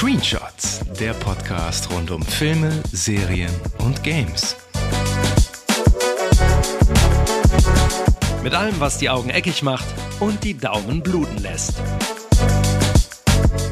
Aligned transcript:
Screenshots, 0.00 0.80
der 0.98 1.12
Podcast 1.12 1.90
rund 1.90 2.10
um 2.10 2.22
Filme, 2.22 2.72
Serien 2.90 3.50
und 3.80 4.02
Games. 4.02 4.56
Mit 8.42 8.54
allem, 8.54 8.80
was 8.80 8.96
die 8.96 9.10
Augen 9.10 9.28
eckig 9.28 9.62
macht 9.62 9.84
und 10.18 10.42
die 10.42 10.56
Daumen 10.56 11.02
bluten 11.02 11.36
lässt. 11.42 11.82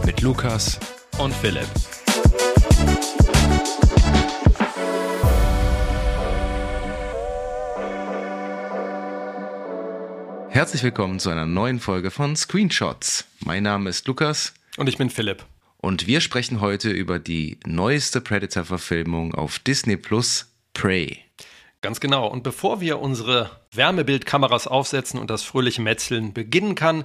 Mit 0.04 0.20
Lukas 0.20 0.78
und 1.16 1.32
Philipp. 1.32 1.66
Herzlich 10.50 10.82
willkommen 10.82 11.20
zu 11.20 11.30
einer 11.30 11.46
neuen 11.46 11.80
Folge 11.80 12.10
von 12.10 12.36
Screenshots. 12.36 13.24
Mein 13.46 13.62
Name 13.62 13.88
ist 13.88 14.06
Lukas. 14.06 14.52
Und 14.76 14.90
ich 14.90 14.98
bin 14.98 15.08
Philipp. 15.08 15.42
Und 15.80 16.06
wir 16.06 16.20
sprechen 16.20 16.60
heute 16.60 16.90
über 16.90 17.18
die 17.18 17.58
neueste 17.64 18.20
Predator-Verfilmung 18.20 19.34
auf 19.34 19.58
Disney 19.60 19.96
Plus, 19.96 20.52
Prey. 20.74 21.18
Ganz 21.80 22.00
genau. 22.00 22.26
Und 22.26 22.42
bevor 22.42 22.80
wir 22.80 22.98
unsere 22.98 23.50
Wärmebildkameras 23.72 24.66
aufsetzen 24.66 25.20
und 25.20 25.30
das 25.30 25.44
fröhliche 25.44 25.80
Metzeln 25.80 26.32
beginnen 26.32 26.74
kann, 26.74 27.04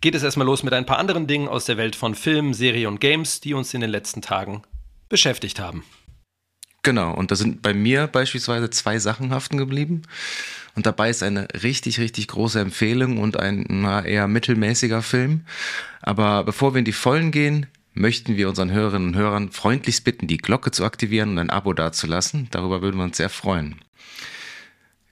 geht 0.00 0.14
es 0.14 0.22
erstmal 0.22 0.46
los 0.46 0.62
mit 0.62 0.72
ein 0.72 0.86
paar 0.86 0.98
anderen 0.98 1.26
Dingen 1.26 1.48
aus 1.48 1.66
der 1.66 1.76
Welt 1.76 1.94
von 1.94 2.14
Film, 2.14 2.54
Serie 2.54 2.88
und 2.88 3.00
Games, 3.00 3.40
die 3.40 3.52
uns 3.52 3.74
in 3.74 3.82
den 3.82 3.90
letzten 3.90 4.22
Tagen 4.22 4.62
beschäftigt 5.10 5.60
haben. 5.60 5.84
Genau, 6.82 7.12
und 7.14 7.30
da 7.30 7.36
sind 7.36 7.60
bei 7.60 7.74
mir 7.74 8.06
beispielsweise 8.06 8.70
zwei 8.70 8.98
Sachen 8.98 9.30
haften 9.32 9.58
geblieben. 9.58 10.02
Und 10.74 10.86
dabei 10.86 11.10
ist 11.10 11.22
eine 11.22 11.46
richtig, 11.62 12.00
richtig 12.00 12.28
große 12.28 12.60
Empfehlung 12.60 13.18
und 13.18 13.38
ein 13.38 13.66
na, 13.68 14.04
eher 14.04 14.26
mittelmäßiger 14.26 15.02
Film. 15.02 15.44
Aber 16.00 16.44
bevor 16.44 16.74
wir 16.74 16.80
in 16.80 16.84
die 16.84 16.92
Vollen 16.92 17.30
gehen, 17.30 17.66
möchten 17.94 18.36
wir 18.36 18.48
unseren 18.48 18.70
Hörerinnen 18.72 19.08
und 19.08 19.16
Hörern 19.16 19.50
freundlichst 19.50 20.04
bitten, 20.04 20.26
die 20.26 20.38
Glocke 20.38 20.70
zu 20.70 20.84
aktivieren 20.84 21.30
und 21.30 21.38
ein 21.38 21.50
Abo 21.50 21.72
dazulassen. 21.72 22.48
Darüber 22.50 22.82
würden 22.82 22.96
wir 22.96 23.04
uns 23.04 23.16
sehr 23.16 23.30
freuen. 23.30 23.76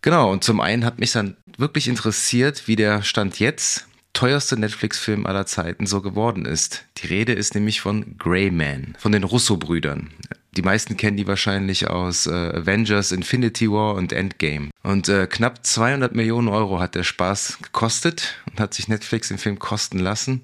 Genau, 0.03 0.31
und 0.33 0.45
zum 0.45 0.61
einen 0.61 0.85
hat 0.85 0.99
mich 0.99 1.13
dann 1.13 1.37
wirklich 1.57 1.87
interessiert, 1.87 2.67
wie 2.67 2.77
der 2.77 3.03
Stand 3.03 3.39
jetzt 3.39 3.87
teuerste 4.13 4.59
Netflix-Film 4.59 5.27
aller 5.27 5.47
Zeiten 5.47 5.87
so 5.87 6.03
geworden 6.03 6.45
ist. 6.45 6.85
Die 6.99 7.07
Rede 7.07 7.33
ist 7.33 7.55
nämlich 7.55 7.81
von 7.81 8.19
Grey 8.19 8.51
Man, 8.51 8.95
von 8.99 9.13
den 9.13 9.25
Russo-Brüdern. 9.25 10.11
Die 10.55 10.63
meisten 10.63 10.99
kennen 10.99 11.17
die 11.17 11.27
wahrscheinlich 11.27 11.89
aus 11.89 12.27
äh, 12.27 12.31
Avengers, 12.31 13.11
Infinity 13.11 13.71
War 13.71 13.95
und 13.95 14.13
Endgame. 14.13 14.69
Und 14.83 15.09
äh, 15.09 15.27
knapp 15.27 15.65
200 15.65 16.15
Millionen 16.15 16.49
Euro 16.49 16.79
hat 16.79 16.95
der 16.95 17.05
Spaß 17.05 17.59
gekostet 17.63 18.35
und 18.51 18.61
hat 18.61 18.75
sich 18.75 18.87
Netflix 18.87 19.29
den 19.29 19.39
Film 19.39 19.59
kosten 19.59 19.99
lassen. 19.99 20.43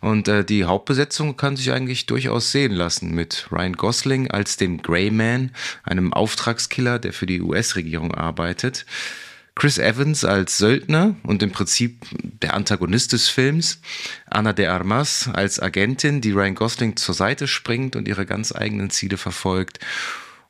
Und 0.00 0.26
äh, 0.26 0.44
die 0.44 0.64
Hauptbesetzung 0.64 1.36
kann 1.36 1.56
sich 1.56 1.70
eigentlich 1.70 2.06
durchaus 2.06 2.50
sehen 2.50 2.72
lassen 2.72 3.14
mit 3.14 3.46
Ryan 3.52 3.74
Gosling 3.74 4.30
als 4.32 4.56
dem 4.56 4.82
Grey 4.82 5.12
Man, 5.12 5.52
einem 5.84 6.12
Auftragskiller, 6.12 6.98
der 6.98 7.12
für 7.12 7.26
die 7.26 7.40
US-Regierung 7.40 8.12
arbeitet. 8.12 8.84
Chris 9.56 9.78
Evans 9.78 10.24
als 10.24 10.58
Söldner 10.58 11.16
und 11.22 11.42
im 11.42 11.50
Prinzip 11.50 12.04
der 12.42 12.52
Antagonist 12.52 13.14
des 13.14 13.28
Films, 13.28 13.80
Anna 14.30 14.52
de 14.52 14.66
Armas 14.66 15.30
als 15.32 15.60
Agentin, 15.60 16.20
die 16.20 16.32
Ryan 16.32 16.54
Gosling 16.54 16.96
zur 16.96 17.14
Seite 17.14 17.48
springt 17.48 17.96
und 17.96 18.06
ihre 18.06 18.26
ganz 18.26 18.54
eigenen 18.54 18.90
Ziele 18.90 19.16
verfolgt 19.16 19.80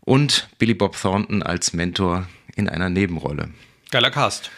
und 0.01 0.49
Billy 0.59 0.75
Bob 0.75 1.01
Thornton 1.01 1.45
als 1.45 1.73
Mentor 1.73 2.27
in 2.57 2.69
einer 2.69 2.91
Nebenrolle. 2.91 3.51
Geiler 3.93 4.11
Cast. 4.11 4.51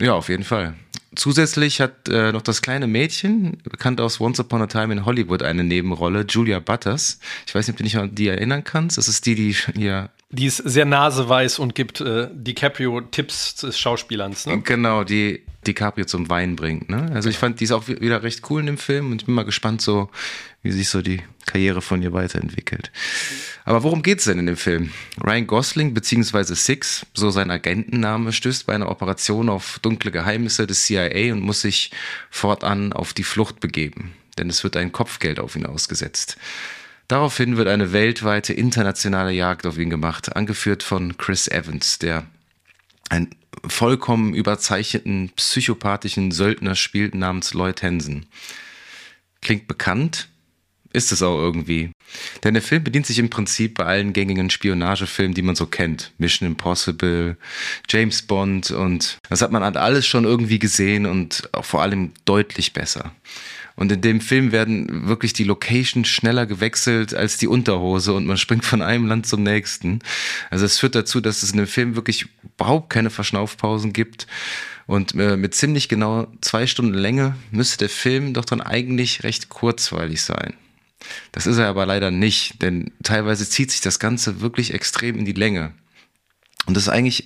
Ja, 0.00 0.14
auf 0.14 0.28
jeden 0.28 0.44
Fall. 0.44 0.74
Zusätzlich 1.14 1.80
hat 1.80 2.08
äh, 2.08 2.32
noch 2.32 2.42
das 2.42 2.62
kleine 2.62 2.88
Mädchen, 2.88 3.58
bekannt 3.62 4.00
aus 4.00 4.20
Once 4.20 4.40
Upon 4.40 4.62
a 4.62 4.66
Time 4.66 4.92
in 4.92 5.04
Hollywood, 5.04 5.42
eine 5.42 5.62
Nebenrolle, 5.62 6.24
Julia 6.28 6.58
Butters. 6.58 7.20
Ich 7.46 7.54
weiß 7.54 7.68
nicht, 7.68 7.74
ob 7.74 7.78
du 7.78 7.84
dich 7.84 7.96
an 7.96 8.14
die 8.14 8.28
erinnern 8.28 8.64
kannst. 8.64 8.98
Das 8.98 9.06
ist 9.06 9.24
die, 9.26 9.36
die 9.36 9.54
hier 9.76 10.10
die 10.32 10.46
ist 10.46 10.56
sehr 10.56 10.86
naseweiß 10.86 11.58
und 11.58 11.74
gibt 11.74 12.00
äh, 12.00 12.28
DiCaprio 12.32 13.02
Tipps 13.02 13.56
des 13.56 13.78
Schauspielerns. 13.78 14.46
Ne? 14.46 14.62
Genau, 14.62 15.04
die 15.04 15.42
DiCaprio 15.66 16.06
zum 16.06 16.28
Wein 16.30 16.56
bringt. 16.56 16.88
Ne? 16.88 17.10
Also 17.14 17.28
ich 17.28 17.36
fand 17.36 17.60
die 17.60 17.64
ist 17.64 17.72
auch 17.72 17.86
wieder 17.86 18.22
recht 18.22 18.50
cool 18.50 18.60
in 18.60 18.66
dem 18.66 18.78
Film 18.78 19.12
und 19.12 19.22
ich 19.22 19.26
bin 19.26 19.34
mal 19.34 19.44
gespannt, 19.44 19.82
so 19.82 20.08
wie 20.62 20.72
sich 20.72 20.88
so 20.88 21.02
die 21.02 21.22
Karriere 21.44 21.82
von 21.82 22.02
ihr 22.02 22.14
weiterentwickelt. 22.14 22.90
Aber 23.64 23.82
worum 23.82 24.02
geht's 24.02 24.24
denn 24.24 24.38
in 24.38 24.46
dem 24.46 24.56
Film? 24.56 24.90
Ryan 25.22 25.46
Gosling 25.46 25.92
bzw. 25.92 26.54
Six, 26.54 27.06
so 27.12 27.30
sein 27.30 27.50
Agentenname, 27.50 28.32
stößt 28.32 28.66
bei 28.66 28.74
einer 28.74 28.90
Operation 28.90 29.50
auf 29.50 29.80
dunkle 29.82 30.10
Geheimnisse 30.10 30.66
des 30.66 30.84
CIA 30.84 31.32
und 31.32 31.40
muss 31.40 31.60
sich 31.60 31.90
fortan 32.30 32.92
auf 32.94 33.12
die 33.12 33.22
Flucht 33.22 33.60
begeben, 33.60 34.14
denn 34.38 34.48
es 34.48 34.64
wird 34.64 34.76
ein 34.78 34.92
Kopfgeld 34.92 35.38
auf 35.38 35.56
ihn 35.56 35.66
ausgesetzt. 35.66 36.38
Daraufhin 37.12 37.58
wird 37.58 37.68
eine 37.68 37.92
weltweite 37.92 38.54
internationale 38.54 39.32
Jagd 39.32 39.66
auf 39.66 39.76
ihn 39.76 39.90
gemacht, 39.90 40.34
angeführt 40.34 40.82
von 40.82 41.18
Chris 41.18 41.46
Evans, 41.46 41.98
der 41.98 42.24
einen 43.10 43.34
vollkommen 43.68 44.32
überzeichneten 44.32 45.30
psychopathischen 45.36 46.30
Söldner 46.30 46.74
spielt 46.74 47.14
namens 47.14 47.52
Lloyd 47.52 47.82
Hansen. 47.82 48.24
Klingt 49.42 49.68
bekannt, 49.68 50.30
ist 50.94 51.12
es 51.12 51.20
auch 51.20 51.36
irgendwie. 51.36 51.90
Denn 52.44 52.54
der 52.54 52.62
Film 52.62 52.82
bedient 52.82 53.04
sich 53.04 53.18
im 53.18 53.28
Prinzip 53.28 53.74
bei 53.74 53.84
allen 53.84 54.14
gängigen 54.14 54.48
Spionagefilmen, 54.48 55.34
die 55.34 55.42
man 55.42 55.54
so 55.54 55.66
kennt. 55.66 56.12
Mission 56.16 56.48
Impossible, 56.48 57.36
James 57.90 58.22
Bond 58.22 58.70
und 58.70 59.18
das 59.28 59.42
hat 59.42 59.52
man 59.52 59.62
alles 59.62 60.06
schon 60.06 60.24
irgendwie 60.24 60.58
gesehen 60.58 61.04
und 61.04 61.50
vor 61.60 61.82
allem 61.82 62.12
deutlich 62.24 62.72
besser. 62.72 63.14
Und 63.76 63.90
in 63.90 64.00
dem 64.00 64.20
Film 64.20 64.52
werden 64.52 65.08
wirklich 65.08 65.32
die 65.32 65.44
Locations 65.44 66.06
schneller 66.06 66.46
gewechselt 66.46 67.14
als 67.14 67.38
die 67.38 67.46
Unterhose 67.46 68.12
und 68.12 68.26
man 68.26 68.36
springt 68.36 68.64
von 68.64 68.82
einem 68.82 69.06
Land 69.06 69.26
zum 69.26 69.42
nächsten. 69.42 70.00
Also 70.50 70.64
es 70.64 70.78
führt 70.78 70.94
dazu, 70.94 71.20
dass 71.20 71.42
es 71.42 71.52
in 71.52 71.58
dem 71.58 71.66
Film 71.66 71.96
wirklich 71.96 72.26
überhaupt 72.56 72.90
keine 72.90 73.10
Verschnaufpausen 73.10 73.92
gibt. 73.92 74.26
Und 74.86 75.14
äh, 75.14 75.36
mit 75.36 75.54
ziemlich 75.54 75.88
genau 75.88 76.26
zwei 76.40 76.66
Stunden 76.66 76.94
Länge 76.94 77.36
müsste 77.50 77.78
der 77.78 77.88
Film 77.88 78.34
doch 78.34 78.44
dann 78.44 78.60
eigentlich 78.60 79.22
recht 79.22 79.48
kurzweilig 79.48 80.22
sein. 80.22 80.54
Das 81.32 81.46
ist 81.46 81.58
er 81.58 81.68
aber 81.68 81.86
leider 81.86 82.10
nicht, 82.10 82.62
denn 82.62 82.92
teilweise 83.02 83.48
zieht 83.48 83.70
sich 83.70 83.80
das 83.80 83.98
Ganze 83.98 84.40
wirklich 84.40 84.74
extrem 84.74 85.18
in 85.18 85.24
die 85.24 85.32
Länge. 85.32 85.72
Und 86.66 86.76
das 86.76 86.84
ist 86.84 86.88
eigentlich 86.88 87.24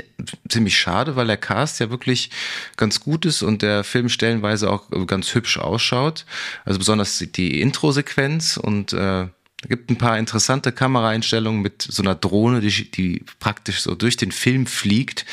ziemlich 0.48 0.78
schade, 0.78 1.14
weil 1.14 1.26
der 1.26 1.36
Cast 1.36 1.78
ja 1.80 1.90
wirklich 1.90 2.30
ganz 2.76 3.00
gut 3.00 3.26
ist 3.26 3.42
und 3.42 3.60
der 3.60 3.84
Film 3.84 4.08
stellenweise 4.08 4.70
auch 4.70 4.84
ganz 5.06 5.34
hübsch 5.34 5.58
ausschaut. 5.58 6.24
Also 6.64 6.78
besonders 6.78 7.18
die 7.18 7.60
Intro-Sequenz 7.60 8.56
und 8.56 8.94
äh, 8.94 9.28
gibt 9.68 9.90
ein 9.90 9.98
paar 9.98 10.18
interessante 10.18 10.72
Kameraeinstellungen 10.72 11.60
mit 11.60 11.82
so 11.82 12.02
einer 12.02 12.14
Drohne, 12.14 12.60
die, 12.60 12.90
die 12.90 13.24
praktisch 13.38 13.80
so 13.80 13.94
durch 13.94 14.16
den 14.16 14.32
Film 14.32 14.66
fliegt. 14.66 15.26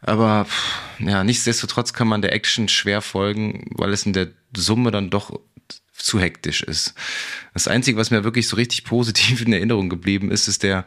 Aber 0.00 0.46
ja, 1.00 1.24
nichtsdestotrotz 1.24 1.92
kann 1.92 2.06
man 2.06 2.22
der 2.22 2.32
Action 2.32 2.68
schwer 2.68 3.02
folgen, 3.02 3.66
weil 3.74 3.92
es 3.92 4.06
in 4.06 4.12
der 4.12 4.28
Summe 4.56 4.90
dann 4.90 5.10
doch 5.10 5.40
zu 5.98 6.20
hektisch 6.20 6.62
ist. 6.62 6.94
Das 7.54 7.68
Einzige, 7.68 7.98
was 7.98 8.10
mir 8.10 8.24
wirklich 8.24 8.48
so 8.48 8.56
richtig 8.56 8.84
positiv 8.84 9.42
in 9.42 9.52
Erinnerung 9.52 9.88
geblieben 9.88 10.30
ist, 10.30 10.48
ist 10.48 10.62
der, 10.62 10.86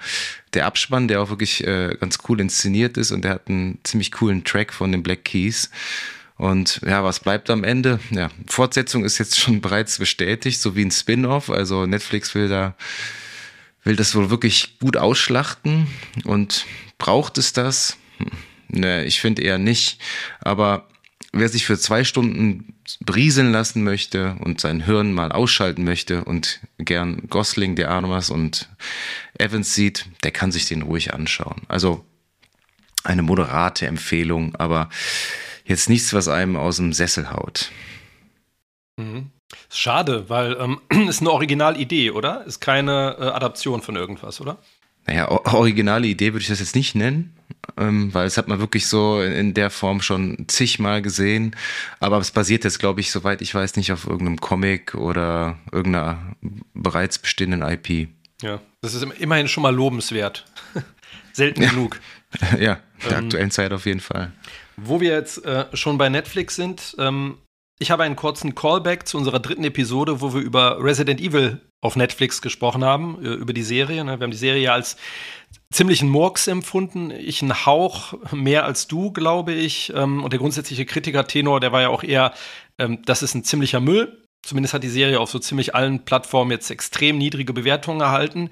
der 0.54 0.66
Abspann, 0.66 1.08
der 1.08 1.22
auch 1.22 1.30
wirklich 1.30 1.66
äh, 1.66 1.96
ganz 2.00 2.20
cool 2.28 2.40
inszeniert 2.40 2.98
ist 2.98 3.12
und 3.12 3.24
der 3.24 3.32
hat 3.32 3.50
einen 3.50 3.80
ziemlich 3.84 4.12
coolen 4.12 4.44
Track 4.44 4.74
von 4.74 4.92
den 4.92 5.04
Black 5.04 5.26
Keys. 5.26 5.70
Und 6.38 6.82
ja, 6.84 7.04
was 7.04 7.20
bleibt 7.20 7.52
am 7.52 7.64
Ende? 7.64 8.00
Ja, 8.10 8.30
Fortsetzung 8.48 9.06
ist 9.06 9.20
jetzt 9.20 9.40
schon 9.40 9.62
bereits 9.62 10.00
bestätigt, 10.00 10.60
so 10.60 10.76
wie 10.76 10.84
ein 10.84 10.92
Spin-off. 10.92 11.50
Also 11.50 11.86
Netflix 11.86 12.34
will 12.34 12.48
da, 12.48 12.76
will 13.84 13.96
das 13.96 14.16
wohl 14.16 14.32
wirklich 14.32 14.80
gut 14.80 14.98
ausschlachten 14.98 15.88
und 16.24 16.66
braucht 16.98 17.38
es 17.38 17.54
das? 17.54 17.98
Hm, 18.18 18.80
ne, 18.80 19.06
ich 19.06 19.22
finde 19.22 19.44
eher 19.44 19.60
nicht. 19.60 20.00
Aber 20.40 20.88
wer 21.32 21.50
sich 21.50 21.66
für 21.66 21.78
zwei 21.78 22.04
Stunden 22.04 22.76
brieseln 23.00 23.52
lassen 23.52 23.84
möchte 23.84 24.36
und 24.40 24.60
sein 24.60 24.82
Hirn 24.82 25.14
mal 25.14 25.32
ausschalten 25.32 25.84
möchte 25.84 26.24
und 26.24 26.60
gern 26.78 27.28
Gosling, 27.30 27.76
der 27.76 27.90
Armas 27.90 28.30
und 28.30 28.70
Evans 29.38 29.74
sieht, 29.74 30.08
der 30.24 30.32
kann 30.32 30.52
sich 30.52 30.68
den 30.68 30.82
ruhig 30.82 31.14
anschauen. 31.14 31.62
Also 31.68 32.04
eine 33.04 33.22
moderate 33.22 33.88
Empfehlung, 33.88 34.56
aber 34.56 34.90
jetzt 35.66 35.90
nichts, 35.90 36.14
was 36.14 36.28
einem 36.28 36.58
aus 36.58 36.78
dem 36.78 36.94
Sessel 36.94 37.32
haut. 37.32 37.72
Mhm. 38.98 39.32
Schade, 39.70 40.30
weil 40.30 40.58
ähm, 40.60 40.82
ist 41.10 41.22
eine 41.22 41.32
Originalidee, 41.32 42.12
oder? 42.12 42.46
Ist 42.46 42.60
keine 42.60 43.18
äh, 43.20 43.24
Adaption 43.24 43.82
von 43.82 43.96
irgendwas, 43.96 44.42
oder? 44.42 44.58
Naja, 45.08 45.30
originale 45.30 46.08
Idee 46.08 46.34
würde 46.34 46.44
ich 46.44 46.48
das 46.48 46.60
jetzt 46.60 46.76
nicht 46.76 46.96
nennen 46.96 47.34
ähm, 47.78 48.14
weil 48.14 48.28
es 48.28 48.38
hat 48.38 48.48
man 48.48 48.60
wirklich 48.60 48.88
so 48.88 49.22
in, 49.22 49.32
in 49.32 49.54
der 49.54 49.70
Form 49.70 50.02
schon 50.02 50.46
zigmal 50.48 51.02
gesehen. 51.02 51.56
Aber 52.00 52.18
es 52.18 52.32
basiert 52.32 52.64
jetzt, 52.64 52.80
glaube 52.80 53.02
ich, 53.02 53.12
soweit 53.12 53.42
ich 53.42 53.54
weiß, 53.54 53.76
nicht 53.76 53.92
auf 53.92 54.06
irgendeinem 54.06 54.40
Comic 54.40 54.96
oder 54.96 55.58
irgendeiner 55.72 56.36
bereits 56.74 57.20
bestehenden 57.20 57.62
IP. 57.62 58.10
Ja, 58.42 58.60
das 58.82 58.94
ist 58.94 59.04
immerhin 59.04 59.48
schon 59.48 59.64
mal 59.64 59.76
lobenswert. 59.76 60.46
Selten 61.34 61.62
ja. 61.62 61.70
genug. 61.70 62.00
ja, 62.60 62.80
der 63.04 63.18
ähm, 63.18 63.26
aktuellen 63.26 63.52
Zeit 63.52 63.72
auf 63.74 63.86
jeden 63.86 64.00
Fall. 64.00 64.32
Wo 64.78 65.00
wir 65.00 65.12
jetzt 65.12 65.46
äh, 65.46 65.66
schon 65.74 65.98
bei 65.98 66.10
Netflix 66.10 66.56
sind, 66.56 66.96
ähm, 66.98 67.38
ich 67.80 67.92
habe 67.92 68.04
einen 68.04 68.16
kurzen 68.16 68.56
Callback 68.56 69.08
zu 69.08 69.18
unserer 69.18 69.40
dritten 69.40 69.64
Episode, 69.64 70.22
wo 70.22 70.34
wir 70.34 70.42
über 70.42 70.84
Resident 70.84 71.20
Evil 71.20 71.62
auf 71.82 71.96
Netflix 71.96 72.42
gesprochen 72.42 72.86
haben, 72.86 73.18
äh, 73.24 73.30
über 73.30 73.54
die 73.54 73.64
Serie. 73.64 74.04
Ne? 74.06 74.20
Wir 74.20 74.24
haben 74.24 74.32
die 74.32 74.38
Serie 74.38 74.72
als 74.72 74.98
ziemlichen 75.72 76.10
Murks 76.10 76.48
empfunden. 76.48 77.12
Ich 77.12 77.42
einen 77.42 77.66
Hauch 77.66 78.14
mehr 78.32 78.66
als 78.66 78.88
du, 78.88 79.12
glaube 79.12 79.54
ich. 79.54 79.92
Ähm, 79.96 80.24
und 80.24 80.32
der 80.32 80.40
grundsätzliche 80.40 80.86
Kritiker-Tenor, 80.86 81.60
der 81.60 81.72
war 81.72 81.82
ja 81.82 81.90
auch 81.90 82.04
eher, 82.04 82.34
ähm, 82.78 83.02
das 83.06 83.24
ist 83.24 83.34
ein 83.34 83.44
ziemlicher 83.44 83.80
Müll. 83.80 84.21
Zumindest 84.44 84.74
hat 84.74 84.84
die 84.84 84.90
Serie 84.90 85.20
auf 85.20 85.30
so 85.30 85.38
ziemlich 85.38 85.76
allen 85.76 86.04
Plattformen 86.04 86.50
jetzt 86.50 86.72
extrem 86.72 87.20
niedrige 87.20 87.54
Bewertungen 87.54 88.02
erhalten. 88.02 88.50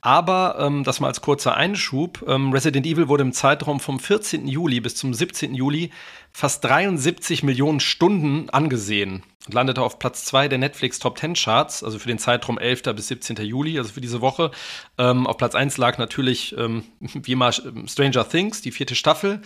Aber 0.00 0.56
ähm, 0.58 0.82
das 0.82 0.98
mal 0.98 1.08
als 1.08 1.20
kurzer 1.20 1.56
Einschub. 1.56 2.24
Ähm, 2.26 2.52
Resident 2.52 2.86
Evil 2.86 3.08
wurde 3.08 3.22
im 3.22 3.32
Zeitraum 3.32 3.78
vom 3.78 4.00
14. 4.00 4.48
Juli 4.48 4.80
bis 4.80 4.96
zum 4.96 5.12
17. 5.12 5.54
Juli 5.54 5.90
fast 6.32 6.64
73 6.64 7.42
Millionen 7.42 7.80
Stunden 7.80 8.48
angesehen 8.48 9.24
und 9.46 9.52
landete 9.52 9.82
auf 9.82 9.98
Platz 9.98 10.24
2 10.24 10.48
der 10.48 10.58
Netflix 10.58 10.98
Top 10.98 11.18
10 11.18 11.34
Charts, 11.34 11.84
also 11.84 11.98
für 11.98 12.08
den 12.08 12.18
Zeitraum 12.18 12.58
11. 12.58 12.82
bis 12.94 13.08
17. 13.08 13.36
Juli, 13.36 13.78
also 13.78 13.92
für 13.92 14.00
diese 14.00 14.20
Woche. 14.20 14.50
Ähm, 14.96 15.26
auf 15.26 15.36
Platz 15.36 15.54
1 15.54 15.76
lag 15.76 15.98
natürlich 15.98 16.56
ähm, 16.58 16.84
wie 17.00 17.32
immer 17.32 17.52
Stranger 17.52 18.28
Things, 18.28 18.62
die 18.62 18.70
vierte 18.70 18.94
Staffel, 18.94 19.42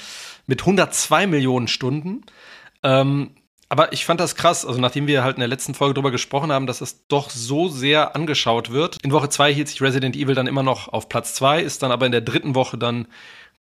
mit 0.46 0.60
102 0.60 1.26
Millionen 1.26 1.69
Stunden. 1.69 2.22
Ähm, 2.82 3.32
aber 3.70 3.93
ich 3.93 4.05
fand 4.05 4.19
das 4.19 4.34
krass, 4.34 4.67
also 4.67 4.81
nachdem 4.81 5.06
wir 5.06 5.22
halt 5.22 5.37
in 5.37 5.40
der 5.40 5.49
letzten 5.49 5.75
Folge 5.75 5.94
darüber 5.94 6.11
gesprochen 6.11 6.50
haben, 6.50 6.67
dass 6.67 6.81
es 6.81 7.06
doch 7.06 7.31
so 7.31 7.69
sehr 7.69 8.17
angeschaut 8.17 8.70
wird. 8.70 8.99
In 9.05 9.12
Woche 9.12 9.28
2 9.28 9.55
hielt 9.55 9.69
sich 9.69 9.81
Resident 9.81 10.17
Evil 10.17 10.34
dann 10.34 10.49
immer 10.49 10.64
noch 10.64 10.88
auf 10.88 11.08
Platz 11.08 11.34
2, 11.34 11.62
ist 11.62 11.84
dann 11.84 11.93
aber 11.93 12.05
in 12.05 12.12
der 12.12 12.20
dritten 12.20 12.56
Woche 12.56 12.76
dann 12.76 13.06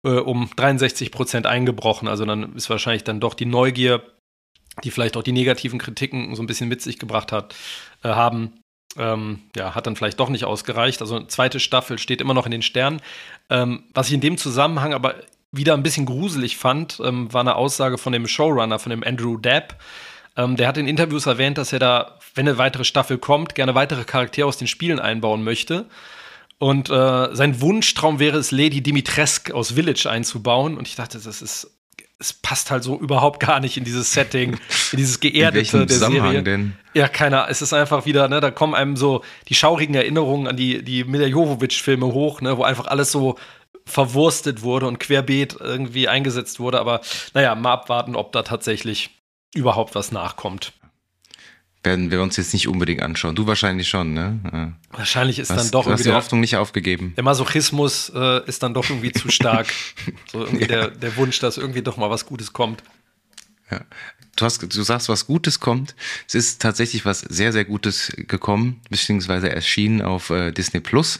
äh, 0.03 0.09
um 0.09 0.49
63 0.57 1.09
Prozent 1.09 1.47
eingebrochen. 1.47 2.09
Also 2.09 2.25
dann 2.25 2.53
ist 2.53 2.69
wahrscheinlich 2.69 3.05
dann 3.05 3.21
doch 3.21 3.33
die 3.33 3.45
Neugier, 3.45 4.03
die 4.83 4.91
vielleicht 4.91 5.15
auch 5.15 5.23
die 5.23 5.31
negativen 5.31 5.79
Kritiken 5.79 6.35
so 6.35 6.43
ein 6.43 6.47
bisschen 6.47 6.67
mit 6.67 6.81
sich 6.81 6.99
gebracht 6.99 7.31
hat, 7.31 7.55
äh, 8.03 8.09
haben, 8.09 8.59
ähm, 8.97 9.43
ja, 9.55 9.73
hat 9.73 9.87
dann 9.87 9.95
vielleicht 9.95 10.19
doch 10.19 10.29
nicht 10.29 10.43
ausgereicht. 10.43 10.99
Also 10.99 11.21
zweite 11.27 11.61
Staffel 11.61 11.97
steht 11.97 12.19
immer 12.19 12.33
noch 12.33 12.45
in 12.45 12.51
den 12.51 12.61
Sternen. 12.61 13.01
Ähm, 13.49 13.85
was 13.93 14.09
ich 14.09 14.13
in 14.15 14.21
dem 14.21 14.37
Zusammenhang 14.37 14.93
aber 14.93 15.15
wieder 15.53 15.75
ein 15.75 15.83
bisschen 15.83 16.05
gruselig 16.05 16.57
fand, 16.57 16.99
ähm, 17.01 17.31
war 17.31 17.41
eine 17.41 17.55
Aussage 17.55 17.97
von 17.97 18.11
dem 18.11 18.27
Showrunner, 18.27 18.79
von 18.79 18.89
dem 18.89 19.03
Andrew 19.03 19.37
Dabb. 19.37 19.75
Ähm, 20.35 20.57
der 20.57 20.67
hat 20.67 20.77
in 20.77 20.87
Interviews 20.87 21.27
erwähnt, 21.27 21.57
dass 21.57 21.71
er 21.71 21.79
da, 21.79 22.19
wenn 22.33 22.47
eine 22.47 22.57
weitere 22.57 22.83
Staffel 22.83 23.19
kommt, 23.19 23.55
gerne 23.55 23.75
weitere 23.75 24.03
Charaktere 24.03 24.47
aus 24.47 24.57
den 24.57 24.67
Spielen 24.67 24.99
einbauen 24.99 25.43
möchte. 25.43 25.85
Und 26.57 26.89
äh, 26.89 27.35
sein 27.35 27.61
Wunschtraum 27.61 28.19
wäre 28.19 28.37
es, 28.37 28.51
Lady 28.51 28.81
Dimitrescu 28.81 29.53
aus 29.53 29.71
Village 29.73 30.09
einzubauen. 30.09 30.75
Und 30.77 30.87
ich 30.87 30.95
dachte, 30.95 31.19
das 31.19 31.41
ist, 31.41 31.69
es 32.19 32.33
passt 32.33 32.71
halt 32.71 32.83
so 32.83 32.99
überhaupt 32.99 33.39
gar 33.39 33.59
nicht 33.59 33.77
in 33.77 33.83
dieses 33.83 34.11
Setting, 34.11 34.53
in 34.91 34.97
dieses 34.97 35.19
Geerdete 35.19 35.77
in 35.77 35.87
der 35.87 35.97
Serie. 35.97 36.41
Denn? 36.41 36.73
Ja, 36.95 37.07
keiner. 37.07 37.47
Es 37.49 37.61
ist 37.61 37.73
einfach 37.73 38.05
wieder, 38.05 38.27
ne, 38.27 38.39
da 38.39 38.49
kommen 38.49 38.73
einem 38.73 38.95
so 38.95 39.23
die 39.49 39.55
schaurigen 39.55 39.93
Erinnerungen 39.93 40.47
an 40.47 40.57
die, 40.57 40.83
die 40.83 41.03
Mila 41.03 41.27
Jovovich-Filme 41.27 42.07
hoch, 42.07 42.41
ne, 42.41 42.57
wo 42.57 42.63
einfach 42.63 42.87
alles 42.87 43.11
so 43.11 43.37
verwurstet 43.85 44.61
wurde 44.61 44.87
und 44.87 44.99
querbeet 44.99 45.57
irgendwie 45.59 46.07
eingesetzt 46.07 46.59
wurde. 46.59 46.79
Aber 46.79 47.01
naja, 47.33 47.55
mal 47.55 47.73
abwarten, 47.73 48.15
ob 48.15 48.31
da 48.31 48.43
tatsächlich 48.43 49.09
überhaupt 49.53 49.95
was 49.95 50.11
nachkommt. 50.11 50.73
Werden 51.83 52.11
wir 52.11 52.21
uns 52.21 52.37
jetzt 52.37 52.53
nicht 52.53 52.69
unbedingt 52.69 53.01
anschauen. 53.01 53.35
Du 53.35 53.45
wahrscheinlich 53.45 53.89
schon, 53.89 54.13
ne? 54.13 54.39
Ja. 54.53 54.73
Wahrscheinlich 54.97 55.37
ist 55.37 55.49
was, 55.49 55.57
dann 55.57 55.71
doch 55.71 55.83
du 55.83 55.91
hast 55.91 56.05
die 56.05 56.13
Hoffnung 56.13 56.39
nicht 56.39 56.55
aufgegeben. 56.55 57.13
Der 57.17 57.25
Masochismus 57.25 58.09
äh, 58.15 58.45
ist 58.45 58.63
dann 58.63 58.73
doch 58.73 58.89
irgendwie 58.89 59.11
zu 59.11 59.29
stark. 59.29 59.67
so 60.31 60.45
irgendwie 60.45 60.61
ja. 60.61 60.67
der, 60.67 60.87
der 60.91 61.17
Wunsch, 61.17 61.39
dass 61.39 61.57
irgendwie 61.57 61.81
doch 61.81 61.97
mal 61.97 62.09
was 62.09 62.25
Gutes 62.25 62.53
kommt. 62.53 62.83
Ja. 63.69 63.81
Du, 64.35 64.45
hast, 64.45 64.63
du 64.63 64.83
sagst, 64.83 65.09
was 65.09 65.27
Gutes 65.27 65.59
kommt. 65.59 65.95
Es 66.27 66.33
ist 66.33 66.61
tatsächlich 66.61 67.05
was 67.05 67.19
sehr, 67.19 67.51
sehr 67.51 67.65
Gutes 67.65 68.11
gekommen, 68.15 68.81
beziehungsweise 68.89 69.51
erschienen 69.51 70.01
auf 70.01 70.31
äh, 70.31 70.51
Disney 70.51 70.79
Plus. 70.79 71.19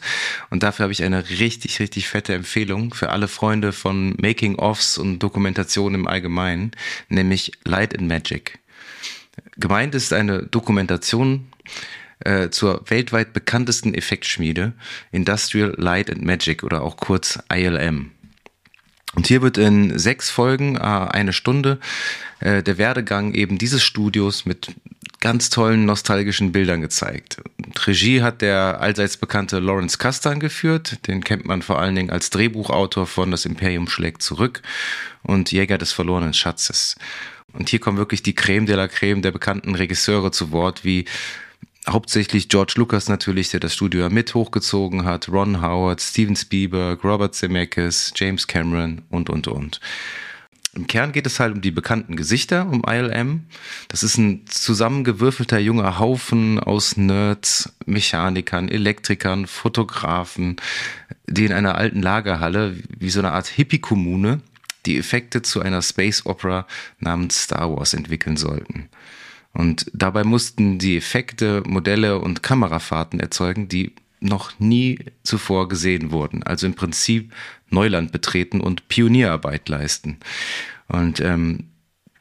Und 0.49 0.63
dafür 0.63 0.83
habe 0.83 0.93
ich 0.93 1.03
eine 1.03 1.29
richtig, 1.29 1.79
richtig 1.79 2.07
fette 2.07 2.33
Empfehlung 2.33 2.93
für 2.93 3.09
alle 3.09 3.27
Freunde 3.27 3.71
von 3.71 4.15
Making-ofs 4.19 4.97
und 4.97 5.19
Dokumentation 5.19 5.93
im 5.93 6.07
Allgemeinen, 6.07 6.71
nämlich 7.07 7.51
Light 7.65 7.97
and 7.97 8.07
Magic. 8.07 8.57
Gemeint 9.57 9.93
ist 9.93 10.11
eine 10.11 10.43
Dokumentation 10.43 11.47
äh, 12.19 12.49
zur 12.49 12.83
weltweit 12.89 13.33
bekanntesten 13.33 13.93
Effektschmiede, 13.93 14.73
Industrial 15.11 15.73
Light 15.77 16.09
and 16.09 16.23
Magic 16.23 16.63
oder 16.63 16.81
auch 16.81 16.97
kurz 16.97 17.37
ILM. 17.53 18.11
Und 19.15 19.27
hier 19.27 19.43
wird 19.43 19.59
in 19.59 19.97
sechs 19.99 20.29
Folgen, 20.29 20.75
äh, 20.75 20.79
eine 20.79 21.33
Stunde, 21.33 21.79
äh, 22.43 22.61
der 22.61 22.77
Werdegang 22.77 23.33
eben 23.33 23.57
dieses 23.57 23.81
Studios 23.83 24.45
mit 24.45 24.75
ganz 25.21 25.49
tollen 25.49 25.85
nostalgischen 25.85 26.51
Bildern 26.51 26.81
gezeigt. 26.81 27.37
Regie 27.85 28.21
hat 28.21 28.41
der 28.41 28.81
allseits 28.81 29.15
bekannte 29.15 29.59
Lawrence 29.59 29.97
Kasdan 29.97 30.41
geführt. 30.41 31.07
Den 31.07 31.23
kennt 31.23 31.45
man 31.45 31.61
vor 31.61 31.79
allen 31.79 31.95
Dingen 31.95 32.09
als 32.09 32.29
Drehbuchautor 32.31 33.07
von 33.07 33.31
Das 33.31 33.45
Imperium 33.45 33.87
schlägt 33.87 34.21
zurück 34.21 34.61
und 35.21 35.53
Jäger 35.53 35.77
des 35.77 35.93
verlorenen 35.93 36.33
Schatzes. 36.33 36.97
Und 37.53 37.69
hier 37.69 37.79
kommen 37.79 37.97
wirklich 37.97 38.23
die 38.23 38.35
Creme 38.35 38.65
de 38.65 38.75
la 38.75 38.89
Creme 38.89 39.21
der 39.21 39.31
bekannten 39.31 39.75
Regisseure 39.75 40.31
zu 40.31 40.51
Wort, 40.51 40.83
wie 40.83 41.05
hauptsächlich 41.89 42.49
George 42.49 42.73
Lucas 42.75 43.07
natürlich, 43.07 43.49
der 43.51 43.61
das 43.61 43.73
Studio 43.73 44.09
mit 44.09 44.33
hochgezogen 44.33 45.05
hat, 45.05 45.29
Ron 45.29 45.61
Howard, 45.61 46.01
Steven 46.01 46.35
Spielberg, 46.35 47.01
Robert 47.05 47.35
Zemeckis, 47.35 48.11
James 48.17 48.47
Cameron 48.47 49.03
und, 49.09 49.29
und, 49.29 49.47
und. 49.47 49.79
Im 50.75 50.87
Kern 50.87 51.11
geht 51.11 51.27
es 51.27 51.39
halt 51.39 51.53
um 51.53 51.61
die 51.61 51.71
bekannten 51.71 52.15
Gesichter, 52.15 52.67
um 52.67 52.83
ILM. 52.87 53.43
Das 53.89 54.01
ist 54.01 54.17
ein 54.17 54.47
zusammengewürfelter 54.47 55.59
junger 55.59 55.99
Haufen 55.99 56.59
aus 56.59 56.97
Nerds, 56.97 57.73
Mechanikern, 57.85 58.69
Elektrikern, 58.69 59.45
Fotografen, 59.45 60.55
die 61.27 61.45
in 61.45 61.53
einer 61.53 61.75
alten 61.75 62.01
Lagerhalle, 62.01 62.75
wie 62.97 63.11
so 63.11 63.19
eine 63.19 63.33
Art 63.33 63.47
Hippie-Kommune, 63.47 64.41
die 64.87 64.97
Effekte 64.97 65.43
zu 65.43 65.61
einer 65.61 65.81
Space 65.83 66.25
Opera 66.25 66.65
namens 66.99 67.43
Star 67.43 67.75
Wars 67.75 67.93
entwickeln 67.93 68.35
sollten. 68.35 68.89
Und 69.53 69.85
dabei 69.93 70.23
mussten 70.23 70.79
die 70.79 70.97
Effekte, 70.97 71.61
Modelle 71.67 72.17
und 72.19 72.41
Kamerafahrten 72.41 73.19
erzeugen, 73.19 73.67
die 73.67 73.93
noch 74.23 74.59
nie 74.59 74.99
zuvor 75.23 75.67
gesehen 75.67 76.11
wurden. 76.11 76.43
Also 76.43 76.65
im 76.65 76.73
Prinzip 76.73 77.33
Neuland 77.69 78.11
betreten 78.11 78.61
und 78.61 78.87
Pionierarbeit 78.87 79.67
leisten. 79.69 80.17
Und 80.87 81.19
ähm, 81.19 81.69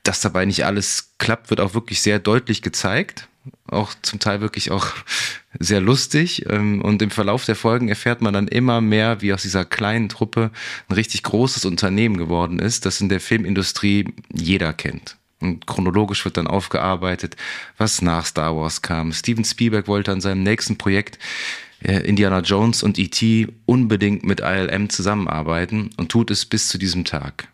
dass 0.02 0.20
dabei 0.20 0.44
nicht 0.44 0.64
alles 0.64 1.14
klappt, 1.18 1.50
wird 1.50 1.60
auch 1.60 1.74
wirklich 1.74 2.02
sehr 2.02 2.18
deutlich 2.18 2.62
gezeigt. 2.62 3.28
Auch 3.66 3.92
zum 4.02 4.18
Teil 4.18 4.40
wirklich 4.40 4.70
auch 4.70 4.86
sehr 5.58 5.80
lustig. 5.80 6.46
Ähm, 6.48 6.82
und 6.82 7.02
im 7.02 7.10
Verlauf 7.10 7.44
der 7.44 7.56
Folgen 7.56 7.88
erfährt 7.88 8.20
man 8.20 8.34
dann 8.34 8.48
immer 8.48 8.80
mehr, 8.80 9.20
wie 9.20 9.32
aus 9.32 9.42
dieser 9.42 9.64
kleinen 9.64 10.08
Truppe 10.08 10.50
ein 10.88 10.94
richtig 10.94 11.22
großes 11.22 11.64
Unternehmen 11.64 12.16
geworden 12.16 12.58
ist, 12.58 12.86
das 12.86 13.00
in 13.00 13.08
der 13.08 13.20
Filmindustrie 13.20 14.12
jeder 14.32 14.72
kennt. 14.72 15.16
Und 15.40 15.66
chronologisch 15.66 16.24
wird 16.24 16.36
dann 16.36 16.46
aufgearbeitet, 16.46 17.36
was 17.76 18.00
nach 18.00 18.26
Star 18.26 18.56
Wars 18.56 18.80
kam. 18.80 19.12
Steven 19.12 19.44
Spielberg 19.44 19.88
wollte 19.88 20.12
an 20.12 20.20
seinem 20.20 20.44
nächsten 20.44 20.78
Projekt 20.78 21.18
Indiana 21.90 22.40
Jones 22.40 22.82
und 22.82 22.98
E.T. 22.98 23.48
unbedingt 23.66 24.24
mit 24.24 24.40
ILM 24.40 24.90
zusammenarbeiten 24.90 25.90
und 25.96 26.10
tut 26.10 26.30
es 26.30 26.46
bis 26.46 26.68
zu 26.68 26.78
diesem 26.78 27.04
Tag. 27.04 27.48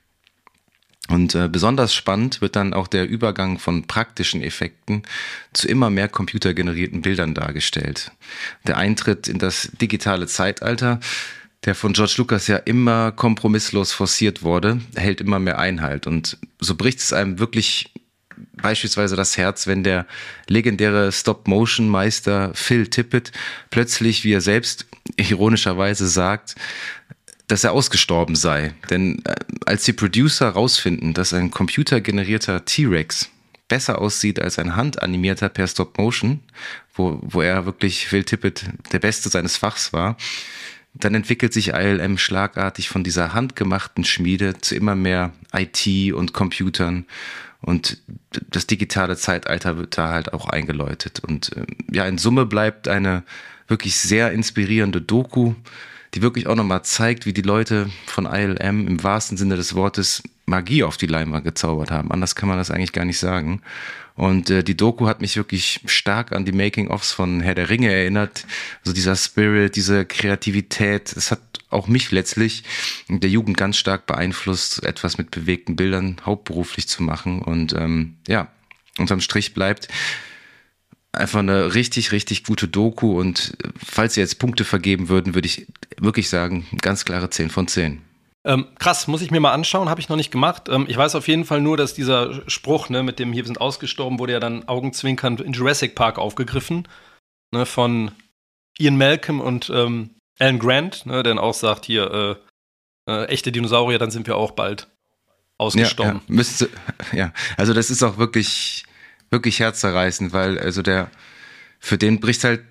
Und 1.09 1.35
äh, 1.35 1.49
besonders 1.49 1.95
spannend 1.95 2.43
wird 2.43 2.55
dann 2.55 2.75
auch 2.75 2.87
der 2.87 3.09
Übergang 3.09 3.59
von 3.59 3.87
praktischen 3.87 4.43
Effekten 4.43 5.03
zu 5.55 5.67
immer 5.67 5.89
mehr 5.89 6.09
computergenerierten 6.09 7.01
Bildern 7.01 7.33
dargestellt. 7.33 8.13
Der 8.67 8.77
Eintritt 8.77 9.27
in 9.27 9.39
das 9.39 9.71
digitale 9.81 10.27
Zeitalter 10.27 11.01
der 11.65 11.75
von 11.75 11.93
George 11.93 12.15
Lucas 12.19 12.47
ja 12.47 12.57
immer 12.57 13.11
kompromisslos 13.13 13.93
forciert 13.93 14.43
wurde, 14.43 14.81
hält 14.95 15.21
immer 15.21 15.39
mehr 15.39 15.59
Einhalt. 15.59 16.07
Und 16.07 16.39
so 16.61 16.77
bricht 16.77 17.01
es 17.01 17.13
einem 17.13 17.39
wirklich 17.39 17.93
beispielsweise 18.61 19.17
das 19.17 19.37
Herz, 19.37 19.67
wenn 19.67 19.83
der 19.83 20.07
legendäre 20.49 21.13
Stop-Motion-Meister 21.13 22.53
Phil 22.55 22.89
Tippett 22.89 23.33
plötzlich, 23.71 24.25
wie 24.25 24.33
er 24.33 24.41
selbst 24.41 24.87
ironischerweise 25.17 26.09
sagt, 26.09 26.55
dass 27.47 27.65
er 27.65 27.73
ausgestorben 27.73 28.37
sei. 28.37 28.75
Denn 28.91 29.23
äh, 29.25 29.35
als 29.67 29.85
die 29.85 29.93
Producer 29.93 30.49
rausfinden, 30.51 31.15
dass 31.15 31.33
ein 31.33 31.51
computergenerierter 31.51 32.65
T-Rex 32.65 33.31
besser 33.69 34.01
aussieht 34.01 34.41
als 34.41 34.59
ein 34.59 34.77
handanimierter 34.77 35.49
per 35.49 35.67
Stop-Motion, 35.67 36.41
wo, 36.95 37.19
wo 37.23 37.43
er 37.43 37.67
wirklich 37.67 38.07
Phil 38.07 38.25
Tippett 38.25 38.65
der 38.93 38.99
Beste 38.99 39.29
seines 39.29 39.57
Fachs 39.57 39.93
war, 39.93 40.17
dann 40.95 41.15
entwickelt 41.15 41.53
sich 41.53 41.69
ILM 41.69 42.19
schlagartig 42.19 42.89
von 42.89 43.05
dieser 43.05 43.35
handgemachten 43.35 44.05
Schmiede 44.05 44.59
zu 44.61 44.75
immer 44.75 44.95
mehr 44.95 45.33
IT 45.53 46.13
und 46.13 46.33
Computern 46.33 47.07
und 47.61 47.99
das 48.51 48.67
digitale 48.67 49.17
Zeitalter 49.17 49.79
wird 49.79 49.99
da 49.99 50.11
halt 50.11 50.33
auch 50.33 50.49
eingeläutet. 50.49 51.21
Und 51.21 51.51
ähm, 51.57 51.67
ja, 51.93 52.07
in 52.07 52.19
Summe 52.19 52.47
bleibt 52.47 52.89
eine 52.89 53.25
wirklich 53.67 53.97
sehr 53.97 54.33
inspirierende 54.33 55.01
Doku, 55.01 55.55
die 56.15 56.23
wirklich 56.23 56.47
auch 56.47 56.55
nochmal 56.55 56.83
zeigt, 56.85 57.27
wie 57.27 57.33
die 57.33 57.43
Leute 57.43 57.91
von 58.07 58.27
ILM 58.27 58.87
im 58.87 59.03
wahrsten 59.03 59.37
Sinne 59.37 59.57
des 59.57 59.75
Wortes 59.75 60.23
Magie 60.47 60.83
auf 60.83 60.97
die 60.97 61.07
Leinwand 61.07 61.45
gezaubert 61.45 61.91
haben. 61.91 62.11
Anders 62.11 62.35
kann 62.35 62.49
man 62.49 62.59
das 62.59 62.71
eigentlich 62.71 62.93
gar 62.93 63.05
nicht 63.05 63.19
sagen. 63.19 63.61
Und 64.15 64.51
äh, 64.51 64.65
die 64.65 64.77
Doku 64.77 65.07
hat 65.07 65.21
mich 65.21 65.37
wirklich 65.37 65.81
stark 65.85 66.33
an 66.33 66.45
die 66.45 66.53
Making-ofs 66.53 67.13
von 67.13 67.41
Herr 67.41 67.55
der 67.55 67.71
Ringe 67.71 67.93
erinnert. 67.93 68.47
Also 68.81 68.93
dieser 68.93 69.15
Spirit, 69.15 69.77
diese 69.77 70.07
Kreativität, 70.07 71.15
es 71.17 71.31
hat 71.31 71.41
auch 71.71 71.87
mich 71.87 72.11
letztlich 72.11 72.65
in 73.09 73.21
der 73.21 73.31
Jugend 73.31 73.57
ganz 73.57 73.77
stark 73.77 74.07
beeinflusst, 74.07 74.83
etwas 74.85 75.19
mit 75.19 75.31
bewegten 75.31 75.77
Bildern 75.77 76.17
hauptberuflich 76.25 76.89
zu 76.89 77.03
machen. 77.03 77.43
Und 77.43 77.75
ähm, 77.75 78.17
ja, 78.27 78.51
unterm 78.99 79.21
Strich 79.21 79.55
bleibt 79.55 79.89
einfach 81.13 81.41
eine 81.41 81.75
richtig, 81.75 82.13
richtig 82.13 82.45
gute 82.45 82.69
Doku. 82.69 83.19
Und 83.19 83.57
falls 83.77 84.15
sie 84.15 84.21
jetzt 84.21 84.39
Punkte 84.39 84.65
vergeben 84.65 85.09
würden, 85.09 85.35
würde 85.35 85.47
ich 85.47 85.67
wirklich 85.99 86.29
sagen, 86.29 86.67
ganz 86.81 87.05
klare 87.05 87.31
10 87.31 87.51
von 87.51 87.69
10. 87.69 88.03
Ähm, 88.45 88.67
krass, 88.79 89.09
muss 89.09 89.21
ich 89.21 89.31
mir 89.31 89.41
mal 89.41 89.53
anschauen, 89.53 89.91
habe 89.91 90.01
ich 90.01 90.09
noch 90.09 90.17
nicht 90.17 90.31
gemacht. 90.31 90.69
Ähm, 90.69 90.87
ich 90.89 90.97
weiß 90.97 91.17
auf 91.17 91.29
jeden 91.29 91.45
Fall 91.45 91.61
nur, 91.61 91.77
dass 91.77 91.93
dieser 91.93 92.49
Spruch, 92.49 92.89
ne, 92.89 93.03
mit 93.03 93.19
dem 93.19 93.33
hier 93.33 93.45
sind 93.45 93.61
ausgestorben, 93.61 94.19
wurde 94.19 94.33
ja 94.33 94.41
dann 94.41 94.67
augenzwinkernd 94.69 95.41
in 95.41 95.53
Jurassic 95.53 95.95
Park 95.95 96.19
aufgegriffen. 96.19 96.89
Ne, 97.51 97.67
von 97.67 98.13
Ian 98.79 98.97
Malcolm 98.97 99.41
und 99.41 99.71
ähm, 99.75 100.11
Alan 100.39 100.59
Grant, 100.59 101.07
ne, 101.07 101.23
der 101.23 101.35
dann 101.35 101.39
auch 101.39 101.55
sagt, 101.55 101.87
hier, 101.87 102.39
äh, 103.07 103.11
äh, 103.11 103.25
echte 103.27 103.53
Dinosaurier, 103.53 103.99
dann 103.99 104.11
sind 104.11 104.27
wir 104.27 104.37
auch 104.37 104.53
bald 104.53 104.89
ausgestorben. 105.57 106.21
Ja, 106.27 106.29
ja, 106.29 106.35
müsste, 106.35 106.69
ja, 107.13 107.33
also 107.57 107.75
das 107.75 107.91
ist 107.91 108.03
auch 108.03 108.19
wirklich, 108.19 108.85
wirklich 109.31 109.61
herzzerreißend, 109.61 110.33
weil 110.33 110.59
also 110.59 110.83
der, 110.83 111.11
für 111.81 111.99
den 111.99 112.21
bricht 112.21 112.45
halt 112.45 112.63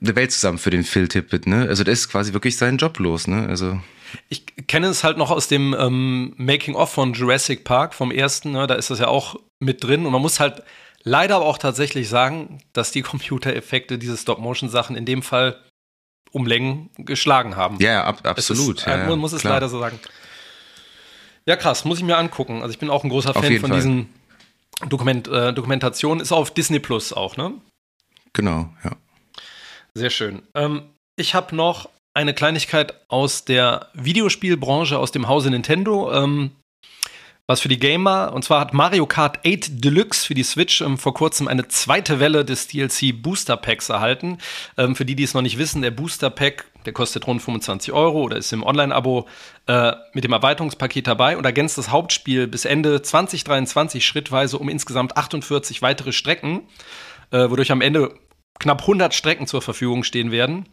eine 0.00 0.14
Welt 0.14 0.32
zusammen 0.32 0.58
für 0.58 0.70
den 0.70 0.84
Phil 0.84 1.08
Tippett, 1.08 1.46
ne? 1.46 1.66
Also 1.68 1.84
der 1.84 1.92
ist 1.92 2.08
quasi 2.08 2.32
wirklich 2.32 2.56
seinen 2.56 2.78
Job 2.78 2.98
los, 2.98 3.26
ne? 3.26 3.46
Also 3.48 3.80
ich 4.28 4.44
kenne 4.66 4.88
es 4.88 5.04
halt 5.04 5.18
noch 5.18 5.30
aus 5.30 5.48
dem 5.48 5.74
ähm, 5.78 6.32
Making-of 6.36 6.90
von 6.90 7.12
Jurassic 7.12 7.64
Park, 7.64 7.94
vom 7.94 8.10
ersten, 8.10 8.52
ne? 8.52 8.66
da 8.66 8.74
ist 8.74 8.90
das 8.90 8.98
ja 8.98 9.08
auch 9.08 9.36
mit 9.58 9.82
drin. 9.82 10.06
Und 10.06 10.12
man 10.12 10.22
muss 10.22 10.40
halt 10.40 10.62
leider 11.02 11.36
aber 11.36 11.46
auch 11.46 11.58
tatsächlich 11.58 12.08
sagen, 12.08 12.60
dass 12.72 12.90
die 12.92 13.02
Computereffekte, 13.02 13.98
diese 13.98 14.16
Stop-Motion-Sachen 14.16 14.96
in 14.96 15.04
dem 15.04 15.22
Fall 15.22 15.60
um 16.36 16.46
Längen 16.46 16.90
geschlagen 16.98 17.56
haben. 17.56 17.78
Ja, 17.80 18.04
ab, 18.04 18.20
absolut. 18.24 18.80
Ist, 18.80 18.86
ja, 18.86 18.98
man 19.08 19.18
muss 19.18 19.32
es 19.32 19.40
klar. 19.40 19.54
leider 19.54 19.70
so 19.70 19.80
sagen. 19.80 19.98
Ja, 21.46 21.56
krass, 21.56 21.86
muss 21.86 21.96
ich 21.96 22.04
mir 22.04 22.18
angucken. 22.18 22.60
Also 22.60 22.72
ich 22.72 22.78
bin 22.78 22.90
auch 22.90 23.04
ein 23.04 23.08
großer 23.08 23.32
Fan 23.32 23.58
von 23.58 23.70
Fall. 23.70 23.78
diesen 23.78 24.12
Dokument, 24.86 25.28
äh, 25.28 25.54
Dokumentationen. 25.54 26.20
Ist 26.20 26.32
auf 26.32 26.52
Disney 26.52 26.78
Plus 26.78 27.14
auch, 27.14 27.38
ne? 27.38 27.54
Genau, 28.34 28.68
ja. 28.84 28.92
Sehr 29.94 30.10
schön. 30.10 30.42
Ähm, 30.54 30.82
ich 31.16 31.34
habe 31.34 31.56
noch 31.56 31.88
eine 32.12 32.34
Kleinigkeit 32.34 32.94
aus 33.08 33.46
der 33.46 33.88
Videospielbranche, 33.94 34.98
aus 34.98 35.12
dem 35.12 35.28
Hause 35.28 35.50
Nintendo. 35.50 36.12
Ähm, 36.12 36.50
was 37.46 37.60
für 37.60 37.68
die 37.68 37.78
Gamer. 37.78 38.32
Und 38.32 38.44
zwar 38.44 38.60
hat 38.60 38.74
Mario 38.74 39.06
Kart 39.06 39.46
8 39.46 39.84
Deluxe 39.84 40.26
für 40.26 40.34
die 40.34 40.42
Switch 40.42 40.80
ähm, 40.80 40.98
vor 40.98 41.14
kurzem 41.14 41.48
eine 41.48 41.68
zweite 41.68 42.18
Welle 42.20 42.44
des 42.44 42.68
DLC 42.68 43.22
Booster 43.22 43.56
Packs 43.56 43.88
erhalten. 43.88 44.38
Ähm, 44.76 44.96
für 44.96 45.04
die, 45.04 45.14
die 45.14 45.22
es 45.22 45.34
noch 45.34 45.42
nicht 45.42 45.58
wissen, 45.58 45.82
der 45.82 45.92
Booster 45.92 46.30
Pack, 46.30 46.66
der 46.84 46.92
kostet 46.92 47.26
rund 47.26 47.42
25 47.42 47.92
Euro 47.92 48.22
oder 48.22 48.36
ist 48.36 48.52
im 48.52 48.64
Online-Abo 48.64 49.26
äh, 49.66 49.92
mit 50.12 50.24
dem 50.24 50.32
Erweiterungspaket 50.32 51.06
dabei 51.06 51.36
und 51.36 51.44
ergänzt 51.44 51.78
das 51.78 51.90
Hauptspiel 51.90 52.46
bis 52.46 52.64
Ende 52.64 53.02
2023 53.02 54.04
schrittweise 54.04 54.58
um 54.58 54.68
insgesamt 54.68 55.16
48 55.16 55.82
weitere 55.82 56.12
Strecken, 56.12 56.62
äh, 57.30 57.48
wodurch 57.50 57.70
am 57.70 57.80
Ende 57.80 58.14
knapp 58.58 58.80
100 58.82 59.14
Strecken 59.14 59.46
zur 59.46 59.62
Verfügung 59.62 60.02
stehen 60.02 60.30
werden. 60.30 60.66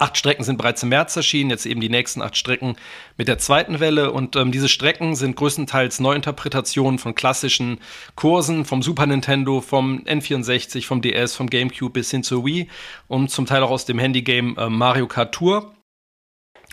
Acht 0.00 0.16
Strecken 0.16 0.44
sind 0.44 0.56
bereits 0.56 0.82
im 0.82 0.88
März 0.88 1.14
erschienen, 1.14 1.50
jetzt 1.50 1.66
eben 1.66 1.82
die 1.82 1.90
nächsten 1.90 2.22
acht 2.22 2.34
Strecken 2.34 2.76
mit 3.18 3.28
der 3.28 3.36
zweiten 3.36 3.80
Welle. 3.80 4.12
Und 4.12 4.34
ähm, 4.34 4.50
diese 4.50 4.70
Strecken 4.70 5.14
sind 5.14 5.36
größtenteils 5.36 6.00
Neuinterpretationen 6.00 6.98
von 6.98 7.14
klassischen 7.14 7.80
Kursen 8.14 8.64
vom 8.64 8.82
Super 8.82 9.04
Nintendo, 9.04 9.60
vom 9.60 9.98
N64, 10.04 10.86
vom 10.86 11.02
DS, 11.02 11.36
vom 11.36 11.50
GameCube 11.50 11.92
bis 11.92 12.10
hin 12.10 12.22
zur 12.22 12.46
Wii 12.46 12.68
und 13.08 13.30
zum 13.30 13.44
Teil 13.44 13.62
auch 13.62 13.70
aus 13.70 13.84
dem 13.84 13.98
Handygame 13.98 14.56
äh, 14.56 14.70
Mario 14.70 15.06
Kart 15.06 15.34
Tour. 15.34 15.74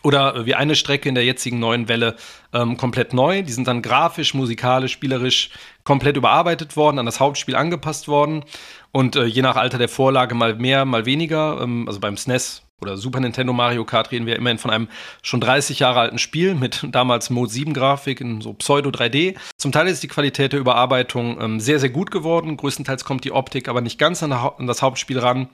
Oder 0.04 0.34
äh, 0.34 0.46
wie 0.46 0.56
eine 0.56 0.78
Strecke 0.78 1.10
in 1.10 1.16
der 1.16 1.26
jetzigen 1.26 1.60
neuen 1.60 1.90
Welle 1.90 2.16
ähm, 2.54 2.78
komplett 2.78 3.12
neu. 3.12 3.42
Die 3.42 3.52
sind 3.52 3.68
dann 3.68 3.82
grafisch, 3.82 4.36
musikalisch, 4.36 4.94
spielerisch 4.94 5.50
komplett 5.84 6.16
überarbeitet 6.16 6.78
worden, 6.78 6.98
an 6.98 7.06
das 7.06 7.20
Hauptspiel 7.20 7.58
angepasst 7.58 8.08
worden. 8.08 8.46
Und 8.94 9.18
äh, 9.18 9.26
je 9.26 9.42
nach 9.42 9.58
Alter 9.58 9.78
der 9.78 9.90
Vorlage 9.90 10.34
mal 10.34 10.56
mehr, 10.56 10.86
mal 10.86 11.06
weniger. 11.06 11.60
Ähm, 11.62 11.90
also 11.90 12.00
beim 12.00 12.16
SNES 12.16 12.67
oder 12.82 12.96
Super 12.96 13.20
Nintendo 13.20 13.54
Mario 13.54 13.86
Kart 13.86 14.12
reden 14.12 14.28
wir 14.28 14.36
immerhin 14.36 14.60
von 14.60 14.70
einem 14.70 14.88
schon 15.24 15.42
30 15.42 15.80
Jahre 15.80 16.00
alten 16.00 16.20
Spiel 16.20 16.54
mit 16.54 16.86
damals 16.92 17.32
Mode 17.32 17.52
7 17.52 17.74
Grafik 17.74 18.22
in 18.22 18.40
so 18.42 18.54
Pseudo 18.54 18.92
3D. 18.92 19.36
Zum 19.58 19.72
Teil 19.72 19.88
ist 19.88 20.04
die 20.04 20.08
Qualität 20.08 20.54
der 20.54 20.60
Überarbeitung 20.60 21.42
ähm, 21.42 21.60
sehr, 21.60 21.80
sehr 21.80 21.90
gut 21.90 22.12
geworden. 22.12 22.56
Größtenteils 22.56 23.04
kommt 23.04 23.24
die 23.24 23.32
Optik 23.32 23.68
aber 23.68 23.82
nicht 23.82 23.98
ganz 23.98 24.22
an, 24.22 24.32
an 24.32 24.68
das 24.68 24.84
Hauptspiel 24.84 25.18
ran. 25.18 25.50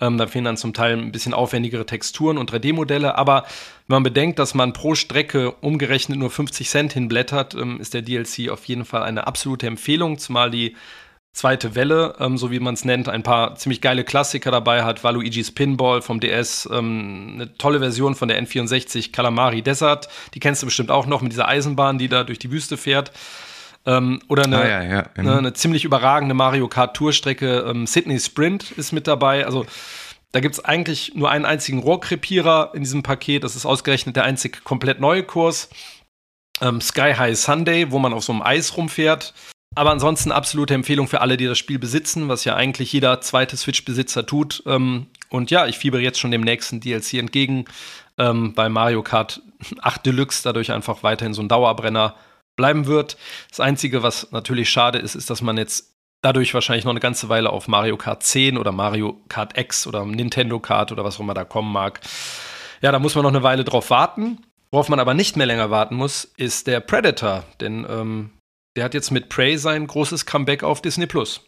Ähm, 0.00 0.18
da 0.18 0.26
fehlen 0.26 0.44
dann 0.44 0.56
zum 0.56 0.74
Teil 0.74 0.96
ein 0.96 1.12
bisschen 1.12 1.32
aufwendigere 1.32 1.86
Texturen 1.86 2.38
und 2.38 2.52
3D-Modelle. 2.52 3.16
Aber 3.16 3.44
wenn 3.86 3.96
man 3.96 4.02
bedenkt, 4.02 4.40
dass 4.40 4.54
man 4.54 4.72
pro 4.72 4.96
Strecke 4.96 5.52
umgerechnet 5.52 6.18
nur 6.18 6.30
50 6.30 6.68
Cent 6.68 6.92
hinblättert, 6.92 7.54
ähm, 7.54 7.80
ist 7.80 7.94
der 7.94 8.02
DLC 8.02 8.50
auf 8.50 8.64
jeden 8.64 8.84
Fall 8.84 9.04
eine 9.04 9.28
absolute 9.28 9.68
Empfehlung, 9.68 10.18
zumal 10.18 10.50
die 10.50 10.74
zweite 11.32 11.74
Welle, 11.74 12.16
ähm, 12.18 12.36
so 12.36 12.50
wie 12.50 12.60
man 12.60 12.74
es 12.74 12.84
nennt, 12.84 13.08
ein 13.08 13.22
paar 13.22 13.54
ziemlich 13.54 13.80
geile 13.80 14.04
Klassiker 14.04 14.50
dabei 14.50 14.84
hat. 14.84 15.04
Waluigi's 15.04 15.52
Pinball 15.52 16.02
vom 16.02 16.20
DS, 16.20 16.68
ähm, 16.72 17.32
eine 17.34 17.54
tolle 17.58 17.78
Version 17.78 18.14
von 18.14 18.28
der 18.28 18.42
N64 18.42 19.12
Calamari 19.12 19.62
Desert. 19.62 20.08
Die 20.34 20.40
kennst 20.40 20.62
du 20.62 20.66
bestimmt 20.66 20.90
auch 20.90 21.06
noch 21.06 21.22
mit 21.22 21.32
dieser 21.32 21.48
Eisenbahn, 21.48 21.98
die 21.98 22.08
da 22.08 22.24
durch 22.24 22.38
die 22.38 22.50
Wüste 22.50 22.76
fährt. 22.76 23.12
Ähm, 23.86 24.20
oder 24.28 24.44
eine, 24.44 24.58
ah, 24.58 24.68
ja, 24.68 24.82
ja. 24.82 25.02
Mhm. 25.14 25.20
Eine, 25.20 25.38
eine, 25.38 25.52
ziemlich 25.54 25.84
überragende 25.84 26.34
Mario 26.34 26.68
Kart 26.68 26.96
Tourstrecke. 26.96 27.64
Ähm, 27.68 27.86
Sydney 27.86 28.18
Sprint 28.18 28.72
ist 28.72 28.92
mit 28.92 29.06
dabei. 29.06 29.46
Also 29.46 29.64
da 30.32 30.40
gibt 30.40 30.56
es 30.56 30.64
eigentlich 30.64 31.14
nur 31.14 31.30
einen 31.30 31.44
einzigen 31.44 31.78
Rohrkrepierer 31.78 32.72
in 32.74 32.82
diesem 32.82 33.02
Paket. 33.02 33.44
Das 33.44 33.56
ist 33.56 33.64
ausgerechnet 33.64 34.16
der 34.16 34.24
einzig 34.24 34.62
komplett 34.64 35.00
neue 35.00 35.22
Kurs. 35.22 35.70
Ähm, 36.60 36.80
Sky 36.80 37.14
High 37.16 37.38
Sunday, 37.38 37.90
wo 37.90 37.98
man 37.98 38.12
auf 38.12 38.24
so 38.24 38.32
einem 38.32 38.42
Eis 38.42 38.76
rumfährt. 38.76 39.32
Aber 39.78 39.92
ansonsten 39.92 40.32
absolute 40.32 40.74
Empfehlung 40.74 41.06
für 41.06 41.20
alle, 41.20 41.36
die 41.36 41.46
das 41.46 41.56
Spiel 41.56 41.78
besitzen, 41.78 42.28
was 42.28 42.44
ja 42.44 42.56
eigentlich 42.56 42.92
jeder 42.92 43.20
zweite 43.20 43.56
Switch-Besitzer 43.56 44.26
tut. 44.26 44.60
Ähm, 44.66 45.06
und 45.30 45.52
ja, 45.52 45.68
ich 45.68 45.78
fiebere 45.78 46.02
jetzt 46.02 46.18
schon 46.18 46.32
dem 46.32 46.40
nächsten 46.40 46.80
DLC 46.80 47.14
entgegen, 47.14 47.64
ähm, 48.18 48.54
weil 48.56 48.70
Mario 48.70 49.04
Kart 49.04 49.40
8 49.80 50.04
Deluxe 50.04 50.42
dadurch 50.42 50.72
einfach 50.72 51.04
weiterhin 51.04 51.32
so 51.32 51.42
ein 51.42 51.48
Dauerbrenner 51.48 52.16
bleiben 52.56 52.86
wird. 52.86 53.16
Das 53.50 53.60
Einzige, 53.60 54.02
was 54.02 54.32
natürlich 54.32 54.68
schade 54.68 54.98
ist, 54.98 55.14
ist, 55.14 55.30
dass 55.30 55.42
man 55.42 55.56
jetzt 55.56 55.94
dadurch 56.22 56.54
wahrscheinlich 56.54 56.84
noch 56.84 56.90
eine 56.90 56.98
ganze 56.98 57.28
Weile 57.28 57.50
auf 57.50 57.68
Mario 57.68 57.96
Kart 57.96 58.24
10 58.24 58.58
oder 58.58 58.72
Mario 58.72 59.20
Kart 59.28 59.56
X 59.56 59.86
oder 59.86 60.04
Nintendo 60.04 60.58
Kart 60.58 60.90
oder 60.90 61.04
was 61.04 61.18
auch 61.18 61.20
immer 61.20 61.34
da 61.34 61.44
kommen 61.44 61.70
mag. 61.70 62.00
Ja, 62.82 62.90
da 62.90 62.98
muss 62.98 63.14
man 63.14 63.22
noch 63.22 63.30
eine 63.30 63.44
Weile 63.44 63.62
drauf 63.62 63.90
warten. 63.90 64.38
Worauf 64.72 64.88
man 64.88 64.98
aber 64.98 65.14
nicht 65.14 65.36
mehr 65.36 65.46
länger 65.46 65.70
warten 65.70 65.94
muss, 65.94 66.24
ist 66.24 66.66
der 66.66 66.80
Predator. 66.80 67.44
Denn 67.60 67.86
ähm, 67.88 68.30
der 68.76 68.84
hat 68.84 68.94
jetzt 68.94 69.10
mit 69.10 69.28
Prey 69.28 69.56
sein 69.58 69.86
großes 69.86 70.26
Comeback 70.26 70.62
auf 70.62 70.82
Disney 70.82 71.06
Plus. 71.06 71.42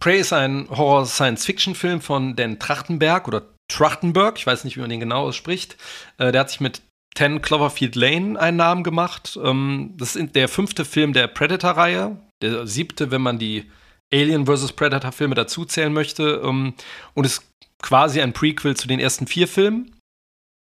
Prey 0.00 0.18
ist 0.18 0.32
ein 0.32 0.68
Horror-Science-Fiction-Film 0.70 2.00
von 2.00 2.36
Dan 2.36 2.58
Trachtenberg 2.58 3.28
oder 3.28 3.54
Trachtenberg, 3.68 4.38
ich 4.38 4.46
weiß 4.46 4.64
nicht, 4.64 4.76
wie 4.76 4.80
man 4.80 4.90
den 4.90 5.00
genau 5.00 5.26
ausspricht. 5.26 5.76
Äh, 6.18 6.32
der 6.32 6.42
hat 6.42 6.50
sich 6.50 6.60
mit 6.60 6.82
10 7.16 7.42
Cloverfield 7.42 7.94
Lane 7.94 8.38
einen 8.38 8.56
Namen 8.56 8.82
gemacht. 8.82 9.38
Ähm, 9.42 9.94
das 9.96 10.16
ist 10.16 10.34
der 10.34 10.48
fünfte 10.48 10.84
Film 10.84 11.12
der 11.12 11.28
Predator-Reihe, 11.28 12.16
der 12.42 12.66
siebte, 12.66 13.10
wenn 13.10 13.22
man 13.22 13.38
die 13.38 13.70
Alien 14.12 14.46
vs. 14.46 14.72
Predator-Filme 14.72 15.34
dazuzählen 15.34 15.92
möchte. 15.92 16.42
Ähm, 16.44 16.74
und 17.14 17.24
ist 17.24 17.48
quasi 17.80 18.20
ein 18.20 18.32
Prequel 18.32 18.76
zu 18.76 18.88
den 18.88 19.00
ersten 19.00 19.26
vier 19.26 19.48
Filmen. 19.48 19.94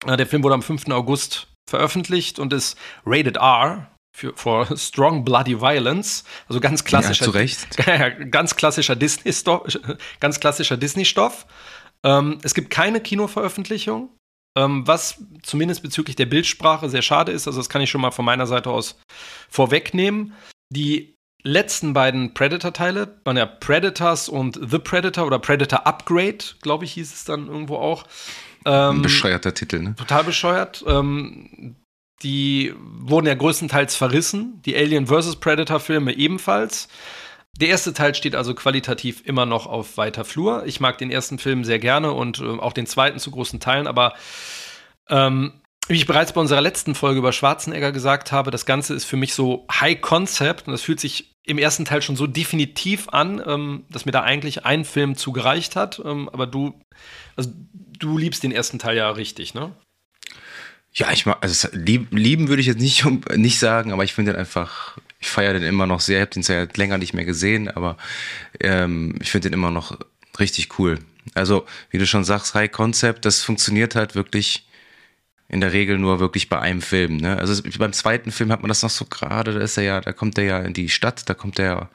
Äh, 0.07 0.17
der 0.17 0.27
Film 0.27 0.43
wurde 0.43 0.55
am 0.55 0.63
5. 0.63 0.89
August 0.89 1.47
veröffentlicht 1.69 2.39
und 2.39 2.53
ist 2.53 2.77
rated 3.07 3.37
R, 3.37 3.90
für 4.13 4.33
for 4.37 4.77
Strong 4.77 5.25
Bloody 5.25 5.61
Violence, 5.61 6.25
also 6.49 6.61
ganz 6.61 6.85
klassischer, 6.85 7.27
ja, 7.27 7.31
zu 7.33 7.37
Recht. 7.37 7.77
ganz 8.31 8.57
klassischer 8.57 8.97
Disney-Stoff. 8.97 9.79
Ganz 10.21 10.41
klassischer 10.41 10.77
Disney-Stoff. 10.77 11.47
Ähm, 12.05 12.39
es 12.43 12.55
gibt 12.55 12.71
keine 12.71 13.01
Kinoveröffentlichung, 13.01 14.11
ähm, 14.57 14.87
was 14.87 15.23
zumindest 15.43 15.83
bezüglich 15.83 16.17
der 16.17 16.27
Bildsprache 16.27 16.89
sehr 16.89 17.03
schade 17.03 17.33
ist. 17.33 17.47
Also 17.47 17.61
das 17.61 17.69
kann 17.69 17.83
ich 17.83 17.91
schon 17.91 18.01
mal 18.01 18.11
von 18.11 18.25
meiner 18.25 18.47
Seite 18.47 18.71
aus 18.71 18.99
vorwegnehmen. 19.49 20.35
Die 20.73 21.15
letzten 21.43 21.93
beiden 21.93 22.35
Predator-Teile 22.35 23.21
waren 23.25 23.37
ja 23.37 23.47
Predators 23.47 24.29
und 24.29 24.59
The 24.63 24.79
Predator 24.79 25.27
oder 25.27 25.39
Predator 25.39 25.87
Upgrade, 25.87 26.39
glaube 26.61 26.85
ich, 26.85 26.93
hieß 26.93 27.13
es 27.13 27.25
dann 27.25 27.49
irgendwo 27.49 27.77
auch. 27.77 28.05
Ähm, 28.67 29.03
Bescheuerter 29.03 29.55
Titel, 29.55 29.81
ne? 29.81 29.95
Total 29.97 30.25
bescheuert. 30.25 30.85
Ähm, 30.87 31.77
die 32.23 32.75
wurden 32.79 33.27
ja 33.27 33.35
größtenteils 33.35 33.97
verrissen. 33.97 34.61
Die 34.65 34.77
Alien 34.77 35.07
vs. 35.07 35.37
Predator-Filme 35.37 36.13
ebenfalls. 36.13 36.89
Der 37.59 37.69
erste 37.69 37.93
Teil 37.93 38.15
steht 38.15 38.35
also 38.35 38.55
qualitativ 38.55 39.23
immer 39.25 39.47
noch 39.47 39.67
auf 39.67 39.97
weiter 39.97 40.25
Flur. 40.25 40.65
Ich 40.67 40.81
mag 40.81 40.99
den 40.99 41.11
ersten 41.11 41.39
Film 41.39 41.65
sehr 41.65 41.79
gerne 41.79 42.13
und 42.13 42.41
äh, 42.41 42.45
auch 42.45 42.73
den 42.73 42.87
zweiten 42.87 43.19
zu 43.19 43.31
großen 43.31 43.61
Teilen, 43.61 43.87
aber 43.87 44.15
ähm, 45.09 45.53
wie 45.89 45.97
ich 45.97 46.07
bereits 46.07 46.33
bei 46.33 46.41
unserer 46.41 46.61
letzten 46.61 46.95
Folge 46.95 47.19
über 47.19 47.33
Schwarzenegger 47.33 47.91
gesagt 47.91 48.31
habe, 48.31 48.53
das 48.53 48.65
Ganze 48.65 48.95
ist 48.95 49.05
für 49.07 49.17
mich 49.17 49.35
so 49.35 49.67
High 49.73 50.01
Concept 50.01 50.69
und 50.69 50.73
das 50.73 50.83
fühlt 50.83 51.01
sich 51.01 51.35
im 51.45 51.59
ersten 51.59 51.85
Teil 51.85 52.01
schon 52.01 52.17
so 52.17 52.29
definitiv 52.29 53.09
an, 53.09 53.43
ähm, 53.45 53.85
dass 53.91 54.07
mir 54.07 54.13
da 54.13 54.23
eigentlich 54.23 54.65
ein 54.65 54.85
Film 54.85 55.17
zugereicht 55.17 55.75
hat. 55.75 56.01
Ähm, 56.05 56.29
aber 56.29 56.47
du, 56.47 56.81
also 57.35 57.51
du 57.99 58.17
liebst 58.17 58.43
den 58.45 58.53
ersten 58.53 58.79
Teil 58.79 58.97
ja 58.97 59.11
richtig, 59.11 59.55
ne? 59.55 59.73
Ja, 60.93 61.13
ich 61.13 61.25
mag, 61.27 61.39
also 61.41 61.69
lieb, 61.73 62.09
lieben 62.11 62.49
würde 62.49 62.61
ich 62.61 62.67
jetzt 62.67 62.81
nicht, 62.81 63.05
nicht 63.37 63.59
sagen, 63.59 63.93
aber 63.93 64.05
ich 64.05 64.13
finde 64.13 64.33
den 64.33 64.41
einfach, 64.41 64.99
ich 65.21 65.29
feiere 65.29 65.55
den 65.55 65.63
immer 65.63 65.87
noch 65.87 66.01
sehr. 66.01 66.19
Ich 66.19 66.23
habe 66.23 66.31
den 66.31 66.43
ja 66.43 66.67
länger 66.77 66.99
nicht 66.99 67.15
mehr 67.15 67.25
gesehen, 67.25 67.69
aber 67.69 67.97
ähm, 68.61 69.15
ich 69.21 69.31
finde 69.31 69.49
den 69.49 69.55
immer 69.55 69.71
noch 69.71 69.99
richtig 70.39 70.79
cool. 70.79 70.99
Also, 71.35 71.67
wie 71.91 71.99
du 71.99 72.07
schon 72.07 72.25
sagst, 72.25 72.55
High 72.55 72.71
Concept, 72.73 73.25
das 73.25 73.43
funktioniert 73.43 73.95
halt 73.95 74.15
wirklich 74.15 74.67
in 75.51 75.61
der 75.61 75.73
Regel 75.73 75.99
nur 75.99 76.21
wirklich 76.21 76.49
bei 76.49 76.61
einem 76.61 76.81
Film. 76.81 77.17
Ne? 77.17 77.37
Also 77.37 77.61
beim 77.79 77.93
zweiten 77.93 78.31
Film 78.31 78.53
hat 78.53 78.63
man 78.63 78.69
das 78.69 78.83
noch 78.83 78.91
so 78.91 79.05
gerade, 79.05 79.53
da 79.53 79.61
ist 79.61 79.77
er 79.77 79.83
ja, 79.83 80.01
da 80.01 80.13
kommt 80.13 80.39
er 80.39 80.45
ja 80.45 80.59
in 80.61 80.73
die 80.73 80.89
Stadt, 80.89 81.29
da 81.29 81.35
kommt 81.35 81.59
er 81.59 81.65
ja 81.65 81.89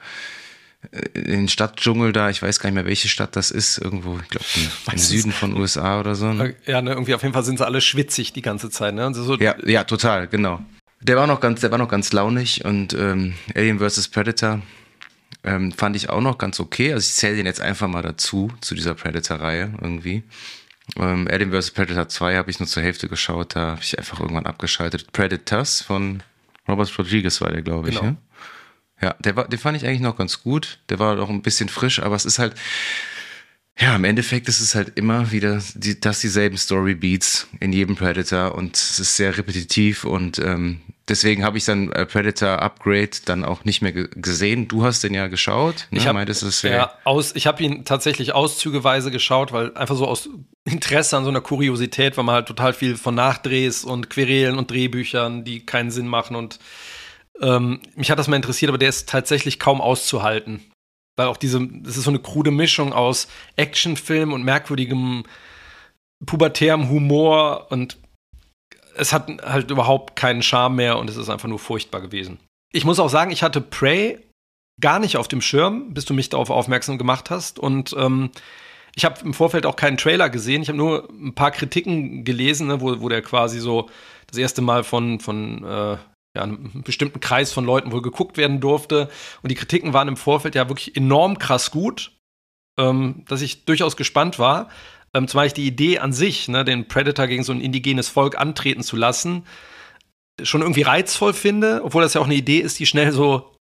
den 1.14 1.48
Stadtdschungel 1.48 2.12
da, 2.12 2.30
ich 2.30 2.42
weiß 2.42 2.60
gar 2.60 2.68
nicht 2.68 2.74
mehr, 2.74 2.86
welche 2.86 3.08
Stadt 3.08 3.36
das 3.36 3.50
ist, 3.50 3.78
irgendwo, 3.78 4.18
ich 4.18 4.28
glaube, 4.28 4.46
im 4.92 4.98
Süden 4.98 5.32
von 5.32 5.56
USA 5.56 6.00
oder 6.00 6.14
so. 6.14 6.32
Ne? 6.32 6.54
Ja, 6.66 6.82
ne, 6.82 6.90
irgendwie 6.90 7.14
auf 7.14 7.22
jeden 7.22 7.34
Fall 7.34 7.44
sind 7.44 7.58
sie 7.58 7.66
alle 7.66 7.80
schwitzig 7.80 8.32
die 8.32 8.42
ganze 8.42 8.70
Zeit, 8.70 8.94
ne? 8.94 9.12
So 9.14 9.36
ja, 9.36 9.54
ja, 9.64 9.84
total, 9.84 10.28
genau. 10.28 10.60
Der 11.00 11.16
war 11.16 11.26
noch 11.26 11.40
ganz, 11.40 11.60
der 11.60 11.70
war 11.70 11.78
noch 11.78 11.88
ganz 11.88 12.12
launig 12.12 12.64
und 12.64 12.94
ähm, 12.94 13.34
Alien 13.54 13.78
vs. 13.78 14.08
Predator 14.08 14.62
ähm, 15.44 15.72
fand 15.72 15.96
ich 15.96 16.10
auch 16.10 16.20
noch 16.20 16.38
ganz 16.38 16.58
okay. 16.58 16.92
Also 16.92 17.06
ich 17.06 17.14
zähle 17.14 17.36
den 17.36 17.46
jetzt 17.46 17.60
einfach 17.60 17.88
mal 17.88 18.02
dazu, 18.02 18.50
zu 18.60 18.74
dieser 18.74 18.94
Predator-Reihe 18.94 19.74
irgendwie. 19.80 20.22
Ähm, 20.98 21.28
Alien 21.30 21.52
vs. 21.52 21.72
Predator 21.72 22.08
2 22.08 22.36
habe 22.36 22.50
ich 22.50 22.58
nur 22.58 22.66
zur 22.66 22.82
Hälfte 22.82 23.08
geschaut, 23.08 23.56
da 23.56 23.72
habe 23.72 23.80
ich 23.82 23.98
einfach 23.98 24.20
irgendwann 24.20 24.46
abgeschaltet. 24.46 25.12
Predators 25.12 25.82
von 25.82 26.22
Robert 26.68 26.98
Rodriguez 26.98 27.40
war 27.40 27.50
der, 27.50 27.62
glaube 27.62 27.90
ich. 27.90 27.96
Genau. 27.98 28.10
Ne? 28.12 28.16
Ja, 29.00 29.14
der 29.20 29.36
war, 29.36 29.48
den 29.48 29.58
fand 29.58 29.76
ich 29.76 29.86
eigentlich 29.86 30.00
noch 30.00 30.16
ganz 30.16 30.42
gut. 30.42 30.78
Der 30.88 30.98
war 30.98 31.16
doch 31.16 31.28
ein 31.28 31.42
bisschen 31.42 31.68
frisch, 31.68 32.00
aber 32.00 32.16
es 32.16 32.24
ist 32.24 32.38
halt, 32.38 32.54
ja, 33.78 33.94
im 33.94 34.04
Endeffekt 34.04 34.48
ist 34.48 34.60
es 34.60 34.74
halt 34.74 34.92
immer 34.96 35.32
wieder 35.32 35.60
die, 35.74 36.00
das 36.00 36.20
dieselben 36.20 36.56
Storybeats 36.56 37.46
in 37.60 37.74
jedem 37.74 37.94
Predator 37.94 38.54
und 38.54 38.74
es 38.74 38.98
ist 38.98 39.16
sehr 39.16 39.36
repetitiv 39.36 40.04
und 40.04 40.38
ähm, 40.38 40.80
deswegen 41.08 41.44
habe 41.44 41.58
ich 41.58 41.66
dann 41.66 41.92
äh, 41.92 42.06
Predator 42.06 42.62
Upgrade 42.62 43.10
dann 43.26 43.44
auch 43.44 43.64
nicht 43.64 43.82
mehr 43.82 43.92
gesehen. 43.92 44.66
Du 44.66 44.82
hast 44.82 45.04
den 45.04 45.12
ja 45.12 45.26
geschaut. 45.26 45.88
Ne? 45.90 45.98
Ich 45.98 46.06
habe 46.06 46.24
ja, 46.62 46.90
aus, 47.04 47.36
ich 47.36 47.46
habe 47.46 47.62
ihn 47.62 47.84
tatsächlich 47.84 48.32
auszügeweise 48.32 49.10
geschaut, 49.10 49.52
weil 49.52 49.76
einfach 49.76 49.96
so 49.96 50.06
aus 50.06 50.30
Interesse 50.64 51.14
an 51.18 51.24
so 51.24 51.30
einer 51.30 51.42
Kuriosität, 51.42 52.16
weil 52.16 52.24
man 52.24 52.34
halt 52.34 52.48
total 52.48 52.72
viel 52.72 52.96
von 52.96 53.14
Nachdrehs 53.14 53.84
und 53.84 54.08
Querelen 54.08 54.56
und 54.56 54.70
Drehbüchern, 54.70 55.44
die 55.44 55.66
keinen 55.66 55.90
Sinn 55.90 56.08
machen 56.08 56.34
und 56.34 56.58
ähm, 57.40 57.80
mich 57.94 58.10
hat 58.10 58.18
das 58.18 58.28
mal 58.28 58.36
interessiert, 58.36 58.68
aber 58.68 58.78
der 58.78 58.88
ist 58.88 59.08
tatsächlich 59.08 59.58
kaum 59.58 59.80
auszuhalten 59.80 60.62
weil 61.16 61.26
auch 61.26 61.36
diese, 61.36 61.66
das 61.66 61.96
ist 61.96 62.04
so 62.04 62.10
eine 62.10 62.18
krude 62.18 62.50
Mischung 62.50 62.92
aus 62.92 63.28
Actionfilm 63.56 64.32
und 64.32 64.44
merkwürdigem 64.44 65.24
pubertärem 66.24 66.88
Humor 66.88 67.66
und 67.70 67.98
es 68.96 69.12
hat 69.12 69.28
halt 69.42 69.70
überhaupt 69.70 70.16
keinen 70.16 70.42
Charme 70.42 70.76
mehr 70.76 70.98
und 70.98 71.10
es 71.10 71.16
ist 71.16 71.28
einfach 71.28 71.48
nur 71.48 71.58
furchtbar 71.58 72.00
gewesen. 72.00 72.38
Ich 72.72 72.84
muss 72.84 73.00
auch 73.00 73.10
sagen, 73.10 73.30
ich 73.30 73.42
hatte 73.42 73.60
Prey 73.60 74.18
gar 74.80 74.98
nicht 74.98 75.16
auf 75.16 75.28
dem 75.28 75.40
Schirm, 75.40 75.92
bis 75.94 76.04
du 76.04 76.14
mich 76.14 76.28
darauf 76.28 76.50
aufmerksam 76.50 76.98
gemacht 76.98 77.30
hast 77.30 77.58
und 77.58 77.94
ähm, 77.98 78.30
ich 78.94 79.04
habe 79.04 79.20
im 79.22 79.34
Vorfeld 79.34 79.66
auch 79.66 79.76
keinen 79.76 79.98
Trailer 79.98 80.30
gesehen. 80.30 80.62
Ich 80.62 80.68
habe 80.68 80.78
nur 80.78 81.08
ein 81.10 81.34
paar 81.34 81.50
Kritiken 81.50 82.24
gelesen, 82.24 82.68
ne, 82.68 82.80
wo, 82.80 83.00
wo 83.00 83.10
der 83.10 83.20
quasi 83.20 83.58
so 83.58 83.90
das 84.26 84.38
erste 84.38 84.62
Mal 84.62 84.84
von, 84.84 85.20
von 85.20 85.62
äh, 85.64 85.96
ja, 86.36 86.42
einem 86.42 86.82
bestimmten 86.84 87.20
Kreis 87.20 87.52
von 87.52 87.64
Leuten 87.64 87.92
wohl 87.92 88.02
geguckt 88.02 88.36
werden 88.36 88.60
durfte. 88.60 89.10
Und 89.42 89.50
die 89.50 89.56
Kritiken 89.56 89.92
waren 89.92 90.08
im 90.08 90.16
Vorfeld 90.16 90.54
ja 90.54 90.68
wirklich 90.68 90.96
enorm 90.96 91.38
krass 91.38 91.70
gut, 91.70 92.12
ähm, 92.78 93.24
dass 93.28 93.42
ich 93.42 93.64
durchaus 93.64 93.96
gespannt 93.96 94.38
war. 94.38 94.68
Ähm, 95.14 95.28
zumal 95.28 95.46
ich 95.46 95.54
die 95.54 95.66
Idee 95.66 95.98
an 95.98 96.12
sich, 96.12 96.48
ne, 96.48 96.64
den 96.64 96.88
Predator 96.88 97.26
gegen 97.26 97.42
so 97.42 97.52
ein 97.52 97.60
indigenes 97.60 98.08
Volk 98.08 98.38
antreten 98.38 98.82
zu 98.82 98.96
lassen, 98.96 99.46
schon 100.42 100.60
irgendwie 100.60 100.82
reizvoll 100.82 101.32
finde, 101.32 101.82
obwohl 101.82 102.02
das 102.02 102.14
ja 102.14 102.20
auch 102.20 102.26
eine 102.26 102.34
Idee 102.34 102.58
ist, 102.58 102.78
die 102.78 102.86
schnell 102.86 103.12
so, 103.12 103.56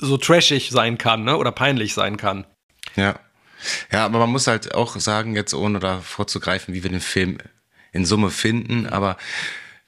so 0.00 0.16
trashig 0.16 0.70
sein 0.70 0.96
kann, 0.96 1.24
ne, 1.24 1.36
oder 1.36 1.52
peinlich 1.52 1.94
sein 1.94 2.16
kann. 2.16 2.46
Ja. 2.96 3.18
Ja, 3.90 4.04
aber 4.04 4.20
man 4.20 4.30
muss 4.30 4.46
halt 4.46 4.72
auch 4.72 4.94
sagen, 5.00 5.34
jetzt 5.34 5.52
ohne 5.52 5.80
da 5.80 5.98
vorzugreifen, 5.98 6.74
wie 6.74 6.84
wir 6.84 6.90
den 6.90 7.00
Film 7.00 7.38
in 7.90 8.04
Summe 8.04 8.30
finden, 8.30 8.86
aber 8.86 9.16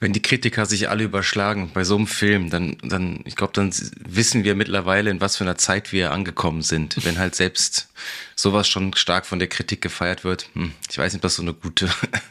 wenn 0.00 0.14
die 0.14 0.22
Kritiker 0.22 0.64
sich 0.64 0.88
alle 0.88 1.04
überschlagen 1.04 1.70
bei 1.74 1.84
so 1.84 1.94
einem 1.94 2.06
Film, 2.06 2.48
dann, 2.48 2.78
dann, 2.82 3.20
ich 3.26 3.36
glaube, 3.36 3.52
dann 3.52 3.70
wissen 4.08 4.44
wir 4.44 4.54
mittlerweile, 4.54 5.10
in 5.10 5.20
was 5.20 5.36
für 5.36 5.44
einer 5.44 5.58
Zeit 5.58 5.92
wir 5.92 6.10
angekommen 6.10 6.62
sind. 6.62 7.04
Wenn 7.04 7.18
halt 7.18 7.34
selbst 7.34 7.92
sowas 8.34 8.66
schon 8.66 8.94
stark 8.94 9.26
von 9.26 9.38
der 9.38 9.48
Kritik 9.48 9.82
gefeiert 9.82 10.24
wird. 10.24 10.48
Hm, 10.54 10.72
ich 10.90 10.96
weiß 10.96 11.12
nicht, 11.12 11.18
ob 11.18 11.22
das 11.22 11.36
so 11.36 11.42
eine 11.42 11.52
gute, 11.52 11.90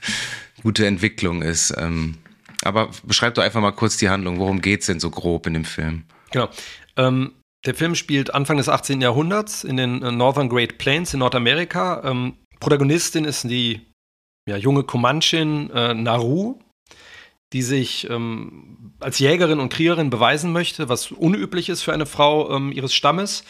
gute 0.64 0.88
Entwicklung 0.88 1.44
ist. 1.44 1.72
Ähm, 1.78 2.18
aber 2.64 2.90
beschreib 3.04 3.36
doch 3.36 3.44
einfach 3.44 3.62
mal 3.62 3.72
kurz 3.72 3.98
die 3.98 4.10
Handlung. 4.10 4.40
Worum 4.40 4.62
geht's 4.62 4.88
denn 4.88 5.00
so 5.00 5.12
grob 5.12 5.46
in 5.46 5.54
dem 5.54 5.66
Film? 5.66 6.06
Genau. 6.32 6.50
Ähm, 6.98 7.34
der 7.66 7.76
Film 7.76 7.94
spielt 7.94 8.34
Anfang 8.34 8.58
des 8.58 8.68
18. 8.68 9.00
Jahrhunderts 9.00 9.64
in 9.64 9.78
den 9.78 10.02
äh, 10.02 10.12
Northern 10.12 10.50
Great 10.50 10.80
Plains 10.80 11.14
in 11.14 11.20
Nordamerika. 11.20 12.02
Ähm, 12.04 12.34
Protagonistin 12.60 13.26
ist 13.26 13.44
die 13.44 13.82
ja, 14.48 14.58
junge 14.58 14.84
Comanchin 14.84 15.70
äh, 15.70 15.94
Naru, 15.94 16.60
die 17.54 17.62
sich 17.62 18.10
ähm, 18.10 18.94
als 19.00 19.20
Jägerin 19.20 19.60
und 19.60 19.70
Kriegerin 19.70 20.10
beweisen 20.10 20.52
möchte, 20.52 20.90
was 20.90 21.12
unüblich 21.12 21.70
ist 21.70 21.82
für 21.82 21.94
eine 21.94 22.06
Frau 22.06 22.56
ähm, 22.56 22.72
ihres 22.72 22.94
Stammes. 22.94 23.44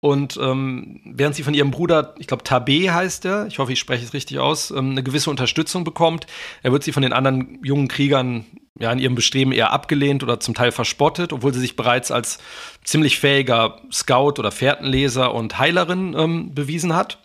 Und 0.00 0.36
ähm, 0.42 1.00
während 1.04 1.36
sie 1.36 1.44
von 1.44 1.54
ihrem 1.54 1.70
Bruder, 1.70 2.16
ich 2.18 2.26
glaube 2.26 2.42
Tabe 2.42 2.92
heißt 2.92 3.24
er, 3.24 3.46
ich 3.46 3.60
hoffe, 3.60 3.72
ich 3.72 3.78
spreche 3.78 4.04
es 4.04 4.14
richtig 4.14 4.40
aus, 4.40 4.72
ähm, 4.72 4.90
eine 4.90 5.02
gewisse 5.04 5.30
Unterstützung 5.30 5.84
bekommt, 5.84 6.26
er 6.62 6.72
wird 6.72 6.82
sie 6.82 6.90
von 6.90 7.04
den 7.04 7.12
anderen 7.12 7.60
jungen 7.62 7.86
Kriegern 7.86 8.44
ja 8.80 8.90
in 8.90 8.98
ihrem 8.98 9.14
Bestreben 9.14 9.52
eher 9.52 9.70
abgelehnt 9.70 10.24
oder 10.24 10.40
zum 10.40 10.54
Teil 10.54 10.72
verspottet, 10.72 11.32
obwohl 11.32 11.54
sie 11.54 11.60
sich 11.60 11.76
bereits 11.76 12.10
als 12.10 12.38
ziemlich 12.82 13.20
fähiger 13.20 13.80
Scout 13.92 14.34
oder 14.38 14.50
Fährtenleser 14.50 15.32
und 15.32 15.58
Heilerin 15.58 16.16
ähm, 16.18 16.52
bewiesen 16.52 16.96
hat. 16.96 17.18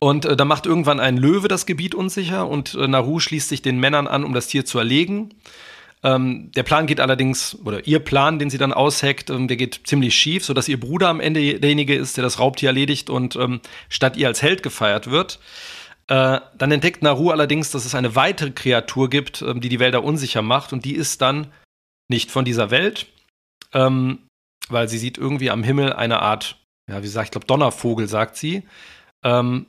Und 0.00 0.24
äh, 0.24 0.34
da 0.34 0.44
macht 0.44 0.66
irgendwann 0.66 0.98
ein 0.98 1.18
Löwe 1.18 1.46
das 1.46 1.66
Gebiet 1.66 1.94
unsicher 1.94 2.48
und 2.48 2.74
äh, 2.74 2.88
Naru 2.88 3.20
schließt 3.20 3.50
sich 3.50 3.62
den 3.62 3.78
Männern 3.78 4.06
an, 4.06 4.24
um 4.24 4.32
das 4.32 4.48
Tier 4.48 4.64
zu 4.64 4.78
erlegen. 4.78 5.34
Ähm, 6.02 6.50
der 6.52 6.62
Plan 6.62 6.86
geht 6.86 7.00
allerdings, 7.00 7.58
oder 7.64 7.86
ihr 7.86 7.98
Plan, 7.98 8.38
den 8.38 8.48
sie 8.48 8.56
dann 8.56 8.72
ausheckt, 8.72 9.28
ähm, 9.28 9.46
der 9.46 9.58
geht 9.58 9.82
ziemlich 9.84 10.14
schief, 10.14 10.44
sodass 10.44 10.68
ihr 10.68 10.80
Bruder 10.80 11.08
am 11.08 11.20
Ende 11.20 11.60
derjenige 11.60 11.94
ist, 11.94 12.16
der 12.16 12.24
das 12.24 12.38
Raubtier 12.38 12.70
erledigt 12.70 13.10
und 13.10 13.36
ähm, 13.36 13.60
statt 13.90 14.16
ihr 14.16 14.26
als 14.26 14.40
Held 14.40 14.62
gefeiert 14.62 15.10
wird. 15.10 15.38
Äh, 16.08 16.40
dann 16.56 16.72
entdeckt 16.72 17.02
Naru 17.02 17.30
allerdings, 17.30 17.70
dass 17.70 17.84
es 17.84 17.94
eine 17.94 18.16
weitere 18.16 18.52
Kreatur 18.52 19.10
gibt, 19.10 19.42
ähm, 19.42 19.60
die 19.60 19.68
die 19.68 19.78
Wälder 19.78 20.02
unsicher 20.02 20.40
macht 20.40 20.72
und 20.72 20.86
die 20.86 20.94
ist 20.94 21.20
dann 21.20 21.48
nicht 22.08 22.30
von 22.30 22.46
dieser 22.46 22.70
Welt, 22.70 23.06
ähm, 23.74 24.20
weil 24.70 24.88
sie 24.88 24.98
sieht 24.98 25.18
irgendwie 25.18 25.50
am 25.50 25.62
Himmel 25.62 25.92
eine 25.92 26.22
Art, 26.22 26.56
ja, 26.88 26.98
wie 26.98 27.02
gesagt, 27.02 27.26
ich 27.26 27.30
glaube 27.32 27.46
Donnervogel, 27.46 28.08
sagt 28.08 28.36
sie. 28.36 28.62
Ähm, 29.22 29.66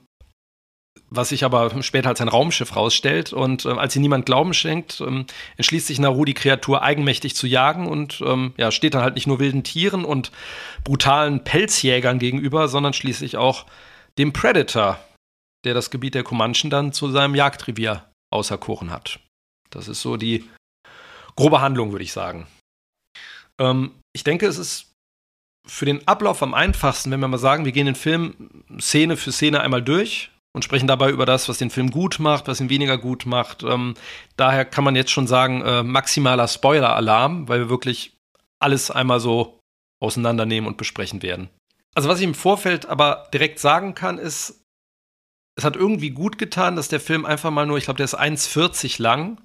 was 1.14 1.30
sich 1.30 1.44
aber 1.44 1.84
später 1.84 2.10
als 2.10 2.22
ein 2.22 2.30
Raumschiff 2.30 2.76
rausstellt. 2.76 3.34
Und 3.34 3.66
äh, 3.66 3.70
als 3.70 3.94
sie 3.94 4.00
niemand 4.00 4.26
Glauben 4.26 4.54
schenkt, 4.54 5.02
ähm, 5.02 5.26
entschließt 5.58 5.88
sich 5.88 6.00
Naru, 6.00 6.24
die 6.26 6.34
Kreatur 6.34 6.82
eigenmächtig 6.82 7.36
zu 7.36 7.48
jagen 7.48 7.86
und 7.88 8.22
ähm, 8.26 8.54
ja, 8.58 8.72
steht 8.72 8.94
dann 8.94 9.04
halt 9.04 9.16
nicht 9.16 9.28
nur 9.28 9.40
wilden 9.40 9.64
Tieren 9.64 10.06
und 10.06 10.32
brutalen 10.86 11.44
Pelzjägern 11.44 12.18
gegenüber, 12.18 12.70
sondern 12.70 12.94
schließlich 12.94 13.36
auch 13.36 13.66
dem 14.18 14.32
Predator, 14.32 15.00
der 15.66 15.74
das 15.74 15.92
Gebiet 15.92 16.16
der 16.16 16.24
Comanchen 16.24 16.70
dann 16.70 16.94
zu 16.94 17.12
seinem 17.12 17.36
Jagdrevier 17.36 18.10
auserkoren 18.34 18.90
hat. 18.90 19.20
Das 19.70 19.90
ist 19.90 20.02
so 20.02 20.16
die 20.16 20.50
grobe 21.36 21.60
Handlung, 21.60 21.92
würde 21.92 22.06
ich 22.06 22.14
sagen. 22.14 22.48
Ähm, 23.60 23.92
ich 24.14 24.24
denke, 24.24 24.48
es 24.48 24.58
ist 24.58 24.94
für 25.68 25.86
den 25.86 26.08
Ablauf 26.08 26.42
am 26.42 26.54
einfachsten, 26.54 27.12
wenn 27.12 27.20
wir 27.20 27.28
mal 27.28 27.38
sagen, 27.38 27.66
wir 27.66 27.74
gehen 27.74 27.86
den 27.86 27.96
Film 27.96 28.64
Szene 28.80 29.18
für 29.18 29.34
Szene 29.34 29.60
einmal 29.60 29.82
durch 29.82 30.32
und 30.54 30.64
sprechen 30.64 30.88
dabei 30.88 31.10
über 31.10 31.26
das, 31.26 31.48
was 31.48 31.58
den 31.58 31.70
Film 31.70 31.92
gut 31.92 32.20
macht, 32.20 32.48
was 32.48 32.60
ihn 32.60 32.70
weniger 32.70 32.98
gut 32.98 33.26
macht. 33.26 33.64
Ähm, 33.64 33.94
daher 34.36 34.66
kann 34.66 34.84
man 34.84 34.96
jetzt 34.96 35.12
schon 35.12 35.28
sagen, 35.28 35.62
äh, 35.62 35.84
maximaler 35.84 36.48
Spoiler-Alarm, 36.48 37.48
weil 37.48 37.60
wir 37.62 37.70
wirklich 37.70 38.18
alles 38.60 38.92
einmal 38.92 39.20
so 39.20 39.60
auseinandernehmen 40.02 40.68
und 40.68 40.78
besprechen 40.78 41.22
werden. 41.22 41.50
Also 41.96 42.10
was 42.10 42.20
ich 42.20 42.26
im 42.26 42.36
Vorfeld 42.36 42.86
aber 42.86 43.30
direkt 43.34 43.60
sagen 43.60 43.96
kann, 43.96 44.18
ist, 44.18 44.64
es 45.58 45.64
hat 45.64 45.76
irgendwie 45.76 46.12
gut 46.12 46.38
getan, 46.38 46.76
dass 46.76 46.88
der 46.88 47.00
Film 47.00 47.26
einfach 47.26 47.52
mal 47.52 47.66
nur, 47.66 47.78
ich 47.78 47.86
glaube, 47.86 47.98
der 47.98 48.06
ist 48.06 48.18
1,40 48.18 49.02
lang 49.02 49.42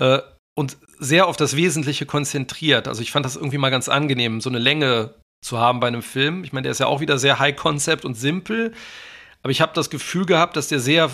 äh, 0.00 0.20
und 0.58 0.76
sehr 0.98 1.26
auf 1.26 1.36
das 1.36 1.56
Wesentliche 1.56 2.06
konzentriert. 2.06 2.88
Also 2.88 3.02
ich 3.02 3.10
fand 3.10 3.24
das 3.24 3.36
irgendwie 3.36 3.58
mal 3.58 3.70
ganz 3.70 3.88
angenehm, 3.88 4.40
so 4.40 4.50
eine 4.50 4.58
Länge 4.58 5.14
zu 5.42 5.58
haben 5.58 5.80
bei 5.80 5.88
einem 5.88 6.02
Film. 6.02 6.44
Ich 6.44 6.52
meine, 6.52 6.64
der 6.64 6.72
ist 6.72 6.80
ja 6.80 6.86
auch 6.86 7.00
wieder 7.00 7.18
sehr 7.18 7.38
High-Concept 7.38 8.04
und 8.04 8.14
simpel. 8.14 8.74
Aber 9.42 9.50
ich 9.50 9.60
habe 9.60 9.72
das 9.74 9.90
Gefühl 9.90 10.26
gehabt, 10.26 10.56
dass 10.56 10.68
der 10.68 10.80
sehr 10.80 11.10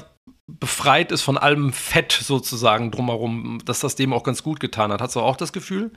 befreit 0.46 1.12
ist 1.12 1.22
von 1.22 1.38
allem 1.38 1.72
Fett 1.72 2.12
sozusagen 2.12 2.90
drumherum, 2.90 3.60
dass 3.64 3.80
das 3.80 3.96
dem 3.96 4.12
auch 4.12 4.22
ganz 4.22 4.42
gut 4.42 4.60
getan 4.60 4.92
hat. 4.92 5.00
Hast 5.00 5.16
du 5.16 5.20
auch 5.20 5.36
das 5.36 5.52
Gefühl? 5.52 5.90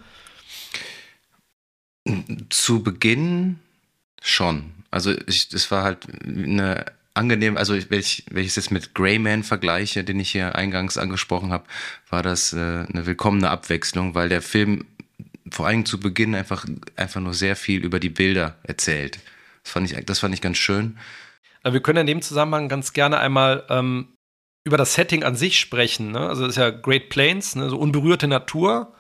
Zu 2.49 2.81
Beginn 2.81 3.59
schon. 4.21 4.71
Also 4.91 5.13
ich, 5.27 5.49
das 5.49 5.69
war 5.69 5.83
halt 5.83 6.07
eine 6.25 6.85
angenehm, 7.13 7.57
also 7.57 7.75
wenn 7.89 7.99
ich, 7.99 8.23
wenn 8.31 8.43
ich 8.43 8.49
es 8.49 8.55
jetzt 8.55 8.71
mit 8.71 8.95
Greyman 8.95 9.43
vergleiche, 9.43 10.03
den 10.03 10.19
ich 10.19 10.31
hier 10.31 10.55
eingangs 10.55 10.97
angesprochen 10.97 11.51
habe, 11.51 11.65
war 12.09 12.23
das 12.23 12.53
äh, 12.53 12.57
eine 12.57 13.05
willkommene 13.05 13.49
Abwechslung, 13.49 14.15
weil 14.15 14.29
der 14.29 14.41
Film 14.41 14.85
vor 15.51 15.67
allem 15.67 15.85
zu 15.85 15.99
Beginn 15.99 16.35
einfach, 16.35 16.65
einfach 16.95 17.21
nur 17.21 17.33
sehr 17.33 17.55
viel 17.55 17.83
über 17.83 17.99
die 17.99 18.09
Bilder 18.09 18.55
erzählt. 18.63 19.19
Das 19.63 19.73
fand 19.73 19.91
ich, 19.91 20.05
das 20.05 20.19
fand 20.19 20.33
ich 20.33 20.41
ganz 20.41 20.57
schön. 20.57 20.97
Wir 21.63 21.81
können 21.81 21.99
in 21.99 22.07
dem 22.07 22.21
Zusammenhang 22.21 22.69
ganz 22.69 22.93
gerne 22.93 23.19
einmal 23.19 23.65
ähm, 23.69 24.15
über 24.65 24.77
das 24.77 24.93
Setting 24.93 25.23
an 25.23 25.35
sich 25.35 25.59
sprechen. 25.59 26.11
Ne? 26.11 26.19
Also 26.19 26.43
das 26.43 26.51
ist 26.51 26.57
ja 26.57 26.69
Great 26.69 27.09
Plains, 27.09 27.55
ne? 27.55 27.69
so 27.69 27.77
unberührte 27.77 28.27
Natur. 28.27 28.95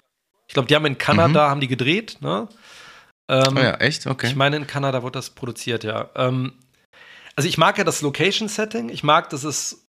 Ich 0.47 0.53
glaube, 0.53 0.67
die 0.67 0.75
haben 0.75 0.85
in 0.85 0.97
Kanada 0.97 1.45
mhm. 1.45 1.51
haben 1.51 1.61
die 1.61 1.67
gedreht. 1.67 2.17
Ne? 2.21 2.49
Ähm, 3.29 3.55
oh 3.55 3.59
ja, 3.59 3.75
echt? 3.75 4.07
Okay. 4.07 4.27
Ich 4.27 4.35
meine, 4.35 4.57
in 4.57 4.67
Kanada 4.67 5.03
wurde 5.03 5.19
das 5.19 5.29
produziert, 5.29 5.83
ja. 5.83 6.09
Ähm, 6.15 6.53
also 7.35 7.47
ich 7.47 7.57
mag 7.57 7.77
ja 7.77 7.83
das 7.83 8.01
Location-Setting. 8.01 8.89
Ich 8.89 9.03
mag, 9.03 9.29
dass 9.29 9.43
es 9.43 9.87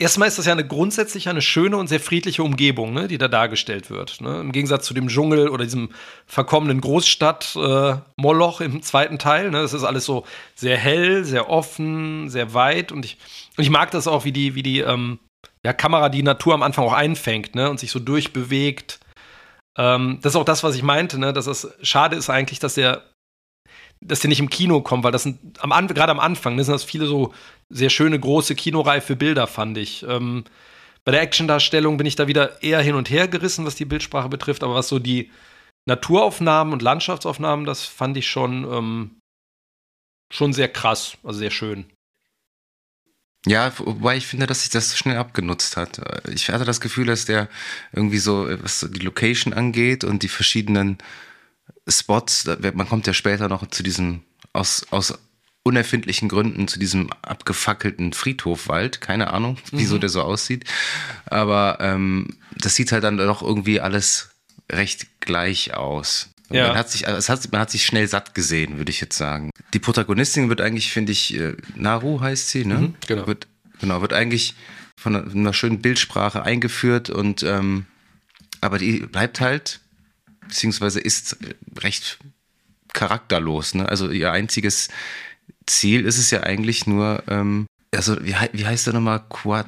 Erstmal 0.00 0.28
ist 0.28 0.38
das 0.38 0.46
ja 0.46 0.52
eine 0.52 0.66
grundsätzlich 0.66 1.28
eine 1.28 1.42
schöne 1.42 1.76
und 1.76 1.88
sehr 1.88 2.00
friedliche 2.00 2.42
Umgebung, 2.42 2.94
ne, 2.94 3.06
die 3.06 3.18
da 3.18 3.28
dargestellt 3.28 3.90
wird. 3.90 4.22
Ne? 4.22 4.40
Im 4.40 4.50
Gegensatz 4.50 4.86
zu 4.86 4.94
dem 4.94 5.08
Dschungel 5.08 5.50
oder 5.50 5.64
diesem 5.64 5.90
verkommenen 6.26 6.80
Großstadt 6.80 7.54
äh, 7.56 7.96
im 8.64 8.82
zweiten 8.82 9.18
Teil. 9.18 9.50
Ne? 9.50 9.60
Das 9.60 9.74
ist 9.74 9.84
alles 9.84 10.06
so 10.06 10.24
sehr 10.54 10.78
hell, 10.78 11.26
sehr 11.26 11.50
offen, 11.50 12.30
sehr 12.30 12.54
weit. 12.54 12.92
Und 12.92 13.04
ich, 13.04 13.18
und 13.58 13.62
ich 13.62 13.68
mag 13.68 13.90
das 13.90 14.08
auch, 14.08 14.24
wie 14.24 14.32
die, 14.32 14.54
wie 14.54 14.62
die 14.62 14.80
ähm, 14.80 15.18
ja, 15.62 15.74
Kamera 15.74 16.08
die 16.08 16.22
Natur 16.22 16.54
am 16.54 16.62
Anfang 16.62 16.86
auch 16.86 16.94
einfängt 16.94 17.54
ne? 17.54 17.68
und 17.68 17.78
sich 17.78 17.90
so 17.90 17.98
durchbewegt. 17.98 19.00
Ähm, 19.76 20.18
das 20.22 20.32
ist 20.32 20.36
auch 20.36 20.46
das, 20.46 20.62
was 20.62 20.76
ich 20.76 20.82
meinte, 20.82 21.18
ne? 21.18 21.34
dass 21.34 21.46
es 21.46 21.68
schade 21.82 22.16
ist 22.16 22.30
eigentlich, 22.30 22.58
dass 22.58 22.72
der 22.72 23.02
dass 24.02 24.20
der 24.20 24.28
nicht 24.28 24.40
im 24.40 24.48
Kino 24.48 24.80
kommt, 24.80 25.04
weil 25.04 25.12
das 25.12 25.24
sind 25.24 25.62
am 25.62 25.88
gerade 25.88 26.10
am 26.10 26.20
Anfang 26.20 26.56
ne, 26.56 26.64
sind 26.64 26.72
das 26.72 26.84
viele 26.84 27.06
so 27.06 27.34
sehr 27.70 27.90
schöne 27.90 28.18
große 28.18 28.54
kinoreife 28.54 29.16
Bilder 29.16 29.46
fand 29.46 29.78
ich. 29.78 30.04
Ähm, 30.06 30.44
bei 31.04 31.12
der 31.12 31.22
Actiondarstellung 31.22 31.96
bin 31.96 32.06
ich 32.06 32.16
da 32.16 32.26
wieder 32.28 32.62
eher 32.62 32.82
hin 32.82 32.94
und 32.94 33.10
her 33.10 33.28
gerissen, 33.28 33.64
was 33.64 33.74
die 33.74 33.84
Bildsprache 33.84 34.28
betrifft, 34.28 34.62
aber 34.62 34.74
was 34.74 34.88
so 34.88 34.98
die 34.98 35.30
Naturaufnahmen 35.86 36.72
und 36.72 36.82
Landschaftsaufnahmen, 36.82 37.64
das 37.64 37.84
fand 37.84 38.16
ich 38.16 38.28
schon 38.28 38.64
ähm, 38.64 39.20
schon 40.30 40.52
sehr 40.52 40.68
krass, 40.68 41.16
also 41.24 41.38
sehr 41.38 41.50
schön. 41.50 41.86
Ja, 43.46 43.72
wobei 43.78 44.16
ich 44.16 44.26
finde, 44.26 44.46
dass 44.46 44.60
sich 44.60 44.70
das 44.70 44.98
schnell 44.98 45.16
abgenutzt 45.16 45.76
hat. 45.76 46.00
Ich 46.28 46.50
hatte 46.50 46.66
das 46.66 46.80
Gefühl, 46.80 47.06
dass 47.06 47.24
der 47.24 47.48
irgendwie 47.92 48.18
so, 48.18 48.46
was 48.62 48.86
die 48.90 49.00
Location 49.00 49.54
angeht 49.54 50.04
und 50.04 50.22
die 50.22 50.28
verschiedenen 50.28 50.98
Spots, 51.88 52.44
man 52.74 52.88
kommt 52.88 53.06
ja 53.06 53.14
später 53.14 53.48
noch 53.48 53.66
zu 53.68 53.82
diesem, 53.82 54.22
aus, 54.52 54.86
aus 54.90 55.18
unerfindlichen 55.62 56.28
Gründen 56.28 56.68
zu 56.68 56.78
diesem 56.78 57.10
abgefackelten 57.22 58.12
Friedhofwald. 58.12 59.00
Keine 59.00 59.32
Ahnung, 59.32 59.58
wieso 59.72 59.96
mhm. 59.96 60.00
der 60.00 60.08
so 60.08 60.22
aussieht. 60.22 60.64
Aber 61.26 61.78
ähm, 61.80 62.38
das 62.56 62.74
sieht 62.74 62.92
halt 62.92 63.04
dann 63.04 63.18
doch 63.18 63.42
irgendwie 63.42 63.80
alles 63.80 64.30
recht 64.70 65.20
gleich 65.20 65.74
aus. 65.74 66.30
Ja. 66.50 66.68
Man, 66.68 66.76
hat 66.76 66.90
sich, 66.90 67.06
es 67.06 67.28
hat, 67.28 67.52
man 67.52 67.60
hat 67.60 67.70
sich 67.70 67.86
schnell 67.86 68.08
satt 68.08 68.34
gesehen, 68.34 68.78
würde 68.78 68.90
ich 68.90 69.00
jetzt 69.00 69.16
sagen. 69.16 69.50
Die 69.72 69.78
Protagonistin 69.78 70.48
wird 70.48 70.60
eigentlich, 70.60 70.92
finde 70.92 71.12
ich, 71.12 71.34
äh, 71.38 71.56
Naru 71.76 72.20
heißt 72.20 72.48
sie, 72.48 72.64
ne? 72.64 72.78
Mhm, 72.78 72.94
genau. 73.06 73.26
Wird, 73.28 73.46
genau, 73.80 74.00
wird 74.00 74.12
eigentlich 74.12 74.54
von 74.96 75.14
einer, 75.14 75.32
einer 75.32 75.52
schönen 75.52 75.80
Bildsprache 75.80 76.42
eingeführt 76.42 77.08
und 77.08 77.44
ähm, 77.44 77.86
aber 78.60 78.78
die 78.78 78.98
bleibt 79.00 79.40
halt 79.40 79.80
beziehungsweise 80.50 81.00
ist 81.00 81.38
recht 81.78 82.18
charakterlos. 82.92 83.74
Ne? 83.74 83.88
Also 83.88 84.10
ihr 84.10 84.32
einziges 84.32 84.88
Ziel 85.70 86.04
ist 86.04 86.18
es 86.18 86.30
ja 86.30 86.42
eigentlich 86.42 86.86
nur, 86.86 87.22
ähm, 87.28 87.66
also 87.94 88.16
wie, 88.24 88.34
wie 88.52 88.66
heißt 88.66 88.86
der 88.86 88.94
nochmal? 88.94 89.22
Quad. 89.28 89.66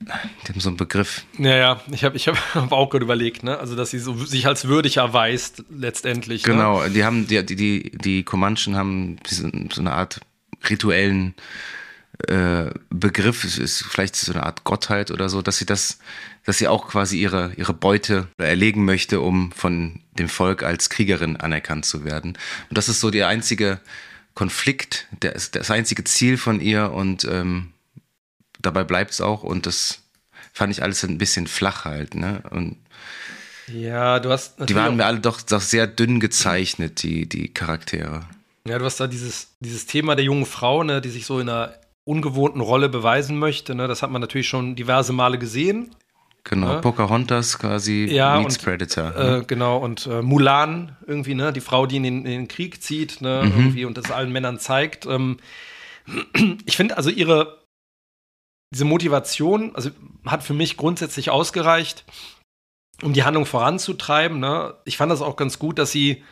Die 0.00 0.52
haben 0.52 0.60
so 0.60 0.68
einen 0.68 0.76
Begriff. 0.76 1.24
Ja, 1.38 1.56
ja, 1.56 1.80
ich 1.90 2.04
habe 2.04 2.16
ich 2.16 2.28
hab 2.54 2.72
auch 2.72 2.90
gerade 2.90 3.04
überlegt, 3.04 3.42
ne? 3.42 3.58
Also, 3.58 3.74
dass 3.74 3.90
sie 3.90 3.98
so, 3.98 4.14
sich 4.24 4.46
als 4.46 4.66
würdig 4.68 4.98
erweist, 4.98 5.64
letztendlich. 5.70 6.46
Ne? 6.46 6.52
Genau, 6.52 6.82
ne? 6.82 6.90
die 6.90 7.04
haben, 7.04 7.26
die, 7.26 7.44
die, 7.44 7.90
die 7.92 8.22
Comanchen 8.22 8.76
haben 8.76 9.16
so 9.28 9.80
eine 9.80 9.92
Art 9.92 10.20
rituellen 10.68 11.34
äh, 12.28 12.70
Begriff, 12.90 13.44
es 13.44 13.58
ist 13.58 13.84
vielleicht 13.84 14.16
so 14.16 14.32
eine 14.32 14.44
Art 14.44 14.64
Gottheit 14.64 15.10
oder 15.10 15.28
so, 15.28 15.42
dass 15.42 15.58
sie 15.58 15.66
das, 15.66 15.98
dass 16.44 16.58
sie 16.58 16.68
auch 16.68 16.88
quasi 16.88 17.18
ihre, 17.18 17.52
ihre 17.56 17.74
Beute 17.74 18.28
erlegen 18.38 18.84
möchte, 18.84 19.20
um 19.20 19.52
von 19.52 20.00
dem 20.18 20.28
Volk 20.28 20.62
als 20.62 20.88
Kriegerin 20.88 21.36
anerkannt 21.36 21.84
zu 21.84 22.04
werden. 22.04 22.38
Und 22.70 22.78
das 22.78 22.88
ist 22.88 23.00
so 23.00 23.10
der 23.10 23.28
einzige 23.28 23.80
Konflikt, 24.36 25.08
der 25.22 25.34
ist 25.34 25.56
das 25.56 25.70
einzige 25.70 26.04
Ziel 26.04 26.36
von 26.36 26.60
ihr 26.60 26.92
und 26.92 27.24
ähm, 27.24 27.72
dabei 28.60 28.84
bleibt 28.84 29.12
es 29.12 29.22
auch 29.22 29.42
und 29.42 29.64
das 29.66 30.02
fand 30.52 30.70
ich 30.72 30.82
alles 30.82 31.02
ein 31.04 31.16
bisschen 31.18 31.46
flach 31.46 31.86
halt, 31.86 32.14
ne? 32.14 32.42
Und 32.50 32.76
ja, 33.72 34.20
du 34.20 34.30
hast 34.30 34.56
Die 34.68 34.74
waren 34.74 34.96
mir 34.96 35.06
alle 35.06 35.20
doch, 35.20 35.40
doch 35.40 35.62
sehr 35.62 35.86
dünn 35.86 36.20
gezeichnet, 36.20 37.02
die, 37.02 37.26
die 37.26 37.48
Charaktere. 37.48 38.26
Ja, 38.68 38.78
du 38.78 38.84
hast 38.84 39.00
da 39.00 39.06
dieses, 39.06 39.56
dieses 39.60 39.86
Thema 39.86 40.14
der 40.14 40.26
jungen 40.26 40.46
Frau, 40.46 40.82
ne, 40.84 41.00
die 41.00 41.08
sich 41.08 41.24
so 41.24 41.40
in 41.40 41.48
einer 41.48 41.74
ungewohnten 42.04 42.60
Rolle 42.60 42.88
beweisen 42.90 43.38
möchte. 43.38 43.74
Ne? 43.74 43.88
Das 43.88 44.02
hat 44.02 44.10
man 44.10 44.20
natürlich 44.20 44.48
schon 44.48 44.76
diverse 44.76 45.12
Male 45.12 45.38
gesehen. 45.38 45.96
Genau, 46.48 46.74
ne? 46.74 46.80
Pocahontas 46.80 47.58
quasi 47.58 48.04
ja, 48.04 48.38
meets 48.38 48.56
und, 48.58 48.64
Predator. 48.64 49.16
Äh, 49.16 49.44
genau, 49.46 49.78
und 49.78 50.06
äh, 50.06 50.22
Mulan 50.22 50.96
irgendwie, 51.04 51.34
ne, 51.34 51.52
die 51.52 51.60
Frau, 51.60 51.86
die 51.86 51.96
in 51.96 52.04
den, 52.04 52.18
in 52.18 52.30
den 52.30 52.48
Krieg 52.48 52.82
zieht, 52.82 53.20
ne, 53.20 53.42
mhm. 53.44 53.50
irgendwie 53.50 53.84
und 53.84 53.98
das 53.98 54.12
allen 54.12 54.30
Männern 54.30 54.60
zeigt. 54.60 55.06
Ähm, 55.06 55.38
ich 56.64 56.76
finde 56.76 56.96
also 56.96 57.10
ihre, 57.10 57.64
diese 58.72 58.84
Motivation, 58.84 59.74
also 59.74 59.90
hat 60.24 60.44
für 60.44 60.54
mich 60.54 60.76
grundsätzlich 60.76 61.30
ausgereicht, 61.30 62.04
um 63.02 63.12
die 63.12 63.24
Handlung 63.24 63.44
voranzutreiben. 63.44 64.38
Ne? 64.38 64.74
Ich 64.84 64.96
fand 64.96 65.10
das 65.10 65.22
auch 65.22 65.34
ganz 65.34 65.58
gut, 65.58 65.80
dass 65.80 65.90
sie 65.90 66.22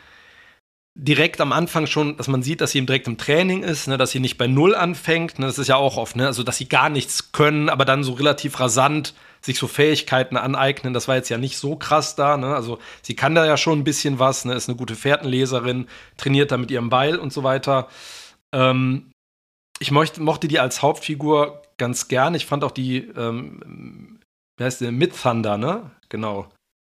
direkt 0.97 1.41
am 1.41 1.51
Anfang 1.51 1.87
schon, 1.87 2.15
dass 2.15 2.29
man 2.29 2.41
sieht, 2.41 2.61
dass 2.61 2.71
sie 2.71 2.85
direkt 2.85 3.07
im 3.07 3.17
Training 3.17 3.63
ist, 3.63 3.89
ne, 3.89 3.97
dass 3.97 4.11
sie 4.11 4.21
nicht 4.21 4.37
bei 4.37 4.47
Null 4.47 4.75
anfängt. 4.75 5.39
Ne, 5.39 5.45
das 5.45 5.59
ist 5.59 5.67
ja 5.67 5.75
auch 5.75 5.97
oft, 5.97 6.15
ne, 6.15 6.25
also 6.25 6.41
dass 6.41 6.57
sie 6.57 6.69
gar 6.69 6.89
nichts 6.89 7.33
können, 7.33 7.67
aber 7.67 7.83
dann 7.83 8.05
so 8.05 8.13
relativ 8.13 8.61
rasant 8.61 9.13
sich 9.45 9.59
so 9.59 9.67
Fähigkeiten 9.67 10.37
aneignen. 10.37 10.93
Das 10.93 11.07
war 11.07 11.15
jetzt 11.15 11.29
ja 11.29 11.37
nicht 11.37 11.57
so 11.57 11.75
krass 11.75 12.15
da. 12.15 12.35
Ne? 12.35 12.55
Also 12.55 12.79
sie 13.01 13.15
kann 13.15 13.35
da 13.35 13.45
ja 13.45 13.57
schon 13.57 13.79
ein 13.79 13.83
bisschen 13.83 14.19
was, 14.19 14.43
ne, 14.45 14.53
ist 14.53 14.67
eine 14.67 14.77
gute 14.77 14.95
Fährtenleserin, 14.95 15.87
trainiert 16.17 16.51
da 16.51 16.57
mit 16.57 16.71
ihrem 16.71 16.89
Beil 16.89 17.17
und 17.17 17.31
so 17.31 17.43
weiter. 17.43 17.87
Ähm, 18.53 19.11
ich 19.79 19.91
mochte, 19.91 20.21
mochte 20.21 20.47
die 20.47 20.59
als 20.59 20.81
Hauptfigur 20.81 21.61
ganz 21.77 22.07
gern. 22.07 22.33
Ich 22.33 22.45
fand 22.45 22.63
auch 22.63 22.71
die, 22.71 22.97
ähm, 23.15 24.19
wie 24.57 24.63
heißt 24.63 24.81
die, 24.81 24.91
Mid 24.91 25.13
Thunder, 25.21 25.57
ne? 25.57 25.91
Genau. 26.09 26.47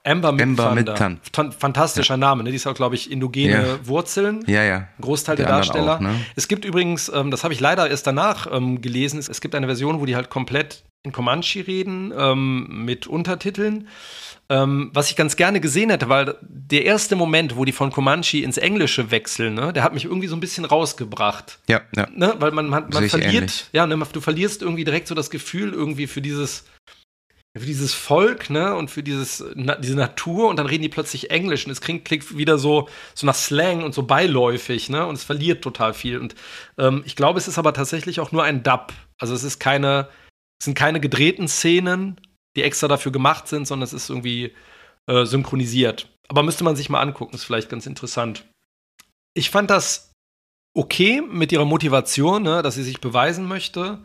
Amber 0.05 0.31
mit 0.31 0.41
Amber 0.43 0.75
Thunder. 0.75 1.09
Mit 1.09 1.53
Fantastischer 1.55 2.13
ja. 2.13 2.17
Name, 2.17 2.43
ne? 2.43 2.51
Die 2.51 2.55
ist 2.55 2.67
auch, 2.67 2.75
glaube 2.75 2.95
ich, 2.95 3.11
indogene 3.11 3.67
ja. 3.67 3.87
Wurzeln. 3.87 4.45
Ja, 4.47 4.63
ja. 4.63 4.87
Großteil 5.01 5.35
die 5.35 5.41
der 5.41 5.51
Darsteller. 5.51 5.95
Auch, 5.95 5.99
ne? 5.99 6.15
Es 6.35 6.47
gibt 6.47 6.63
übrigens, 6.63 7.09
ähm, 7.13 7.31
das 7.31 7.43
habe 7.43 7.53
ich 7.53 7.59
leider 7.59 7.89
erst 7.89 8.07
danach 8.07 8.47
ähm, 8.49 8.81
gelesen, 8.81 9.19
es, 9.19 9.27
es, 9.27 9.41
gibt 9.41 9.53
eine 9.53 9.67
Version, 9.67 9.99
wo 9.99 10.05
die 10.05 10.15
halt 10.15 10.29
komplett 10.29 10.83
in 11.03 11.11
Comanche 11.11 11.65
reden, 11.67 12.13
ähm, 12.15 12.85
mit 12.85 13.07
Untertiteln. 13.07 13.87
Ähm, 14.49 14.91
was 14.93 15.09
ich 15.09 15.17
ganz 15.17 15.35
gerne 15.35 15.59
gesehen 15.59 15.89
hätte, 15.89 16.07
weil 16.07 16.35
der 16.41 16.85
erste 16.85 17.17
Moment, 17.17 17.57
wo 17.57 17.65
die 17.65 17.73
von 17.73 17.91
Comanche 17.91 18.37
ins 18.37 18.57
Englische 18.57 19.11
wechseln, 19.11 19.55
ne, 19.55 19.73
der 19.73 19.83
hat 19.83 19.93
mich 19.93 20.05
irgendwie 20.05 20.27
so 20.27 20.37
ein 20.37 20.39
bisschen 20.39 20.63
rausgebracht. 20.63 21.59
Ja, 21.67 21.81
ja. 21.95 22.07
Ne? 22.15 22.33
Weil 22.39 22.51
man, 22.51 22.69
man, 22.69 22.87
man 22.87 23.09
verliert, 23.09 23.33
ähnlich. 23.33 23.65
ja, 23.73 23.85
ne, 23.85 24.01
du 24.13 24.21
verlierst 24.21 24.61
irgendwie 24.61 24.85
direkt 24.85 25.09
so 25.09 25.15
das 25.15 25.29
Gefühl 25.29 25.73
irgendwie 25.73 26.07
für 26.07 26.21
dieses 26.21 26.63
für 27.59 27.65
dieses 27.65 27.93
Volk, 27.93 28.49
ne, 28.49 28.75
und 28.75 28.89
für 28.91 29.03
dieses, 29.03 29.43
na, 29.55 29.75
diese 29.75 29.95
Natur 29.95 30.49
und 30.49 30.57
dann 30.57 30.67
reden 30.67 30.83
die 30.83 30.89
plötzlich 30.89 31.31
Englisch 31.31 31.65
und 31.65 31.71
es 31.71 31.81
klingt, 31.81 32.05
klingt 32.05 32.37
wieder 32.37 32.57
so, 32.57 32.87
so 33.15 33.25
nach 33.25 33.35
Slang 33.35 33.83
und 33.83 33.93
so 33.93 34.03
beiläufig, 34.03 34.89
ne, 34.89 35.05
und 35.05 35.15
es 35.15 35.23
verliert 35.23 35.63
total 35.63 35.93
viel. 35.93 36.19
Und 36.19 36.35
ähm, 36.77 37.03
ich 37.05 37.15
glaube, 37.15 37.39
es 37.39 37.47
ist 37.47 37.57
aber 37.57 37.73
tatsächlich 37.73 38.19
auch 38.19 38.31
nur 38.31 38.43
ein 38.43 38.63
Dub. 38.63 38.93
Also 39.17 39.33
es 39.33 39.43
ist 39.43 39.59
keine, 39.59 40.07
es 40.59 40.65
sind 40.65 40.75
keine 40.75 40.99
gedrehten 40.99 41.47
Szenen, 41.47 42.19
die 42.55 42.63
extra 42.63 42.87
dafür 42.87 43.11
gemacht 43.11 43.47
sind, 43.47 43.67
sondern 43.67 43.85
es 43.85 43.93
ist 43.93 44.09
irgendwie 44.09 44.53
äh, 45.07 45.25
synchronisiert. 45.25 46.09
Aber 46.27 46.43
müsste 46.43 46.63
man 46.63 46.75
sich 46.75 46.89
mal 46.89 47.01
angucken, 47.01 47.35
ist 47.35 47.43
vielleicht 47.43 47.69
ganz 47.69 47.85
interessant. 47.85 48.45
Ich 49.33 49.49
fand 49.49 49.69
das 49.69 50.11
okay 50.75 51.21
mit 51.21 51.51
ihrer 51.51 51.65
Motivation, 51.65 52.43
ne, 52.43 52.61
dass 52.61 52.75
sie 52.75 52.83
sich 52.83 52.99
beweisen 52.99 53.47
möchte. 53.47 54.03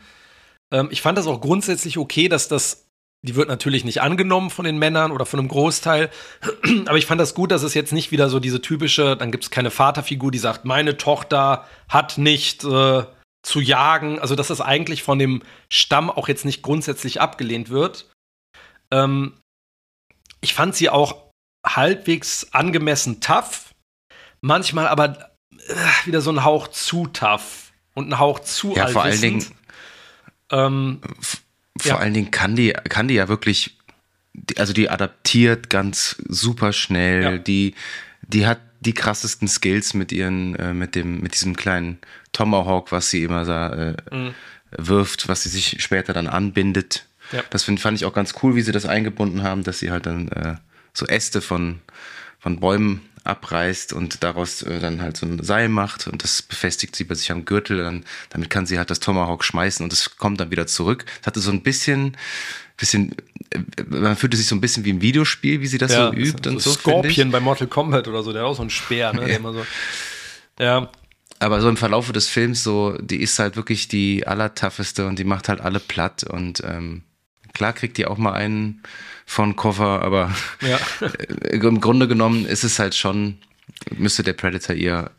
Ähm, 0.72 0.88
ich 0.90 1.02
fand 1.02 1.18
das 1.18 1.26
auch 1.26 1.40
grundsätzlich 1.40 1.98
okay, 1.98 2.28
dass 2.28 2.48
das 2.48 2.86
die 3.24 3.36
wird 3.36 3.48
natürlich 3.48 3.84
nicht 3.84 4.02
angenommen 4.02 4.50
von 4.50 4.64
den 4.64 4.78
Männern 4.78 5.12
oder 5.12 5.26
von 5.26 5.38
einem 5.38 5.48
Großteil. 5.48 6.10
Aber 6.86 6.98
ich 6.98 7.06
fand 7.06 7.20
das 7.20 7.34
gut, 7.34 7.52
dass 7.52 7.62
es 7.62 7.74
jetzt 7.74 7.92
nicht 7.92 8.10
wieder 8.10 8.28
so 8.28 8.40
diese 8.40 8.60
typische, 8.60 9.16
dann 9.16 9.30
gibt 9.30 9.44
es 9.44 9.50
keine 9.50 9.70
Vaterfigur, 9.70 10.32
die 10.32 10.38
sagt, 10.38 10.64
meine 10.64 10.96
Tochter 10.96 11.64
hat 11.88 12.18
nicht 12.18 12.64
äh, 12.64 13.04
zu 13.42 13.60
jagen. 13.60 14.18
Also, 14.18 14.34
dass 14.34 14.48
das 14.48 14.60
eigentlich 14.60 15.02
von 15.02 15.18
dem 15.18 15.42
Stamm 15.70 16.10
auch 16.10 16.28
jetzt 16.28 16.44
nicht 16.44 16.62
grundsätzlich 16.62 17.20
abgelehnt 17.20 17.70
wird. 17.70 18.10
Ähm, 18.90 19.34
ich 20.40 20.54
fand 20.54 20.74
sie 20.74 20.90
auch 20.90 21.30
halbwegs 21.64 22.52
angemessen 22.52 23.20
tough. 23.20 23.74
manchmal 24.40 24.88
aber 24.88 25.30
äh, 25.52 26.06
wieder 26.06 26.20
so 26.20 26.30
ein 26.30 26.44
Hauch 26.44 26.68
zu 26.68 27.06
tough 27.06 27.72
und 27.94 28.08
ein 28.08 28.18
Hauch 28.18 28.40
zu 28.40 28.74
ja, 28.74 28.88
vor 28.88 29.04
allen 29.04 29.20
Dingen 29.20 29.46
ähm, 30.50 31.00
vor 31.78 31.92
ja. 31.92 31.96
allen 31.98 32.14
Dingen 32.14 32.30
kann 32.30 32.56
die 32.56 32.72
kann 32.72 33.06
die 33.06 33.14
ja 33.14 33.28
wirklich 33.28 33.78
also 34.56 34.72
die 34.72 34.90
adaptiert 34.90 35.70
ganz 35.70 36.16
super 36.28 36.72
schnell 36.72 37.22
ja. 37.22 37.38
die 37.38 37.74
die 38.22 38.46
hat 38.46 38.60
die 38.82 38.94
krassesten 38.94 39.48
Skills 39.48 39.94
mit 39.94 40.12
ihren 40.12 40.56
äh, 40.56 40.74
mit 40.74 40.94
dem 40.94 41.20
mit 41.20 41.34
diesem 41.34 41.56
kleinen 41.56 41.98
Tomahawk 42.32 42.92
was 42.92 43.10
sie 43.10 43.22
immer 43.22 43.44
da 43.44 43.72
äh, 43.72 43.96
mhm. 44.10 44.34
wirft 44.70 45.28
was 45.28 45.42
sie 45.42 45.48
sich 45.48 45.82
später 45.82 46.12
dann 46.12 46.26
anbindet 46.26 47.06
ja. 47.32 47.42
das 47.50 47.64
find, 47.64 47.80
fand 47.80 47.96
ich 47.96 48.04
auch 48.04 48.12
ganz 48.12 48.34
cool 48.42 48.56
wie 48.56 48.62
sie 48.62 48.72
das 48.72 48.86
eingebunden 48.86 49.42
haben 49.42 49.64
dass 49.64 49.78
sie 49.78 49.90
halt 49.90 50.06
dann 50.06 50.28
äh, 50.28 50.56
so 50.92 51.06
Äste 51.06 51.40
von 51.40 51.80
von 52.42 52.58
Bäumen 52.58 53.00
abreißt 53.24 53.92
und 53.92 54.24
daraus 54.24 54.62
äh, 54.62 54.80
dann 54.80 55.00
halt 55.00 55.16
so 55.16 55.26
ein 55.26 55.42
Seil 55.44 55.68
macht 55.68 56.08
und 56.08 56.24
das 56.24 56.42
befestigt 56.42 56.96
sie 56.96 57.04
bei 57.04 57.14
sich 57.14 57.30
am 57.30 57.44
Gürtel. 57.44 57.78
Dann, 57.78 58.04
damit 58.30 58.50
kann 58.50 58.66
sie 58.66 58.78
halt 58.78 58.90
das 58.90 58.98
Tomahawk 58.98 59.44
schmeißen 59.44 59.84
und 59.84 59.92
es 59.92 60.16
kommt 60.16 60.40
dann 60.40 60.50
wieder 60.50 60.66
zurück. 60.66 61.04
Es 61.20 61.26
hatte 61.28 61.38
so 61.38 61.52
ein 61.52 61.62
bisschen, 61.62 62.16
bisschen, 62.76 63.14
äh, 63.50 63.60
man 63.88 64.16
fühlte 64.16 64.36
sich 64.36 64.46
so 64.46 64.56
ein 64.56 64.60
bisschen 64.60 64.84
wie 64.84 64.90
im 64.90 65.00
Videospiel, 65.00 65.60
wie 65.60 65.68
sie 65.68 65.78
das 65.78 65.92
ja, 65.92 66.08
so 66.08 66.12
übt 66.12 66.48
und 66.48 66.60
so. 66.60 66.72
Scorpion 66.72 67.30
bei 67.30 67.38
Mortal 67.38 67.68
Kombat 67.68 68.08
oder 68.08 68.24
so, 68.24 68.32
der 68.32 68.42
hat 68.42 68.48
auch 68.48 68.56
so 68.56 68.62
ein 68.62 68.70
Speer, 68.70 69.12
ne? 69.12 69.30
Ja. 69.30 69.36
immer 69.36 69.52
so. 69.52 69.64
Ja. 70.58 70.90
Aber 71.38 71.60
so 71.60 71.68
im 71.68 71.76
Verlaufe 71.76 72.12
des 72.12 72.28
Films 72.28 72.62
so, 72.62 72.96
die 72.98 73.20
ist 73.20 73.38
halt 73.38 73.56
wirklich 73.56 73.88
die 73.88 74.26
allertougheste 74.26 75.06
und 75.06 75.18
die 75.18 75.24
macht 75.24 75.48
halt 75.48 75.60
alle 75.60 75.80
platt 75.80 76.24
und 76.24 76.62
ähm, 76.64 77.02
klar 77.52 77.72
kriegt 77.72 77.98
die 77.98 78.06
auch 78.06 78.18
mal 78.18 78.32
einen 78.32 78.82
von 79.26 79.56
Koffer, 79.56 80.02
aber 80.02 80.34
ja. 80.60 80.78
im 81.50 81.80
Grunde 81.80 82.08
genommen 82.08 82.46
ist 82.46 82.64
es 82.64 82.78
halt 82.78 82.94
schon, 82.94 83.38
müsste 83.96 84.22
der 84.22 84.34
Predator 84.34 84.74
ihr 84.74 85.10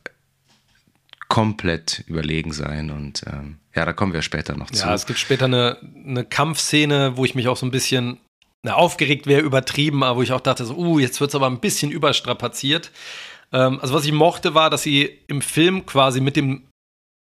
komplett 1.27 2.03
überlegen 2.07 2.53
sein 2.53 2.91
und 2.91 3.23
ähm, 3.25 3.57
ja, 3.75 3.85
da 3.85 3.93
kommen 3.93 4.13
wir 4.13 4.21
später 4.21 4.55
noch 4.55 4.69
zu. 4.69 4.85
Ja, 4.85 4.93
es 4.93 5.07
gibt 5.07 5.17
später 5.17 5.45
eine, 5.45 5.77
eine 6.05 6.23
Kampfszene, 6.25 7.17
wo 7.17 7.25
ich 7.25 7.33
mich 7.33 7.47
auch 7.47 7.57
so 7.57 7.65
ein 7.65 7.71
bisschen 7.71 8.19
na, 8.61 8.75
aufgeregt 8.75 9.25
wäre, 9.25 9.41
übertrieben, 9.41 10.03
aber 10.03 10.19
wo 10.19 10.21
ich 10.21 10.31
auch 10.31 10.41
dachte, 10.41 10.63
so, 10.65 10.75
uh, 10.75 10.99
jetzt 10.99 11.19
wird 11.19 11.31
es 11.31 11.35
aber 11.35 11.47
ein 11.47 11.59
bisschen 11.59 11.91
überstrapaziert. 11.91 12.91
Ähm, 13.51 13.79
also 13.81 13.93
was 13.93 14.05
ich 14.05 14.11
mochte, 14.11 14.53
war, 14.53 14.69
dass 14.69 14.83
sie 14.83 15.19
im 15.27 15.41
Film 15.41 15.85
quasi 15.85 16.21
mit 16.21 16.35
dem 16.35 16.67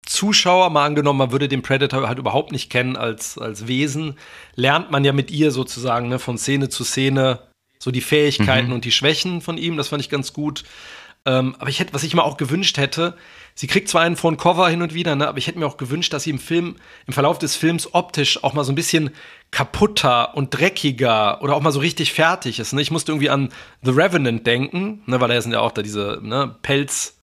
Zuschauer, 0.05 0.69
mal 0.69 0.85
angenommen, 0.85 1.19
man 1.19 1.31
würde 1.31 1.47
den 1.47 1.61
Predator 1.61 2.07
halt 2.07 2.19
überhaupt 2.19 2.51
nicht 2.51 2.69
kennen 2.69 2.95
als, 2.95 3.37
als 3.37 3.67
Wesen, 3.67 4.17
lernt 4.55 4.91
man 4.91 5.03
ja 5.03 5.13
mit 5.13 5.31
ihr 5.31 5.51
sozusagen 5.51 6.09
ne, 6.09 6.19
von 6.19 6.37
Szene 6.37 6.69
zu 6.69 6.83
Szene 6.83 7.39
so 7.79 7.91
die 7.91 8.01
Fähigkeiten 8.01 8.67
mhm. 8.67 8.73
und 8.73 8.85
die 8.85 8.91
Schwächen 8.91 9.41
von 9.41 9.57
ihm. 9.57 9.77
Das 9.77 9.89
fand 9.89 10.01
ich 10.01 10.09
ganz 10.09 10.33
gut. 10.33 10.63
Ähm, 11.27 11.55
aber 11.57 11.69
ich 11.69 11.79
hätte, 11.79 11.93
was 11.93 12.03
ich 12.03 12.13
mir 12.13 12.23
auch 12.23 12.37
gewünscht 12.37 12.77
hätte, 12.77 13.15
sie 13.55 13.65
kriegt 13.65 13.89
zwar 13.89 14.03
einen 14.03 14.15
von 14.15 14.37
Cover 14.37 14.69
hin 14.69 14.83
und 14.83 14.93
wieder, 14.93 15.15
ne, 15.15 15.27
aber 15.27 15.39
ich 15.39 15.47
hätte 15.47 15.57
mir 15.57 15.65
auch 15.65 15.77
gewünscht, 15.77 16.13
dass 16.13 16.23
sie 16.23 16.29
im 16.29 16.39
Film, 16.39 16.75
im 17.07 17.13
Verlauf 17.13 17.39
des 17.39 17.55
Films 17.55 17.93
optisch 17.93 18.43
auch 18.43 18.53
mal 18.53 18.63
so 18.63 18.71
ein 18.71 18.75
bisschen 18.75 19.09
kaputter 19.49 20.35
und 20.35 20.51
dreckiger 20.51 21.41
oder 21.41 21.55
auch 21.55 21.61
mal 21.61 21.71
so 21.71 21.79
richtig 21.79 22.13
fertig 22.13 22.59
ist. 22.59 22.73
Ne? 22.73 22.81
Ich 22.81 22.91
musste 22.91 23.11
irgendwie 23.11 23.31
an 23.31 23.49
The 23.81 23.91
Revenant 23.91 24.45
denken, 24.45 25.01
ne, 25.07 25.19
weil 25.19 25.29
da 25.29 25.41
sind 25.41 25.51
ja 25.51 25.61
auch 25.61 25.71
da 25.71 25.81
diese 25.81 26.19
ne, 26.21 26.55
Pelz- 26.61 27.14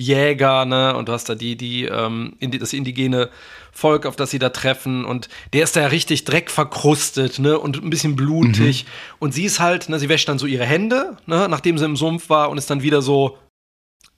Jäger, 0.00 0.64
ne? 0.64 0.96
Und 0.96 1.08
du 1.08 1.12
hast 1.12 1.28
da 1.28 1.34
die, 1.34 1.56
die, 1.56 1.84
ähm, 1.84 2.36
das 2.40 2.72
indigene 2.72 3.28
Volk, 3.70 4.06
auf 4.06 4.16
das 4.16 4.30
sie 4.30 4.38
da 4.38 4.48
treffen. 4.48 5.04
Und 5.04 5.28
der 5.52 5.64
ist 5.64 5.76
da 5.76 5.82
ja 5.82 5.86
richtig 5.88 6.24
dreckverkrustet, 6.24 7.38
ne? 7.38 7.58
Und 7.58 7.82
ein 7.82 7.90
bisschen 7.90 8.16
blutig. 8.16 8.84
Mhm. 8.84 8.88
Und 9.18 9.34
sie 9.34 9.44
ist 9.44 9.60
halt, 9.60 9.88
ne, 9.88 9.98
sie 9.98 10.08
wäscht 10.08 10.28
dann 10.28 10.38
so 10.38 10.46
ihre 10.46 10.64
Hände, 10.64 11.16
ne, 11.26 11.48
nachdem 11.48 11.76
sie 11.76 11.84
im 11.84 11.96
Sumpf 11.96 12.30
war 12.30 12.50
und 12.50 12.56
ist 12.56 12.70
dann 12.70 12.82
wieder 12.82 13.02
so, 13.02 13.36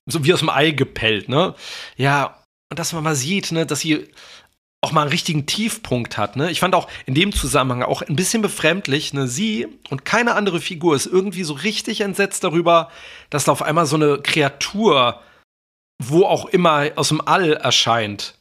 so 0.07 0.25
wie 0.25 0.33
aus 0.33 0.41
dem 0.41 0.51
Ei 0.51 0.71
gepellt, 0.71 1.29
ne? 1.29 1.55
Ja, 1.97 2.39
und 2.71 2.79
dass 2.79 2.93
man 2.93 3.03
mal 3.03 3.17
sieht, 3.17 3.51
ne, 3.51 3.67
dass 3.67 3.81
sie 3.81 4.09
auch 4.83 4.93
mal 4.93 5.03
einen 5.03 5.11
richtigen 5.11 5.47
Tiefpunkt 5.47 6.19
hat. 6.19 6.35
Ne? 6.35 6.51
Ich 6.51 6.59
fand 6.59 6.75
auch 6.75 6.89
in 7.07 7.15
dem 7.15 7.33
Zusammenhang 7.33 7.85
auch 7.85 8.03
ein 8.03 8.17
bisschen 8.17 8.43
befremdlich, 8.43 9.15
ne? 9.15 9.29
sie 9.29 9.69
und 9.91 10.05
keine 10.05 10.35
andere 10.35 10.61
Figur 10.61 10.97
ist 10.97 11.07
irgendwie 11.07 11.45
so 11.45 11.55
richtig 11.55 12.01
entsetzt 12.01 12.43
darüber, 12.43 12.91
dass 13.31 13.45
da 13.45 13.53
auf 13.53 13.63
einmal 13.63 13.87
so 13.87 13.95
eine 13.95 14.19
Kreatur 14.19 15.21
wo 16.09 16.25
auch 16.25 16.47
immer 16.47 16.91
aus 16.97 17.09
dem 17.09 17.21
All 17.21 17.53
erscheint. 17.53 18.35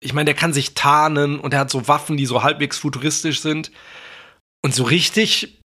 Ich 0.00 0.12
meine, 0.12 0.26
der 0.26 0.34
kann 0.34 0.52
sich 0.52 0.74
tarnen 0.74 1.38
und 1.38 1.54
er 1.54 1.60
hat 1.60 1.70
so 1.70 1.86
Waffen, 1.88 2.16
die 2.16 2.26
so 2.26 2.42
halbwegs 2.42 2.78
futuristisch 2.78 3.40
sind. 3.40 3.70
Und 4.62 4.74
so 4.74 4.84
richtig 4.84 5.62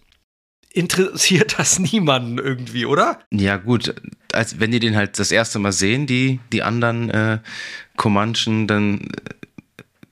interessiert 0.72 1.54
das 1.58 1.78
niemanden 1.78 2.38
irgendwie, 2.38 2.86
oder? 2.86 3.20
Ja, 3.32 3.56
gut. 3.56 3.94
Als 4.32 4.60
wenn 4.60 4.70
die 4.70 4.80
den 4.80 4.96
halt 4.96 5.18
das 5.18 5.30
erste 5.30 5.58
Mal 5.58 5.72
sehen, 5.72 6.06
die, 6.06 6.40
die 6.52 6.62
anderen 6.62 7.10
äh, 7.10 7.38
Comanchen, 7.96 8.66
dann 8.66 9.08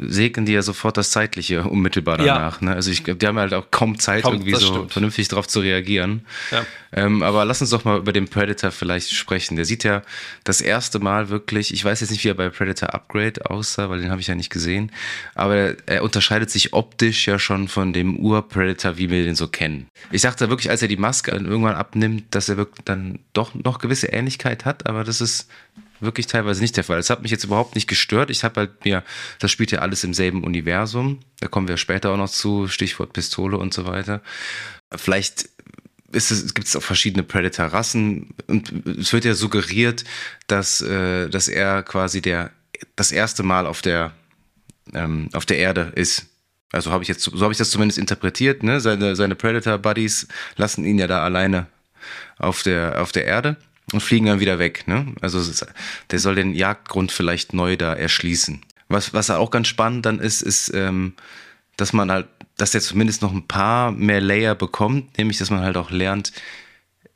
segnen 0.08 0.46
die 0.46 0.52
ja 0.52 0.62
sofort 0.62 0.96
das 0.96 1.10
Zeitliche 1.10 1.64
unmittelbar 1.64 2.18
danach. 2.18 2.60
Ja. 2.60 2.68
Ne? 2.68 2.74
Also 2.74 2.90
ich 2.90 3.04
glaube, 3.04 3.18
die 3.18 3.26
haben 3.26 3.38
halt 3.38 3.54
auch 3.54 3.70
kaum 3.70 3.98
Zeit, 3.98 4.22
kaum, 4.22 4.34
irgendwie 4.34 4.54
so 4.54 4.66
stimmt. 4.66 4.92
vernünftig 4.92 5.28
darauf 5.28 5.46
zu 5.46 5.60
reagieren. 5.60 6.24
Ja. 6.50 6.64
Ähm, 6.92 7.22
aber 7.22 7.44
lass 7.44 7.60
uns 7.60 7.70
doch 7.70 7.84
mal 7.84 7.98
über 7.98 8.12
den 8.12 8.28
Predator 8.28 8.70
vielleicht 8.70 9.12
sprechen. 9.12 9.56
Der 9.56 9.64
sieht 9.64 9.84
ja 9.84 10.02
das 10.44 10.60
erste 10.60 11.00
Mal 11.00 11.28
wirklich, 11.28 11.72
ich 11.74 11.84
weiß 11.84 12.00
jetzt 12.00 12.10
nicht, 12.10 12.24
wie 12.24 12.28
er 12.28 12.34
bei 12.34 12.48
Predator 12.48 12.94
Upgrade 12.94 13.50
aussah, 13.50 13.90
weil 13.90 14.00
den 14.00 14.10
habe 14.10 14.20
ich 14.20 14.28
ja 14.28 14.34
nicht 14.34 14.50
gesehen, 14.50 14.92
aber 15.34 15.74
er 15.86 16.04
unterscheidet 16.04 16.50
sich 16.50 16.72
optisch 16.72 17.26
ja 17.26 17.38
schon 17.38 17.68
von 17.68 17.92
dem 17.92 18.16
Ur-Predator, 18.16 18.96
wie 18.96 19.10
wir 19.10 19.24
den 19.24 19.34
so 19.34 19.48
kennen. 19.48 19.88
Ich 20.12 20.22
dachte 20.22 20.48
wirklich, 20.48 20.70
als 20.70 20.82
er 20.82 20.88
die 20.88 20.96
Maske 20.96 21.32
irgendwann 21.32 21.74
abnimmt, 21.74 22.34
dass 22.34 22.48
er 22.48 22.56
wirklich 22.56 22.84
dann 22.84 23.18
doch 23.32 23.54
noch 23.54 23.78
gewisse 23.78 24.08
Ähnlichkeit 24.08 24.64
hat, 24.64 24.86
aber 24.86 25.04
das 25.04 25.20
ist 25.20 25.48
wirklich 26.00 26.26
teilweise 26.26 26.60
nicht 26.60 26.76
der 26.76 26.84
Fall. 26.84 26.98
Es 26.98 27.10
hat 27.10 27.22
mich 27.22 27.30
jetzt 27.30 27.44
überhaupt 27.44 27.74
nicht 27.74 27.88
gestört. 27.88 28.30
Ich 28.30 28.44
habe 28.44 28.60
halt 28.60 28.84
mir, 28.84 29.02
das 29.38 29.50
spielt 29.50 29.70
ja 29.70 29.80
alles 29.80 30.04
im 30.04 30.14
selben 30.14 30.44
Universum. 30.44 31.20
Da 31.40 31.48
kommen 31.48 31.68
wir 31.68 31.76
später 31.76 32.10
auch 32.10 32.16
noch 32.16 32.30
zu, 32.30 32.68
Stichwort 32.68 33.12
Pistole 33.12 33.58
und 33.58 33.74
so 33.74 33.86
weiter. 33.86 34.22
Vielleicht 34.94 35.48
gibt 36.12 36.68
es 36.68 36.76
auch 36.76 36.82
verschiedene 36.82 37.24
Predator-Rassen 37.24 38.34
und 38.46 38.86
es 38.86 39.12
wird 39.12 39.24
ja 39.24 39.34
suggeriert, 39.34 40.04
dass, 40.46 40.80
äh, 40.80 41.28
dass 41.28 41.48
er 41.48 41.82
quasi 41.82 42.22
der, 42.22 42.52
das 42.94 43.10
erste 43.10 43.42
Mal 43.42 43.66
auf 43.66 43.82
der, 43.82 44.12
ähm, 44.92 45.28
auf 45.32 45.44
der 45.44 45.58
Erde 45.58 45.92
ist. 45.96 46.26
Also 46.70 46.92
habe 46.92 47.02
ich 47.02 47.08
jetzt, 47.08 47.24
so 47.24 47.40
habe 47.40 47.52
ich 47.52 47.58
das 47.58 47.70
zumindest 47.70 47.98
interpretiert, 47.98 48.62
ne? 48.62 48.80
Seine, 48.80 49.16
seine 49.16 49.34
Predator-Buddies 49.34 50.28
lassen 50.56 50.84
ihn 50.84 50.98
ja 50.98 51.06
da 51.08 51.24
alleine 51.24 51.66
auf 52.38 52.62
der, 52.62 53.00
auf 53.00 53.10
der 53.10 53.24
Erde 53.24 53.56
und 53.92 54.00
fliegen 54.00 54.26
dann 54.26 54.40
wieder 54.40 54.58
weg. 54.58 54.86
Ne? 54.86 55.14
Also 55.20 55.42
der 56.10 56.18
soll 56.18 56.34
den 56.34 56.54
Jagdgrund 56.54 57.12
vielleicht 57.12 57.52
neu 57.52 57.76
da 57.76 57.92
erschließen. 57.92 58.62
Was, 58.88 59.12
was 59.12 59.30
auch 59.30 59.50
ganz 59.50 59.68
spannend 59.68 60.06
dann 60.06 60.20
ist, 60.20 60.42
ist, 60.42 60.72
ähm, 60.74 61.14
dass 61.76 61.92
man 61.92 62.10
halt, 62.10 62.26
dass 62.56 62.74
er 62.74 62.80
zumindest 62.80 63.22
noch 63.22 63.32
ein 63.32 63.46
paar 63.46 63.90
mehr 63.92 64.20
Layer 64.20 64.54
bekommt, 64.54 65.18
nämlich 65.18 65.38
dass 65.38 65.50
man 65.50 65.60
halt 65.60 65.76
auch 65.76 65.90
lernt, 65.90 66.32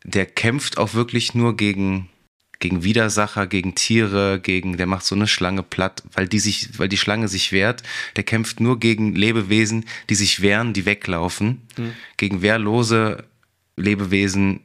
der 0.04 0.26
kämpft 0.26 0.78
auch 0.78 0.94
wirklich 0.94 1.34
nur 1.34 1.56
gegen, 1.56 2.08
gegen 2.58 2.82
Widersacher, 2.82 3.46
gegen 3.46 3.74
Tiere, 3.74 4.40
gegen, 4.40 4.76
der 4.76 4.86
macht 4.86 5.04
so 5.04 5.14
eine 5.14 5.28
Schlange 5.28 5.62
platt, 5.62 6.02
weil 6.12 6.26
die 6.26 6.38
sich, 6.38 6.78
weil 6.78 6.88
die 6.88 6.96
Schlange 6.96 7.28
sich 7.28 7.52
wehrt. 7.52 7.82
Der 8.16 8.24
kämpft 8.24 8.60
nur 8.60 8.80
gegen 8.80 9.14
Lebewesen, 9.14 9.84
die 10.10 10.14
sich 10.14 10.40
wehren, 10.40 10.72
die 10.72 10.86
weglaufen. 10.86 11.62
Mhm. 11.76 11.92
Gegen 12.16 12.42
wehrlose 12.42 13.24
Lebewesen 13.76 14.60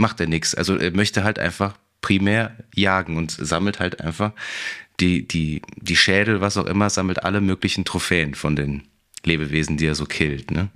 macht 0.00 0.20
er 0.20 0.26
nichts. 0.26 0.54
Also 0.54 0.76
er 0.76 0.90
möchte 0.90 1.22
halt 1.22 1.38
einfach 1.38 1.74
primär 2.00 2.56
jagen 2.74 3.16
und 3.16 3.30
sammelt 3.30 3.78
halt 3.78 4.00
einfach 4.00 4.32
die, 4.98 5.26
die, 5.26 5.62
die 5.76 5.96
Schädel, 5.96 6.40
was 6.40 6.56
auch 6.56 6.66
immer, 6.66 6.90
sammelt 6.90 7.22
alle 7.24 7.40
möglichen 7.40 7.84
Trophäen 7.84 8.34
von 8.34 8.56
den 8.56 8.88
Lebewesen, 9.24 9.76
die 9.76 9.86
er 9.86 9.94
so 9.94 10.06
killt, 10.06 10.50
ne? 10.50 10.68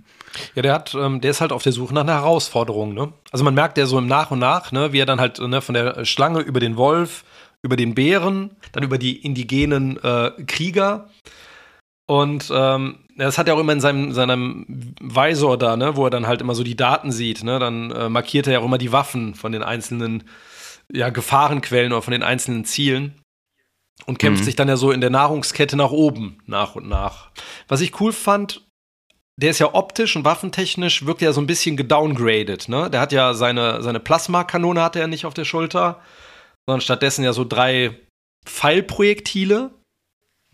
Ja, 0.55 0.63
der 0.63 0.75
hat, 0.75 0.95
ähm, 0.95 1.21
der 1.21 1.31
ist 1.31 1.41
halt 1.41 1.53
auf 1.53 1.63
der 1.63 1.73
Suche 1.73 1.95
nach 1.95 2.03
einer 2.03 2.15
Herausforderung, 2.15 2.93
ne? 2.93 3.13
Also 3.31 3.45
man 3.45 3.55
merkt 3.55 3.79
ja 3.79 3.87
so 3.87 3.99
im 3.99 4.07
Nach 4.07 4.31
und 4.31 4.41
Nach, 4.41 4.73
ne, 4.73 4.93
wie 4.93 4.99
er 4.99 5.07
dann 5.07 5.21
halt 5.21 5.39
ne, 5.39 5.61
von 5.63 5.75
der 5.75 6.05
Schlange 6.05 6.41
über 6.41 6.61
den 6.61 6.77
Wolf, 6.77 7.25
über 7.63 7.77
den 7.77 7.95
Bären, 7.95 8.51
dann 8.73 8.83
über 8.83 8.99
die 8.99 9.17
indigenen 9.23 9.97
äh, 10.03 10.33
Krieger 10.47 11.09
und 12.07 12.51
ähm, 12.53 13.04
das 13.17 13.39
hat 13.39 13.49
er 13.49 13.55
auch 13.55 13.61
immer 13.61 13.73
in 13.73 13.81
seinem, 13.81 14.13
seinem 14.13 14.67
Visor 15.01 15.57
da, 15.57 15.77
ne, 15.77 15.97
wo 15.97 16.05
er 16.05 16.11
dann 16.11 16.27
halt 16.27 16.41
immer 16.41 16.55
so 16.55 16.65
die 16.65 16.77
Daten 16.77 17.13
sieht. 17.13 17.45
Ne? 17.45 17.59
Dann 17.59 17.91
äh, 17.91 18.09
markiert 18.09 18.47
er 18.47 18.55
ja 18.55 18.59
auch 18.59 18.65
immer 18.65 18.79
die 18.79 18.93
Waffen 18.93 19.35
von 19.35 19.53
den 19.53 19.63
einzelnen 19.63 20.25
ja, 20.93 21.11
Gefahrenquellen 21.11 21.93
oder 21.93 22.03
von 22.03 22.13
den 22.13 22.23
einzelnen 22.23 22.65
Zielen 22.65 23.21
und 24.07 24.19
kämpft 24.19 24.41
mhm. 24.41 24.45
sich 24.45 24.57
dann 24.57 24.69
ja 24.69 24.77
so 24.77 24.91
in 24.91 25.01
der 25.01 25.11
Nahrungskette 25.11 25.77
nach 25.77 25.91
oben, 25.91 26.39
nach 26.47 26.75
und 26.75 26.89
nach. 26.89 27.31
Was 27.69 27.81
ich 27.81 28.01
cool 28.01 28.13
fand, 28.13 28.63
der 29.37 29.51
ist 29.51 29.59
ja 29.59 29.75
optisch 29.75 30.15
und 30.17 30.25
waffentechnisch 30.25 31.07
wirkt 31.07 31.23
ja 31.23 31.33
so 31.33 31.41
ein 31.41 31.47
bisschen 31.47 31.77
gedowngraded, 31.77 32.69
ne? 32.69 32.89
Der 32.91 33.01
hat 33.01 33.13
ja 33.13 33.35
seine, 33.35 33.83
seine 33.83 33.99
Plasmakanone 33.99 34.81
hatte 34.81 35.01
er 35.01 35.09
nicht 35.09 35.27
auf 35.27 35.35
der 35.35 35.45
Schulter, 35.45 36.01
sondern 36.67 36.81
stattdessen 36.81 37.25
ja 37.25 37.33
so 37.33 37.45
drei 37.45 37.99
Pfeilprojektile. 38.47 39.71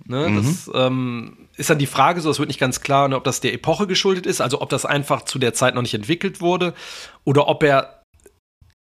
Ne? 0.06 0.28
Mhm. 0.28 0.36
Das 0.36 0.70
ähm, 0.74 1.48
ist 1.56 1.70
dann 1.70 1.78
die 1.78 1.86
Frage, 1.86 2.20
so, 2.20 2.30
es 2.30 2.38
wird 2.38 2.48
nicht 2.48 2.60
ganz 2.60 2.80
klar, 2.80 3.08
ne, 3.08 3.16
ob 3.16 3.24
das 3.24 3.40
der 3.40 3.52
Epoche 3.52 3.86
geschuldet 3.86 4.26
ist, 4.26 4.40
also 4.40 4.60
ob 4.60 4.70
das 4.70 4.86
einfach 4.86 5.22
zu 5.22 5.38
der 5.38 5.54
Zeit 5.54 5.74
noch 5.74 5.82
nicht 5.82 5.94
entwickelt 5.94 6.40
wurde 6.40 6.74
oder 7.24 7.48
ob 7.48 7.62
er 7.62 8.02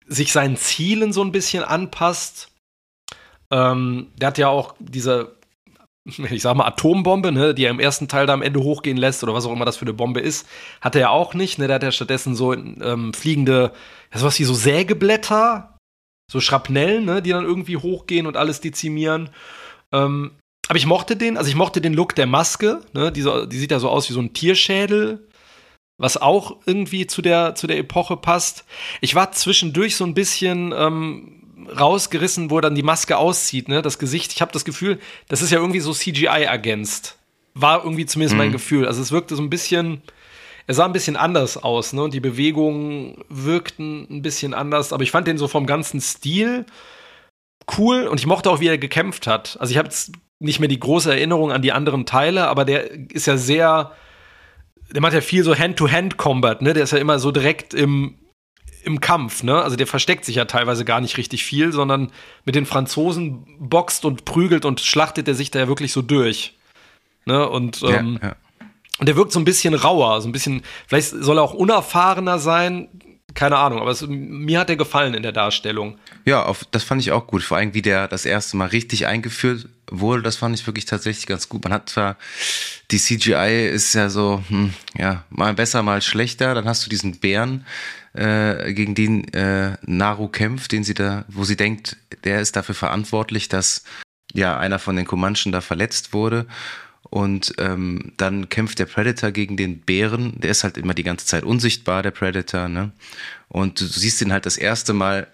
sich 0.08 0.32
seinen 0.32 0.58
Zielen 0.58 1.13
so 1.13 1.23
ein 1.23 1.32
bisschen 1.32 1.63
anpasst. 1.63 2.51
Ähm, 3.51 4.08
der 4.17 4.27
hat 4.27 4.38
ja 4.38 4.47
auch 4.47 4.75
diese, 4.79 5.38
ich 6.05 6.41
sag 6.41 6.55
mal, 6.55 6.65
Atombombe, 6.65 7.32
ne, 7.32 7.53
die 7.53 7.65
er 7.65 7.71
im 7.71 7.79
ersten 7.79 8.08
Teil 8.08 8.25
da 8.25 8.34
am 8.34 8.41
Ende 8.41 8.62
hochgehen 8.62 8.97
lässt 8.97 9.23
oder 9.23 9.34
was 9.34 9.45
auch 9.45 9.51
immer 9.51 9.65
das 9.65 9.77
für 9.77 9.86
eine 9.86 9.93
Bombe 9.93 10.19
ist, 10.19 10.47
hat 10.82 10.95
er 10.95 11.01
ja 11.01 11.10
auch 11.10 11.34
nicht. 11.34 11.60
Ne? 11.60 11.67
Der 11.67 11.75
hat 11.75 11.84
ja 11.84 11.91
stattdessen 11.91 12.36
so 12.36 12.53
ähm, 12.53 13.13
fliegende, 13.13 13.71
ja, 14.12 14.19
sowas 14.19 14.39
wie 14.39 14.45
so 14.45 14.53
Sägeblätter, 14.53 15.77
so 16.32 16.39
Schrapnellen, 16.39 17.05
ne, 17.05 17.21
die 17.21 17.32
dann 17.32 17.45
irgendwie 17.45 17.77
hochgehen 17.77 18.27
und 18.27 18.38
alles 18.38 18.62
dezimieren. 18.62 19.29
Ähm, 19.91 20.32
aber 20.69 20.77
ich 20.77 20.86
mochte 20.86 21.17
den, 21.17 21.36
also 21.36 21.49
ich 21.49 21.55
mochte 21.55 21.82
den 21.82 21.95
Look 21.95 22.13
der 22.13 22.27
Maske, 22.27 22.82
ne, 22.93 23.12
die, 23.12 23.23
so, 23.23 23.47
die 23.47 23.58
sieht 23.58 23.71
ja 23.71 23.79
so 23.79 23.89
aus 23.89 24.08
wie 24.08 24.13
so 24.13 24.19
ein 24.19 24.34
Tierschädel, 24.34 25.27
was 25.97 26.15
auch 26.15 26.58
irgendwie 26.67 27.08
zu 27.08 27.23
der, 27.23 27.55
zu 27.55 27.65
der 27.65 27.79
Epoche 27.79 28.15
passt. 28.15 28.65
Ich 29.01 29.15
war 29.15 29.32
zwischendurch 29.32 29.95
so 29.95 30.05
ein 30.05 30.13
bisschen 30.13 30.71
ähm, 30.77 31.65
rausgerissen, 31.77 32.51
wo 32.51 32.60
er 32.60 32.62
dann 32.62 32.75
die 32.75 32.84
Maske 32.84 33.17
auszieht, 33.17 33.67
ne, 33.67 33.82
das 33.82 33.97
Gesicht. 33.97 34.32
Ich 34.32 34.41
habe 34.41 34.51
das 34.51 34.63
Gefühl, 34.63 34.99
das 35.27 35.41
ist 35.41 35.49
ja 35.49 35.58
irgendwie 35.58 35.79
so 35.79 35.91
CGI 35.91 36.43
ergänzt. 36.43 37.17
War 37.55 37.84
irgendwie 37.84 38.05
zumindest 38.05 38.36
mhm. 38.36 38.38
mein 38.38 38.51
Gefühl. 38.51 38.86
Also 38.86 39.01
es 39.01 39.12
wirkte 39.12 39.36
so 39.36 39.41
ein 39.41 39.49
bisschen, 39.49 40.03
er 40.67 40.75
sah 40.75 40.86
ein 40.86 40.93
bisschen 40.93 41.15
anders 41.15 41.58
aus, 41.58 41.93
ne, 41.93 42.03
und 42.03 42.13
die 42.13 42.19
Bewegungen 42.19 43.23
wirkten 43.27 44.05
ein 44.08 44.21
bisschen 44.21 44.53
anders, 44.53 44.93
aber 44.93 45.01
ich 45.01 45.10
fand 45.10 45.25
den 45.25 45.39
so 45.39 45.47
vom 45.47 45.65
ganzen 45.65 45.99
Stil 45.99 46.67
cool 47.79 48.05
und 48.05 48.19
ich 48.19 48.27
mochte 48.27 48.51
auch, 48.51 48.60
wie 48.60 48.67
er 48.67 48.77
gekämpft 48.77 49.25
hat. 49.25 49.58
Also 49.60 49.71
ich 49.71 49.79
habe 49.79 49.88
jetzt 49.88 50.12
nicht 50.39 50.60
mehr 50.60 50.69
die 50.69 50.80
große 50.80 51.12
Erinnerung 51.12 51.52
an 51.52 51.62
die 51.62 51.73
anderen 51.73 52.06
Teile, 52.06 52.47
aber 52.47 52.65
der 52.65 52.91
ist 53.12 53.28
ja 53.28 53.38
sehr, 53.38 53.91
der 54.91 55.02
macht 55.02 55.13
ja 55.13 55.21
viel 55.21 55.43
so 55.43 55.56
Hand-to-Hand-Combat, 55.56 56.62
ne? 56.62 56.73
Der 56.73 56.84
ist 56.84 56.91
ja 56.91 56.97
immer 56.97 57.19
so 57.19 57.32
direkt 57.32 57.73
im, 57.73 58.15
im 58.84 59.02
Kampf, 59.02 59.43
ne? 59.43 59.62
Also 59.62 59.75
der 59.75 59.88
versteckt 59.88 60.23
sich 60.23 60.38
ja 60.38 60.45
teilweise 60.45 60.86
gar 60.86 61.02
nicht 61.02 61.17
richtig 61.17 61.43
viel, 61.43 61.73
sondern 61.73 62.12
mit 62.45 62.56
den 62.56 62.65
Franzosen 62.65 63.45
boxt 63.60 64.06
und 64.06 64.23
prügelt 64.23 64.63
und 64.65 64.80
schlachtet 64.80 65.28
er 65.28 65.36
sich 65.36 65.52
da 65.52 65.60
ja 65.60 65.67
wirklich 65.67 65.91
so 65.91 66.02
durch. 66.02 66.58
Ne? 67.25 67.47
Und, 67.47 67.84
ähm, 67.84 68.19
ja, 68.21 68.30
ja. 68.30 68.36
und 68.97 69.08
der 69.08 69.15
wirkt 69.15 69.34
so 69.34 69.39
ein 69.39 69.45
bisschen 69.45 69.73
rauer, 69.73 70.21
so 70.21 70.30
ein 70.30 70.32
bisschen, 70.32 70.63
vielleicht 70.88 71.10
soll 71.10 71.38
er 71.38 71.43
auch 71.43 71.54
unerfahrener 71.54 72.39
sein, 72.39 72.88
keine 73.39 73.56
Ahnung, 73.56 73.80
aber 73.80 73.91
es, 73.91 74.06
mir 74.06 74.60
hat 74.60 74.69
er 74.69 74.75
gefallen 74.75 75.13
in 75.13 75.23
der 75.23 75.32
Darstellung. 75.32 75.97
Ja, 76.25 76.43
auf, 76.43 76.65
das 76.71 76.84
fand 76.84 77.02
ich 77.02 77.13
auch 77.13 77.25
gut. 77.25 77.41
Vor 77.41 77.56
allem, 77.56 77.73
wie 77.73 77.82
der 77.82 78.10
das 78.10 78.25
erste 78.25 78.58
Mal 78.58 78.67
richtig 78.67 79.08
eingeführt 79.08 79.69
wurde, 79.89 80.21
das 80.23 80.36
fand 80.36 80.60
ich 80.60 80.67
wirklich 80.67 80.84
tatsächlich 80.84 81.25
ganz 81.25 81.47
gut. 81.47 81.63
Man 81.63 81.71
hat 81.71 81.88
zwar, 81.88 82.17
die 82.91 82.97
CGI 82.97 83.69
ist 83.69 83.93
ja 83.93 84.10
so, 84.10 84.43
hm, 84.49 84.73
ja, 84.97 85.23
mal 85.30 85.54
besser, 85.54 85.84
mal 85.84 86.02
schlechter. 86.02 86.54
Dann 86.54 86.67
hast 86.67 86.86
du 86.86 86.89
diesen 86.89 87.21
Bären, 87.21 87.65
äh, 88.12 88.73
gegen 88.73 88.93
den 88.93 89.34
äh, 89.34 89.78
Naru 89.84 90.28
kämpft, 90.28 90.73
den 90.73 90.84
sie 90.84 90.93
da, 90.93 91.23
wo 91.30 91.45
sie 91.45 91.56
denkt, 91.56 91.95
der 92.25 92.41
ist 92.41 92.58
dafür 92.58 92.75
verantwortlich, 92.75 93.47
dass 93.47 93.86
ja 94.34 94.60
einer 94.60 94.80
von 94.80 94.97
den 94.97 95.06
Comanchen 95.06 95.54
da 95.54 95.62
verletzt 95.62 96.12
wurde. 96.12 96.45
Und 97.03 97.53
ähm, 97.57 98.13
dann 98.17 98.49
kämpft 98.49 98.79
der 98.79 98.85
Predator 98.85 99.31
gegen 99.31 99.57
den 99.57 99.79
Bären. 99.79 100.39
Der 100.39 100.51
ist 100.51 100.63
halt 100.63 100.77
immer 100.77 100.93
die 100.93 101.03
ganze 101.03 101.25
Zeit 101.25 101.43
unsichtbar, 101.43 102.03
der 102.03 102.12
Predator. 102.12 102.67
Ne? 102.67 102.91
Und 103.47 103.81
du 103.81 103.85
siehst 103.85 104.21
ihn 104.21 104.31
halt 104.31 104.45
das 104.45 104.57
erste 104.57 104.93
Mal, 104.93 105.27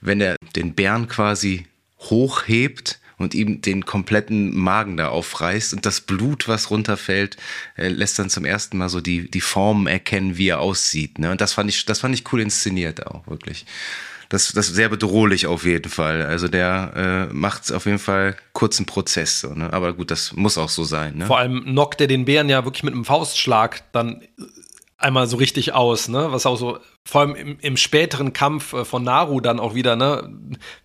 wenn 0.00 0.20
er 0.20 0.36
den 0.54 0.74
Bären 0.74 1.08
quasi 1.08 1.66
hochhebt 2.00 3.00
und 3.18 3.34
ihm 3.34 3.62
den 3.62 3.86
kompletten 3.86 4.54
Magen 4.54 4.98
da 4.98 5.08
aufreißt 5.08 5.72
und 5.72 5.86
das 5.86 6.02
Blut, 6.02 6.48
was 6.48 6.70
runterfällt, 6.70 7.38
äh, 7.76 7.88
lässt 7.88 8.18
dann 8.18 8.28
zum 8.28 8.44
ersten 8.44 8.76
Mal 8.76 8.90
so 8.90 9.00
die, 9.00 9.30
die 9.30 9.40
Form 9.40 9.86
erkennen, 9.86 10.36
wie 10.36 10.48
er 10.48 10.60
aussieht. 10.60 11.18
Ne? 11.18 11.30
Und 11.30 11.40
das 11.40 11.54
fand 11.54 11.70
ich, 11.70 11.86
das 11.86 12.00
fand 12.00 12.14
ich 12.14 12.30
cool 12.30 12.42
inszeniert 12.42 13.06
auch, 13.06 13.26
wirklich 13.26 13.64
das, 14.28 14.52
das 14.52 14.68
ist 14.68 14.74
sehr 14.74 14.88
bedrohlich 14.88 15.46
auf 15.46 15.64
jeden 15.64 15.90
Fall. 15.90 16.22
Also 16.22 16.48
der 16.48 17.28
äh, 17.30 17.34
macht 17.34 17.72
auf 17.72 17.86
jeden 17.86 17.98
Fall 17.98 18.36
kurzen 18.52 18.86
Prozess. 18.86 19.40
So, 19.40 19.54
ne? 19.54 19.72
Aber 19.72 19.92
gut, 19.92 20.10
das 20.10 20.32
muss 20.32 20.58
auch 20.58 20.68
so 20.68 20.84
sein. 20.84 21.18
Ne? 21.18 21.26
Vor 21.26 21.38
allem 21.38 21.64
knockt 21.64 22.00
er 22.00 22.06
den 22.06 22.24
Bären 22.24 22.48
ja 22.48 22.64
wirklich 22.64 22.82
mit 22.82 22.94
einem 22.94 23.04
Faustschlag 23.04 23.82
dann 23.92 24.22
einmal 24.98 25.26
so 25.26 25.36
richtig 25.36 25.74
aus, 25.74 26.08
ne? 26.08 26.32
Was 26.32 26.46
auch 26.46 26.56
so, 26.56 26.78
vor 27.04 27.20
allem 27.20 27.34
im, 27.34 27.58
im 27.60 27.76
späteren 27.76 28.32
Kampf 28.32 28.72
äh, 28.72 28.84
von 28.84 29.04
Naru 29.04 29.40
dann 29.40 29.60
auch 29.60 29.74
wieder, 29.74 29.94
ne? 29.94 30.28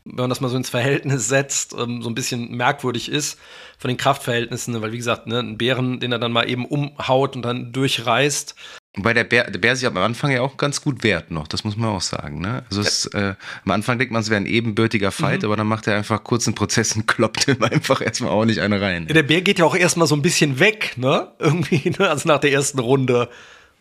Wenn 0.03 0.15
man 0.15 0.29
das 0.29 0.41
mal 0.41 0.49
so 0.49 0.57
ins 0.57 0.69
Verhältnis 0.69 1.27
setzt, 1.27 1.73
ähm, 1.73 2.01
so 2.01 2.09
ein 2.09 2.15
bisschen 2.15 2.55
merkwürdig 2.55 3.09
ist 3.09 3.39
von 3.77 3.87
den 3.87 3.97
Kraftverhältnissen, 3.97 4.73
ne? 4.73 4.81
weil 4.81 4.91
wie 4.91 4.97
gesagt, 4.97 5.27
ne, 5.27 5.39
ein 5.39 5.57
Bären, 5.57 5.99
den 5.99 6.11
er 6.11 6.19
dann 6.19 6.31
mal 6.31 6.47
eben 6.49 6.65
umhaut 6.65 7.35
und 7.35 7.41
dann 7.41 7.71
durchreißt, 7.71 8.55
Wobei 8.97 9.13
der 9.13 9.23
Bär, 9.23 9.49
der 9.49 9.59
Bär 9.59 9.75
sich 9.77 9.87
am 9.87 9.95
Anfang 9.95 10.31
ja 10.31 10.41
auch 10.41 10.57
ganz 10.57 10.81
gut 10.81 11.01
wehrt 11.01 11.31
noch, 11.31 11.47
das 11.47 11.63
muss 11.63 11.77
man 11.77 11.91
auch 11.91 12.01
sagen. 12.01 12.41
Ne? 12.41 12.63
Also 12.69 12.81
es, 12.81 13.05
äh, 13.05 13.35
am 13.63 13.71
Anfang 13.71 13.97
denkt 13.97 14.11
man, 14.11 14.21
es 14.21 14.29
wäre 14.29 14.41
ein 14.41 14.45
ebenbürtiger 14.45 15.11
Fight, 15.11 15.41
mhm. 15.41 15.45
aber 15.45 15.55
dann 15.55 15.67
macht 15.67 15.87
er 15.87 15.95
einfach 15.95 16.21
kurzen 16.25 16.55
Prozess 16.55 16.93
und 16.97 17.07
kloppt 17.07 17.47
ihm 17.47 17.63
einfach 17.63 18.01
erstmal 18.01 18.31
auch 18.31 18.43
nicht 18.43 18.59
eine 18.59 18.81
rein. 18.81 19.05
Ja, 19.07 19.13
der 19.13 19.23
Bär 19.23 19.41
geht 19.41 19.59
ja 19.59 19.65
auch 19.65 19.75
erstmal 19.75 20.07
so 20.07 20.15
ein 20.15 20.21
bisschen 20.21 20.59
weg, 20.59 20.97
ne? 20.97 21.31
Irgendwie, 21.39 21.89
ne? 21.97 22.09
also 22.09 22.27
nach 22.27 22.39
der 22.39 22.51
ersten 22.51 22.79
Runde. 22.79 23.29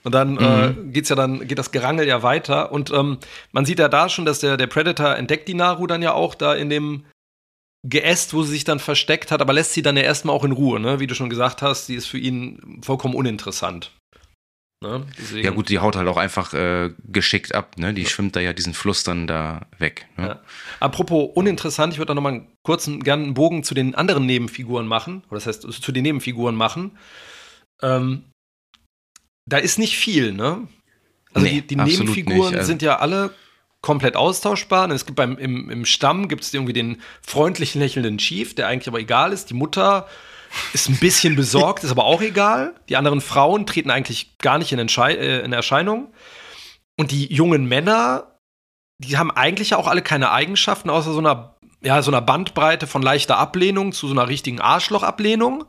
Und 0.05 0.14
dann 0.14 0.38
äh, 0.38 0.68
mhm. 0.68 0.90
äh, 0.90 0.92
geht's 0.92 1.09
ja 1.09 1.16
dann, 1.16 1.46
geht 1.46 1.59
das 1.59 1.73
Gerangel 1.73 2.07
ja 2.07 2.23
weiter. 2.23 2.70
Und 2.70 2.92
ähm, 2.92 3.18
man 3.51 3.64
sieht 3.64 3.81
ja 3.81 3.88
da 3.88 4.09
schon, 4.09 4.25
dass 4.25 4.38
der, 4.38 4.57
der 4.57 4.68
Predator 4.68 5.16
entdeckt 5.16 5.49
die 5.49 5.55
Naru 5.55 5.88
dann 5.88 6.03
ja 6.03 6.12
auch 6.12 6.37
da 6.37 6.55
in 6.55 6.70
dem 6.70 7.05
Geäst, 7.83 8.33
wo 8.33 8.44
sie 8.44 8.53
sich 8.53 8.64
dann 8.64 8.79
versteckt 8.79 9.33
hat, 9.33 9.40
aber 9.40 9.55
lässt 9.55 9.73
sie 9.73 9.83
dann 9.83 9.96
ja 9.96 10.03
erstmal 10.03 10.37
auch 10.37 10.44
in 10.44 10.53
Ruhe, 10.53 10.79
ne? 10.79 11.01
Wie 11.01 11.07
du 11.07 11.14
schon 11.14 11.31
gesagt 11.31 11.62
hast, 11.62 11.88
die 11.88 11.94
ist 11.94 12.07
für 12.07 12.18
ihn 12.18 12.81
vollkommen 12.83 13.14
uninteressant. 13.14 13.90
Ne? 14.83 15.07
Ja 15.35 15.51
gut, 15.51 15.69
die 15.69 15.79
haut 15.79 15.95
halt 15.95 16.09
auch 16.09 16.16
einfach 16.16 16.55
äh, 16.55 16.90
geschickt 17.05 17.55
ab, 17.55 17.77
ne? 17.77 17.93
Die 17.93 18.03
ja. 18.03 18.09
schwimmt 18.09 18.35
da 18.35 18.40
ja 18.40 18.55
diesen 18.55 18.73
Fluss 18.73 19.05
dann 19.05 19.27
da 19.27 19.66
weg. 19.79 20.07
Ne? 20.16 20.29
Ja. 20.29 20.40
Apropos 20.81 21.33
uninteressant, 21.35 21.93
ich 21.93 21.99
würde 21.99 22.09
da 22.09 22.14
nochmal 22.14 22.33
einen 22.33 22.53
kurzen, 22.62 23.05
gerne 23.05 23.25
einen 23.25 23.35
Bogen 23.35 23.62
zu 23.62 23.75
den 23.75 23.95
anderen 23.95 24.25
Nebenfiguren 24.25 24.87
machen, 24.87 25.23
oder 25.29 25.38
das 25.38 25.47
heißt 25.47 25.71
zu 25.71 25.93
den 25.93 26.03
Nebenfiguren 26.03 26.55
machen. 26.55 26.97
Ähm, 27.83 28.25
da 29.45 29.59
ist 29.59 29.79
nicht 29.79 29.99
viel, 29.99 30.33
ne? 30.33 30.66
Also 31.35 31.47
nee, 31.47 31.61
die, 31.61 31.66
die 31.66 31.77
Nebenfiguren 31.77 32.55
also 32.55 32.66
sind 32.66 32.81
ja 32.81 33.01
alle 33.01 33.35
komplett 33.83 34.16
austauschbar. 34.16 34.90
Es 34.90 35.05
gibt 35.05 35.16
beim 35.16 35.37
im, 35.37 35.69
im 35.69 35.85
Stamm 35.85 36.29
gibt 36.29 36.43
es 36.43 36.55
irgendwie 36.55 36.73
den 36.73 37.03
freundlich 37.21 37.75
lächelnden 37.75 38.16
Chief, 38.16 38.55
der 38.55 38.66
eigentlich 38.66 38.88
aber 38.88 39.01
egal 39.01 39.33
ist. 39.33 39.51
Die 39.51 39.55
Mutter 39.55 40.09
ist 40.73 40.89
ein 40.89 40.97
bisschen 40.97 41.37
besorgt, 41.37 41.85
ist 41.85 41.91
aber 41.91 42.05
auch 42.05 42.23
egal. 42.23 42.75
Die 42.89 42.97
anderen 42.97 43.21
Frauen 43.21 43.67
treten 43.67 43.91
eigentlich 43.91 44.39
gar 44.39 44.59
nicht 44.59 44.73
in, 44.73 44.79
äh, 44.79 45.41
in 45.41 45.53
Erscheinung. 45.53 46.13
Und 46.99 47.11
die 47.11 47.33
jungen 47.33 47.67
Männer, 47.67 48.39
die 48.99 49.17
haben 49.17 49.31
eigentlich 49.31 49.71
ja 49.71 49.77
auch 49.79 49.89
alle 49.89 50.03
keine 50.03 50.31
Eigenschaften, 50.31 50.91
außer 50.91 51.13
so 51.13 51.19
einer, 51.19 51.57
ja, 51.83 52.03
so 52.03 52.11
einer 52.11 52.21
Bandbreite 52.21 52.87
von 52.87 53.03
leichter 53.03 53.39
Ablehnung 53.39 53.93
zu 53.93 54.07
so 54.07 54.13
einer 54.13 54.29
richtigen 54.29 54.61
Arschlochablehnung 54.61 55.65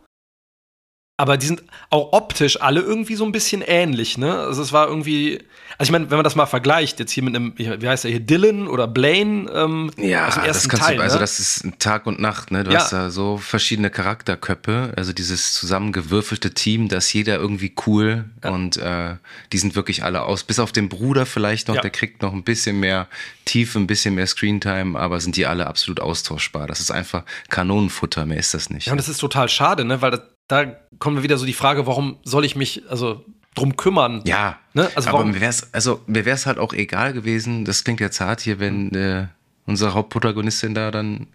aber 1.21 1.37
die 1.37 1.45
sind 1.45 1.61
auch 1.91 2.13
optisch 2.13 2.59
alle 2.59 2.81
irgendwie 2.81 3.13
so 3.13 3.23
ein 3.23 3.31
bisschen 3.31 3.61
ähnlich, 3.61 4.17
ne? 4.17 4.39
Also 4.39 4.63
es 4.63 4.73
war 4.73 4.87
irgendwie, 4.87 5.37
also 5.77 5.89
ich 5.89 5.91
meine, 5.91 6.09
wenn 6.09 6.17
man 6.17 6.23
das 6.23 6.33
mal 6.33 6.47
vergleicht, 6.47 6.99
jetzt 6.99 7.11
hier 7.11 7.21
mit 7.21 7.35
einem, 7.35 7.53
wie 7.55 7.87
heißt 7.87 8.05
er 8.05 8.09
hier, 8.09 8.19
Dylan 8.19 8.67
oder 8.67 8.87
Blaine 8.87 9.47
ähm, 9.51 9.91
ja, 9.97 10.27
aus 10.27 10.33
dem 10.33 10.45
ersten 10.45 10.69
das 10.69 10.79
Teil. 10.79 10.95
Du, 10.97 11.03
also 11.03 11.17
ne? 11.17 11.19
das 11.19 11.39
ist 11.39 11.63
Tag 11.77 12.07
und 12.07 12.19
Nacht, 12.19 12.49
ne? 12.49 12.63
Du 12.63 12.71
ja. 12.71 12.79
hast 12.79 12.91
da 12.91 13.11
so 13.11 13.37
verschiedene 13.37 13.91
Charakterköpfe, 13.91 14.93
also 14.97 15.13
dieses 15.13 15.53
zusammengewürfelte 15.53 16.55
Team, 16.55 16.87
das 16.87 17.13
jeder 17.13 17.35
irgendwie 17.35 17.75
cool 17.85 18.25
ja. 18.43 18.49
und 18.49 18.77
äh, 18.77 19.17
die 19.53 19.59
sind 19.59 19.75
wirklich 19.75 20.03
alle 20.03 20.23
aus, 20.23 20.43
bis 20.43 20.57
auf 20.57 20.71
den 20.71 20.89
Bruder 20.89 21.27
vielleicht 21.27 21.67
noch, 21.67 21.75
ja. 21.75 21.81
der 21.81 21.91
kriegt 21.91 22.23
noch 22.23 22.33
ein 22.33 22.41
bisschen 22.41 22.79
mehr 22.79 23.07
Tiefe, 23.45 23.77
ein 23.77 23.85
bisschen 23.85 24.15
mehr 24.15 24.25
Screentime, 24.25 24.99
aber 24.99 25.19
sind 25.19 25.35
die 25.35 25.45
alle 25.45 25.67
absolut 25.67 25.99
austauschbar. 25.99 26.65
Das 26.65 26.79
ist 26.79 26.89
einfach 26.89 27.25
Kanonenfutter, 27.49 28.25
mehr 28.25 28.39
ist 28.39 28.55
das 28.55 28.71
nicht. 28.71 28.87
Ja, 28.87 28.93
und 28.93 28.97
das 28.97 29.07
ist 29.07 29.19
total 29.19 29.49
schade, 29.49 29.85
ne? 29.85 30.01
Weil 30.01 30.09
das, 30.09 30.21
da 30.51 30.65
kommen 30.99 31.17
wir 31.17 31.23
wieder 31.23 31.37
so 31.37 31.45
die 31.45 31.53
Frage, 31.53 31.87
warum 31.87 32.17
soll 32.23 32.45
ich 32.45 32.55
mich 32.55 32.83
also 32.89 33.25
drum 33.55 33.77
kümmern? 33.77 34.21
Ja, 34.25 34.59
ne? 34.73 34.89
also 34.95 35.09
aber 35.09 35.25
mir 35.25 35.39
wäre 35.39 35.49
es 35.49 35.73
also 35.73 36.01
mir 36.07 36.25
wäre 36.25 36.35
es 36.35 36.45
halt 36.45 36.59
auch 36.59 36.73
egal 36.73 37.13
gewesen. 37.13 37.65
Das 37.65 37.83
klingt 37.83 37.99
jetzt 37.99 38.19
hart 38.19 38.41
hier, 38.41 38.59
wenn 38.59 38.93
äh, 38.93 39.27
unsere 39.65 39.93
Hauptprotagonistin 39.93 40.73
da 40.73 40.91
dann 40.91 41.27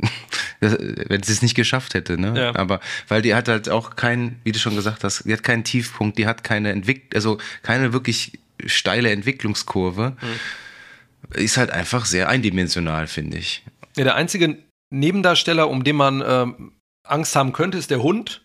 wenn 0.60 1.22
sie 1.22 1.32
es 1.32 1.42
nicht 1.42 1.54
geschafft 1.54 1.94
hätte, 1.94 2.20
ne? 2.20 2.34
Ja. 2.36 2.56
Aber 2.56 2.80
weil 3.08 3.22
die 3.22 3.34
hat 3.34 3.48
halt 3.48 3.68
auch 3.68 3.96
keinen, 3.96 4.40
wie 4.44 4.52
du 4.52 4.58
schon 4.58 4.76
gesagt 4.76 5.04
hast, 5.04 5.24
die 5.24 5.32
hat 5.32 5.42
keinen 5.42 5.64
Tiefpunkt, 5.64 6.18
die 6.18 6.26
hat 6.26 6.44
keine 6.44 6.70
Entwicklung, 6.70 7.10
also 7.14 7.38
keine 7.62 7.92
wirklich 7.92 8.38
steile 8.64 9.10
Entwicklungskurve. 9.10 10.16
Mhm. 10.20 11.40
Ist 11.40 11.56
halt 11.56 11.70
einfach 11.70 12.06
sehr 12.06 12.28
eindimensional, 12.28 13.06
finde 13.06 13.38
ich. 13.38 13.64
Ja, 13.96 14.04
der 14.04 14.14
einzige 14.14 14.58
Nebendarsteller, 14.90 15.68
um 15.68 15.84
den 15.84 15.96
man 15.96 16.22
ähm, 16.24 16.72
Angst 17.04 17.34
haben 17.36 17.52
könnte, 17.52 17.78
ist 17.78 17.90
der 17.90 18.02
Hund. 18.02 18.42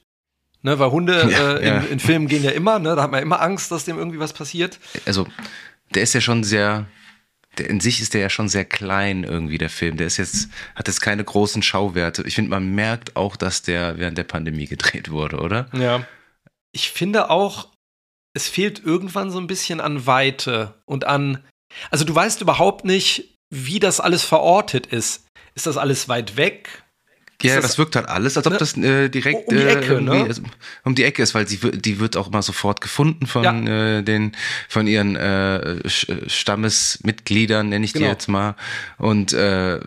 Ne, 0.66 0.80
weil 0.80 0.92
Hunde 0.92 1.30
ja, 1.30 1.58
äh, 1.58 1.68
ja. 1.68 1.78
In, 1.80 1.92
in, 1.92 2.00
Filmen 2.00 2.28
gehen 2.28 2.44
ja 2.44 2.52
immer, 2.52 2.80
ne? 2.80 2.96
Da 2.96 3.04
hat 3.04 3.12
man 3.12 3.22
immer 3.22 3.42
Angst, 3.42 3.70
dass 3.72 3.84
dem 3.84 3.98
irgendwie 3.98 4.20
was 4.20 4.32
passiert. 4.32 4.80
Also, 5.06 5.28
der 5.94 6.04
ist 6.04 6.14
ja 6.14 6.22
schon 6.22 6.46
sehr, 6.46 6.88
der, 7.58 7.70
in 7.70 7.82
sich 7.82 8.02
ist 8.02 8.14
der 8.14 8.22
ja 8.22 8.30
schon 8.30 8.48
sehr 8.48 8.64
klein 8.64 9.26
irgendwie, 9.26 9.58
der 9.58 9.70
Film. 9.70 9.98
Der 9.98 10.08
ist 10.08 10.16
jetzt, 10.18 10.48
hat 10.74 10.88
jetzt 10.88 11.02
keine 11.02 11.24
großen 11.24 11.62
Schauwerte. 11.62 12.24
Ich 12.26 12.36
finde, 12.36 12.50
man 12.50 12.74
merkt 12.74 13.18
auch, 13.18 13.36
dass 13.36 13.62
der 13.62 13.98
während 13.98 14.18
der 14.18 14.24
Pandemie 14.24 14.66
gedreht 14.66 15.12
wurde, 15.12 15.40
oder? 15.40 15.68
Ja. 15.74 16.08
Ich 16.72 16.92
finde 16.92 17.30
auch, 17.30 17.68
es 18.34 18.48
fehlt 18.48 18.82
irgendwann 18.84 19.32
so 19.32 19.40
ein 19.40 19.48
bisschen 19.48 19.82
an 19.82 20.08
Weite 20.08 20.82
und 20.86 21.06
an, 21.06 21.44
also 21.92 22.06
du 22.06 22.16
weißt 22.16 22.40
überhaupt 22.40 22.86
nicht, 22.86 23.38
wie 23.50 23.80
das 23.80 24.00
alles 24.00 24.24
verortet 24.24 24.88
ist. 24.88 25.26
Ist 25.56 25.68
das 25.68 25.78
alles 25.78 26.08
weit 26.08 26.38
weg? 26.38 26.83
Ja, 27.44 27.56
das, 27.56 27.66
das, 27.66 27.78
wirkt 27.78 27.96
halt 27.96 28.08
alles, 28.08 28.38
als 28.38 28.48
ob 28.48 28.54
ne, 28.54 28.60
das 28.60 28.78
äh, 28.78 29.10
direkt 29.10 29.48
um 29.48 29.58
die 29.58 29.64
Ecke, 29.64 29.98
äh, 29.98 30.02
ne? 30.02 30.30
um 30.84 30.96
die 30.96 31.04
Ecke 31.04 31.22
ist, 31.22 31.36
weil 31.36 31.48
sie 31.48 31.58
die 31.58 32.00
wird 32.00 32.18
auch 32.18 32.32
mal 32.32 32.42
sofort 32.42 32.82
gefunden 32.82 33.28
von 33.28 33.44
ja. 33.44 33.98
äh, 33.98 34.04
den 34.04 34.34
von 34.70 34.88
ihren 34.88 35.16
äh, 35.16 35.88
Stammesmitgliedern, 35.88 37.70
nenne 37.70 37.86
ich 37.86 37.94
genau. 37.94 38.06
die 38.06 38.12
jetzt 38.12 38.28
mal 38.28 38.56
und 38.98 39.34
äh, 39.34 39.80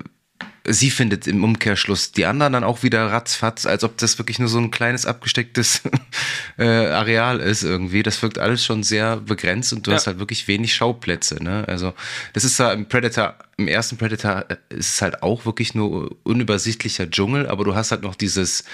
sie 0.69 0.91
findet 0.91 1.27
im 1.27 1.45
Umkehrschluss 1.45 2.12
die 2.12 2.27
anderen 2.27 2.53
dann 2.53 2.64
auch 2.64 2.83
wieder 2.83 3.07
ratzfatz, 3.07 3.67
als 3.67 3.85
ob 3.85 3.97
das 3.99 4.19
wirklich 4.19 4.39
nur 4.39 4.49
so 4.49 4.59
ein 4.59 4.71
kleines 4.71 5.07
abgestecktes 5.07 5.83
äh, 6.59 6.64
Areal 6.64 7.41
ist 7.41 7.62
irgendwie. 7.62 8.03
Das 8.03 8.23
wirkt 8.23 8.39
alles 8.39 8.64
schon 8.64 8.83
sehr 8.83 9.17
begrenzt 9.19 9.73
und 9.73 9.87
du 9.87 9.91
ja. 9.91 9.97
hast 9.97 10.07
halt 10.07 10.19
wirklich 10.19 10.49
wenig 10.49 10.75
Schauplätze. 10.75 11.43
Ne? 11.43 11.64
Also 11.69 11.95
das 12.33 12.45
ist 12.45 12.59
ja 12.59 12.73
im 12.73 12.87
Predator, 12.89 13.35
im 13.57 13.69
ersten 13.69 13.97
Predator 13.97 14.45
äh, 14.49 14.57
ist 14.71 14.95
es 14.95 15.03
halt 15.03 15.23
auch 15.23 15.47
wirklich 15.47 15.75
nur 15.75 16.17
unübersichtlicher 16.25 17.11
Dschungel, 17.11 17.47
aber 17.49 17.64
du 17.64 17.75
hast 17.75 17.91
halt 17.91 18.03
noch 18.03 18.14
dieses 18.14 18.64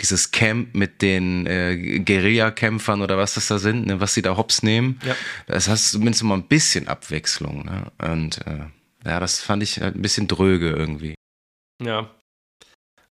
dieses 0.00 0.30
Camp 0.30 0.76
mit 0.76 1.02
den 1.02 1.46
äh, 1.46 1.98
Guerilla-Kämpfern 1.98 3.02
oder 3.02 3.18
was 3.18 3.34
das 3.34 3.48
da 3.48 3.58
sind, 3.58 3.86
ne, 3.86 4.00
was 4.00 4.14
sie 4.14 4.22
da 4.22 4.36
hops 4.36 4.62
nehmen. 4.62 5.00
Ja. 5.04 5.16
Das 5.46 5.68
hast 5.68 5.90
zumindest 5.90 6.22
mal 6.22 6.34
ein 6.34 6.46
bisschen 6.46 6.86
Abwechslung. 6.86 7.64
Ne? 7.64 7.90
Und 7.98 8.38
äh, 8.46 8.60
ja, 9.04 9.18
das 9.18 9.40
fand 9.40 9.62
ich 9.64 9.80
halt 9.80 9.96
ein 9.96 10.02
bisschen 10.02 10.28
dröge 10.28 10.70
irgendwie. 10.70 11.14
Ja. 11.82 12.10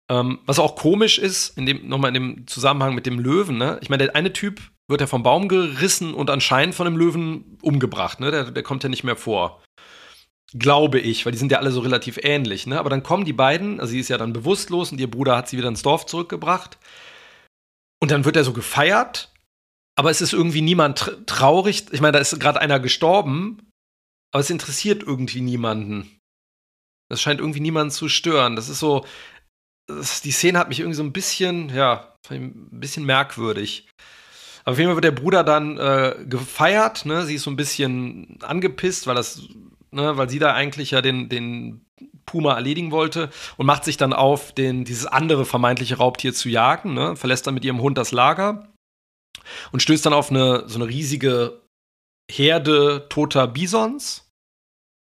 Ähm, 0.09 0.39
was 0.45 0.59
auch 0.59 0.76
komisch 0.76 1.18
ist, 1.18 1.57
in 1.57 1.66
dem, 1.66 1.88
nochmal 1.88 2.09
in 2.09 2.13
dem 2.13 2.47
Zusammenhang 2.47 2.93
mit 2.93 3.05
dem 3.05 3.20
Löwen, 3.20 3.57
ne? 3.57 3.80
Ich 3.82 3.89
meine, 3.89 4.05
der 4.05 4.16
eine 4.16 4.34
Typ 4.34 4.61
wird 4.88 5.01
ja 5.01 5.07
vom 5.07 5.24
Baum 5.24 5.47
gerissen 5.47 6.13
und 6.13 6.30
anscheinend 6.30 6.76
von 6.76 6.86
dem 6.86 6.97
Löwen 6.97 7.57
umgebracht, 7.61 8.20
ne? 8.20 8.30
Der, 8.30 8.51
der 8.51 8.63
kommt 8.63 8.84
ja 8.84 8.89
nicht 8.89 9.03
mehr 9.03 9.16
vor. 9.16 9.63
Glaube 10.53 10.99
ich, 10.99 11.26
weil 11.26 11.32
die 11.32 11.39
sind 11.39 11.51
ja 11.51 11.57
alle 11.57 11.72
so 11.72 11.80
relativ 11.80 12.20
ähnlich, 12.22 12.68
ne? 12.68 12.80
Aber 12.80 12.91
dann 12.91 13.01
kommen 13.01 13.26
die 13.26 13.34
beiden, 13.34 13.80
also 13.80 13.91
sie 13.91 13.99
ist 13.99 14.09
ja 14.09 14.18
dann 14.18 14.34
bewusstlos 14.34 14.91
und 14.91 14.99
ihr 14.99 15.09
Bruder 15.09 15.38
hat 15.38 15.49
sie 15.49 15.57
wieder 15.57 15.70
ins 15.70 15.82
Dorf 15.82 16.05
zurückgebracht. 16.05 16.78
Und 17.99 18.11
dann 18.11 18.26
wird 18.26 18.36
er 18.36 18.43
so 18.43 18.53
gefeiert, 18.53 19.34
aber 19.95 20.11
es 20.11 20.22
ist 20.22 20.34
irgendwie 20.34 20.61
niemand 20.61 21.26
traurig. 21.26 21.86
Ich 21.91 22.01
meine, 22.01 22.11
da 22.13 22.20
ist 22.20 22.39
gerade 22.39 22.61
einer 22.61 22.80
gestorben, 22.80 23.72
aber 24.32 24.41
es 24.41 24.51
interessiert 24.51 25.01
irgendwie 25.01 25.41
niemanden. 25.41 26.14
Das 27.09 27.21
scheint 27.21 27.39
irgendwie 27.39 27.59
niemanden 27.59 27.91
zu 27.91 28.09
stören. 28.09 28.55
Das 28.55 28.69
ist 28.69 28.79
so, 28.79 29.05
das, 29.87 30.21
die 30.21 30.31
Szene 30.31 30.59
hat 30.59 30.69
mich 30.69 30.79
irgendwie 30.79 30.97
so 30.97 31.03
ein 31.03 31.13
bisschen, 31.13 31.69
ja, 31.69 32.15
ein 32.29 32.67
bisschen 32.71 33.05
merkwürdig. 33.05 33.87
Aber 34.63 34.73
auf 34.73 34.79
jeden 34.79 34.89
Fall 34.89 34.95
wird 34.95 35.05
der 35.05 35.11
Bruder 35.11 35.43
dann 35.43 35.77
äh, 35.77 36.15
gefeiert, 36.27 37.05
ne? 37.05 37.25
Sie 37.25 37.35
ist 37.35 37.43
so 37.43 37.51
ein 37.51 37.55
bisschen 37.55 38.39
angepisst, 38.41 39.05
weil 39.05 39.15
das, 39.15 39.43
ne, 39.91 40.17
weil 40.17 40.29
sie 40.29 40.39
da 40.39 40.53
eigentlich 40.53 40.91
ja 40.91 41.01
den, 41.01 41.29
den 41.29 41.85
Puma 42.25 42.55
erledigen 42.55 42.91
wollte 42.91 43.29
und 43.57 43.67
macht 43.67 43.83
sich 43.83 43.97
dann 43.97 44.13
auf, 44.13 44.51
den, 44.53 44.83
dieses 44.83 45.05
andere 45.05 45.45
vermeintliche 45.45 45.97
Raubtier 45.97 46.33
zu 46.33 46.49
jagen, 46.49 46.95
ne? 46.95 47.15
Verlässt 47.15 47.45
dann 47.45 47.53
mit 47.53 47.63
ihrem 47.63 47.81
Hund 47.81 47.97
das 47.99 48.11
Lager 48.11 48.67
und 49.71 49.81
stößt 49.81 50.05
dann 50.05 50.13
auf 50.13 50.31
eine 50.31 50.67
so 50.67 50.79
eine 50.79 50.87
riesige 50.87 51.61
Herde 52.31 53.05
toter 53.09 53.47
Bisons 53.47 54.24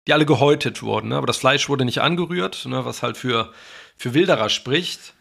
die 0.07 0.13
alle 0.13 0.25
gehäutet 0.25 0.81
wurden. 0.81 1.09
Ne? 1.09 1.17
Aber 1.17 1.27
das 1.27 1.37
Fleisch 1.37 1.69
wurde 1.69 1.85
nicht 1.85 1.99
angerührt, 1.99 2.65
ne? 2.65 2.85
was 2.85 3.01
halt 3.01 3.17
für, 3.17 3.51
für 3.97 4.13
Wilderer 4.13 4.49
spricht. 4.49 5.13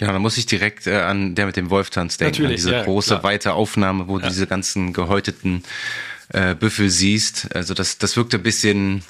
Ja, 0.00 0.10
da 0.12 0.18
muss 0.18 0.38
ich 0.38 0.46
direkt 0.46 0.86
äh, 0.86 0.96
an 0.96 1.34
der 1.34 1.46
mit 1.46 1.56
dem 1.56 1.70
Wolftanz 1.70 2.16
denken. 2.16 2.42
Natürlich, 2.42 2.60
an 2.62 2.66
diese 2.66 2.72
ja, 2.72 2.84
große, 2.84 3.10
klar. 3.10 3.22
weite 3.22 3.52
Aufnahme, 3.52 4.08
wo 4.08 4.18
ja. 4.18 4.24
du 4.24 4.28
diese 4.30 4.46
ganzen 4.46 4.92
gehäuteten 4.92 5.62
äh, 6.30 6.54
Büffel 6.54 6.90
siehst. 6.90 7.54
Also 7.54 7.74
das, 7.74 7.98
das 7.98 8.16
wirkte 8.16 8.38
ein 8.38 8.42
bisschen, 8.42 9.04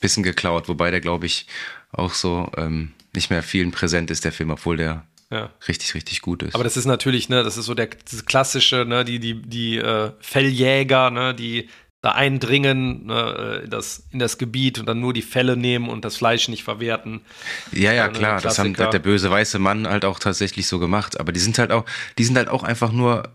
bisschen 0.00 0.22
geklaut, 0.22 0.68
wobei 0.68 0.90
der, 0.90 1.00
glaube 1.00 1.26
ich, 1.26 1.46
auch 1.92 2.12
so 2.12 2.50
ähm, 2.56 2.92
nicht 3.14 3.30
mehr 3.30 3.42
vielen 3.42 3.70
präsent 3.70 4.10
ist, 4.10 4.24
der 4.24 4.32
Film, 4.32 4.50
obwohl 4.50 4.76
der 4.76 5.06
ja. 5.30 5.50
richtig, 5.68 5.94
richtig 5.94 6.22
gut 6.22 6.42
ist. 6.42 6.54
Aber 6.54 6.64
das 6.64 6.76
ist 6.76 6.86
natürlich, 6.86 7.28
ne, 7.28 7.42
das 7.42 7.56
ist 7.56 7.66
so 7.66 7.74
der 7.74 7.88
das 8.10 8.24
klassische, 8.26 8.84
ne, 8.84 9.04
die, 9.04 9.20
die, 9.20 9.40
die 9.40 9.76
äh, 9.78 10.12
Felljäger, 10.20 11.10
ne, 11.10 11.34
die 11.34 11.68
da 12.02 12.12
eindringen 12.12 13.06
ne, 13.06 13.62
in, 13.64 13.70
das, 13.70 14.04
in 14.10 14.18
das 14.18 14.38
Gebiet 14.38 14.78
und 14.78 14.86
dann 14.86 15.00
nur 15.00 15.12
die 15.12 15.22
Felle 15.22 15.56
nehmen 15.56 15.88
und 15.88 16.04
das 16.04 16.16
Fleisch 16.16 16.48
nicht 16.48 16.64
verwerten. 16.64 17.20
Ja, 17.72 17.92
ja, 17.92 18.08
klar, 18.08 18.40
das 18.40 18.58
haben, 18.58 18.76
hat 18.76 18.94
der 18.94 19.00
böse 19.00 19.30
weiße 19.30 19.58
Mann 19.58 19.86
halt 19.86 20.04
auch 20.04 20.18
tatsächlich 20.18 20.66
so 20.66 20.78
gemacht. 20.78 21.20
Aber 21.20 21.32
die 21.32 21.40
sind 21.40 21.58
halt 21.58 21.72
auch, 21.72 21.84
die 22.16 22.24
sind 22.24 22.36
halt 22.36 22.48
auch 22.48 22.62
einfach 22.62 22.92
nur 22.92 23.28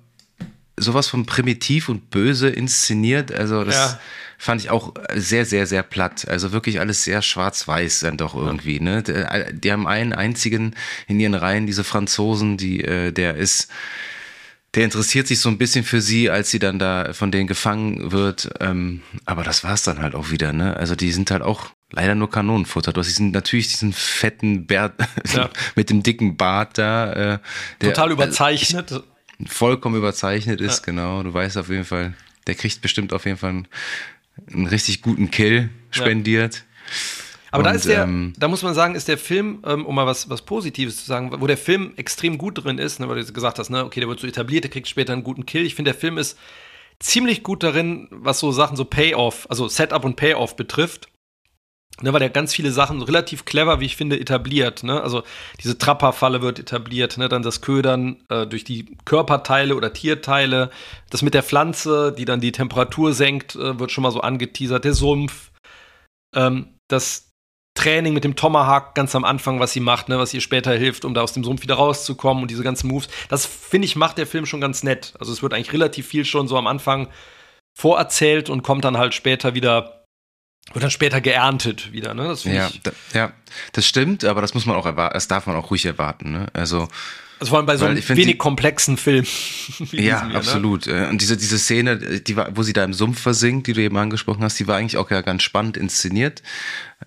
sowas 0.78 1.08
von 1.08 1.26
primitiv 1.26 1.90
und 1.90 2.10
böse 2.10 2.50
inszeniert. 2.50 3.32
Also 3.32 3.64
das 3.64 3.76
ja. 3.76 4.00
fand 4.40 4.62
ich 4.62 4.72
auch 4.72 4.94
sehr, 5.14 5.46
sehr, 5.46 5.68
sehr 5.68 5.84
platt. 5.84 6.28
Also 6.28 6.52
wirklich 6.52 6.80
alles 6.80 7.04
sehr 7.04 7.22
schwarz-weiß 7.22 8.00
dann 8.02 8.18
doch 8.18 8.36
irgendwie. 8.36 8.78
Ja. 8.78 8.84
Ne? 8.84 9.04
Die 9.54 9.72
haben 9.72 9.86
einen 9.86 10.14
einzigen 10.14 10.76
in 11.08 11.20
ihren 11.20 11.36
Reihen, 11.36 11.68
diese 11.68 11.84
Franzosen, 11.84 12.58
die, 12.58 12.84
äh, 12.84 13.12
der 13.12 13.36
ist 13.36 13.70
der 14.76 14.84
interessiert 14.84 15.28
sich 15.28 15.40
so 15.40 15.48
ein 15.48 15.58
bisschen 15.58 15.86
für 15.86 16.02
sie, 16.02 16.30
als 16.30 16.52
sie 16.52 16.60
dann 16.60 16.80
da 16.80 17.14
von 17.14 17.32
denen 17.32 17.48
gefangen 17.48 18.12
wird. 18.12 18.50
Ähm, 18.60 19.02
aber 19.26 19.44
das 19.44 19.64
war's 19.64 19.84
dann 19.84 20.02
halt 20.02 20.16
auch 20.16 20.32
wieder, 20.32 20.52
ne? 20.52 20.76
Also 20.76 20.96
die 20.96 21.12
sind 21.12 21.32
halt 21.32 21.42
auch 21.42 21.72
leider 21.92 22.14
nur 22.14 22.30
Kanonenfutter. 22.30 22.92
Du 22.92 23.00
hast 23.00 23.08
diesen, 23.08 23.32
natürlich 23.32 23.70
diesen 23.70 23.94
fetten 23.94 24.68
Bert 24.68 24.94
ja. 25.34 25.50
mit 25.76 25.90
dem 25.90 26.04
dicken 26.04 26.36
Bart 26.36 26.78
da. 26.78 27.14
Äh, 27.14 27.40
der, 27.82 27.94
Total 27.94 28.12
überzeichnet. 28.12 28.92
Äh, 28.92 29.00
vollkommen 29.48 29.96
überzeichnet 29.96 30.60
ist, 30.60 30.80
ja. 30.80 30.86
genau. 30.86 31.24
Du 31.24 31.34
weißt 31.34 31.58
auf 31.58 31.70
jeden 31.70 31.86
Fall, 31.86 32.14
der 32.48 32.56
kriegt 32.56 32.82
bestimmt 32.82 33.14
auf 33.14 33.26
jeden 33.26 33.38
Fall 33.38 33.52
einen, 33.52 33.68
einen 34.52 34.68
richtig 34.68 35.02
guten 35.02 35.32
Kill 35.32 35.70
spendiert. 35.90 36.56
Ja. 36.56 37.25
Aber 37.56 37.60
und, 37.60 37.66
da 37.66 37.72
ist 37.72 37.88
der, 37.88 38.04
ähm, 38.04 38.34
da 38.38 38.48
muss 38.48 38.64
man 38.64 38.74
sagen, 38.74 38.96
ist 38.96 39.08
der 39.08 39.18
Film, 39.18 39.60
ähm, 39.66 39.86
um 39.86 39.96
mal 39.96 40.06
was, 40.06 40.30
was 40.30 40.42
Positives 40.42 40.98
zu 40.98 41.06
sagen, 41.06 41.32
wo 41.40 41.48
der 41.48 41.58
Film 41.58 41.94
extrem 41.96 42.38
gut 42.38 42.64
drin 42.64 42.78
ist, 42.78 43.00
ne, 43.00 43.08
weil 43.08 43.24
du 43.24 43.34
gesagt 43.34 43.60
hast, 43.60 43.70
ne, 43.70 43.86
okay, 43.86 44.02
der 44.02 44.10
wird 44.10 44.20
so 44.20 44.28
etabliert, 44.28 44.66
der 44.66 44.72
kriegt 44.72 44.88
später 44.88 45.14
einen 45.14 45.24
guten 45.24 45.46
Kill. 45.46 45.66
Ich 45.66 45.76
finde, 45.76 45.92
der 45.92 46.00
Film 46.00 46.18
ist 46.18 46.38
ziemlich 47.00 47.44
gut 47.44 47.64
darin, 47.64 48.08
was 48.12 48.40
so 48.40 48.52
Sachen 48.52 48.76
so 48.76 48.84
Payoff, 48.86 49.48
also 49.50 49.68
Setup 49.68 50.04
und 50.04 50.18
Payoff 50.18 50.56
betrifft. 50.56 51.08
Ne, 52.02 52.12
weil 52.12 52.20
der 52.20 52.30
ganz 52.30 52.54
viele 52.54 52.72
Sachen 52.72 53.02
relativ 53.02 53.46
clever, 53.46 53.80
wie 53.80 53.86
ich 53.86 53.96
finde, 53.96 54.20
etabliert. 54.20 54.84
Ne? 54.84 55.02
Also 55.02 55.24
diese 55.64 55.78
Trapperfalle 55.78 56.42
wird 56.42 56.60
etabliert, 56.60 57.18
ne? 57.18 57.30
dann 57.30 57.42
das 57.42 57.62
Ködern 57.62 58.18
äh, 58.28 58.46
durch 58.46 58.66
die 58.66 58.98
Körperteile 59.06 59.78
oder 59.78 59.94
Tierteile. 59.94 60.72
Das 61.10 61.22
mit 61.22 61.34
der 61.34 61.44
Pflanze, 61.44 62.14
die 62.18 62.26
dann 62.26 62.42
die 62.42 62.52
Temperatur 62.52 63.14
senkt, 63.14 63.56
äh, 63.56 63.80
wird 63.80 63.94
schon 63.94 64.02
mal 64.02 64.12
so 64.12 64.20
angeteasert. 64.20 64.84
Der 64.84 64.94
Sumpf. 64.94 65.52
Ähm, 66.36 66.76
das, 66.90 67.25
Training 67.76 68.14
mit 68.14 68.24
dem 68.24 68.36
Tomahawk 68.36 68.96
ganz 68.96 69.14
am 69.16 69.24
Anfang, 69.26 69.60
was 69.60 69.74
sie 69.74 69.80
macht, 69.82 70.10
ne, 70.10 70.18
was 70.18 70.34
ihr 70.34 70.42
später 70.42 70.74
hilft, 70.74 71.06
um 71.06 71.14
da 71.14 71.22
aus 71.22 71.34
dem 71.34 71.44
Sumpf 71.44 71.62
wieder 71.62 71.76
rauszukommen 71.76 72.42
und 72.44 72.50
diese 72.50 72.64
ganzen 72.64 72.88
Moves. 72.88 73.10
Das 73.30 73.46
finde 73.46 73.86
ich 73.86 73.96
macht 73.96 74.18
der 74.18 74.28
Film 74.28 74.46
schon 74.46 74.62
ganz 74.62 74.82
nett. 74.82 75.14
Also 75.20 75.32
es 75.32 75.44
wird 75.44 75.54
eigentlich 75.54 75.74
relativ 75.74 76.08
viel 76.08 76.26
schon 76.26 76.48
so 76.48 76.58
am 76.58 76.68
Anfang 76.68 77.10
vorerzählt 77.78 78.50
und 78.50 78.64
kommt 78.64 78.86
dann 78.86 78.98
halt 78.98 79.14
später 79.14 79.54
wieder 79.54 80.06
wird 80.74 80.84
dann 80.84 80.92
später 80.92 81.22
geerntet 81.22 81.92
wieder, 81.92 82.16
ne? 82.16 82.28
Das 82.28 82.44
ja, 82.44 82.68
ich. 82.68 82.82
Da, 82.82 82.92
ja, 83.14 83.34
das 83.74 83.86
stimmt, 83.86 84.26
aber 84.26 84.42
das 84.42 84.56
muss 84.56 84.66
man 84.66 84.76
auch 84.76 84.88
erwarten, 84.88 85.14
das 85.14 85.28
darf 85.28 85.46
man 85.46 85.56
auch 85.56 85.70
ruhig 85.70 85.86
erwarten, 85.86 86.32
ne? 86.32 86.48
Also 86.54 86.88
also 87.40 87.50
vor 87.50 87.58
allem 87.58 87.66
bei 87.66 87.78
so 87.78 87.86
einem 87.86 87.98
wenig 88.10 88.26
die, 88.26 88.38
komplexen 88.38 88.98
Film. 88.98 89.26
ja, 89.92 90.22
hier, 90.22 90.30
ne? 90.30 90.36
absolut. 90.36 90.88
Ne? 90.88 91.10
Und 91.10 91.22
diese, 91.22 91.38
diese 91.38 91.58
Szene, 91.58 91.98
die 91.98 92.36
war, 92.36 92.56
wo 92.56 92.64
sie 92.64 92.74
da 92.74 92.84
im 92.84 92.94
Sumpf 92.94 93.20
versinkt, 93.20 93.68
die 93.68 93.74
du 93.74 93.82
eben 93.82 93.98
angesprochen 93.98 94.44
hast, 94.44 94.60
die 94.60 94.68
war 94.68 94.78
eigentlich 94.78 94.98
auch 94.98 95.12
ja 95.12 95.22
ganz 95.22 95.44
spannend 95.44 95.78
inszeniert. 95.78 96.42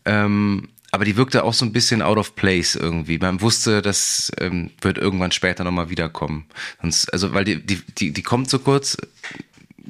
Ähm, 0.05 0.69
aber 0.91 1.05
die 1.05 1.17
wirkte 1.17 1.45
auch 1.45 1.55
so 1.55 1.65
ein 1.65 1.73
bisschen 1.73 2.01
out 2.03 2.17
of 2.17 2.35
place 2.35 2.75
irgendwie. 2.75 3.19
Man 3.19 3.41
wusste, 3.41 3.83
das 3.83 4.33
ähm, 4.39 4.71
wird 4.81 4.99
irgendwann 4.99 5.33
später 5.33 5.65
nochmal 5.65 5.91
wiederkommen. 5.91 6.47
Sonst, 6.81 7.13
also, 7.13 7.35
weil 7.35 7.45
die, 7.45 7.65
die, 7.65 7.83
die, 7.99 8.13
die 8.13 8.23
kommt 8.23 8.49
so 8.49 8.59
kurz, 8.59 8.97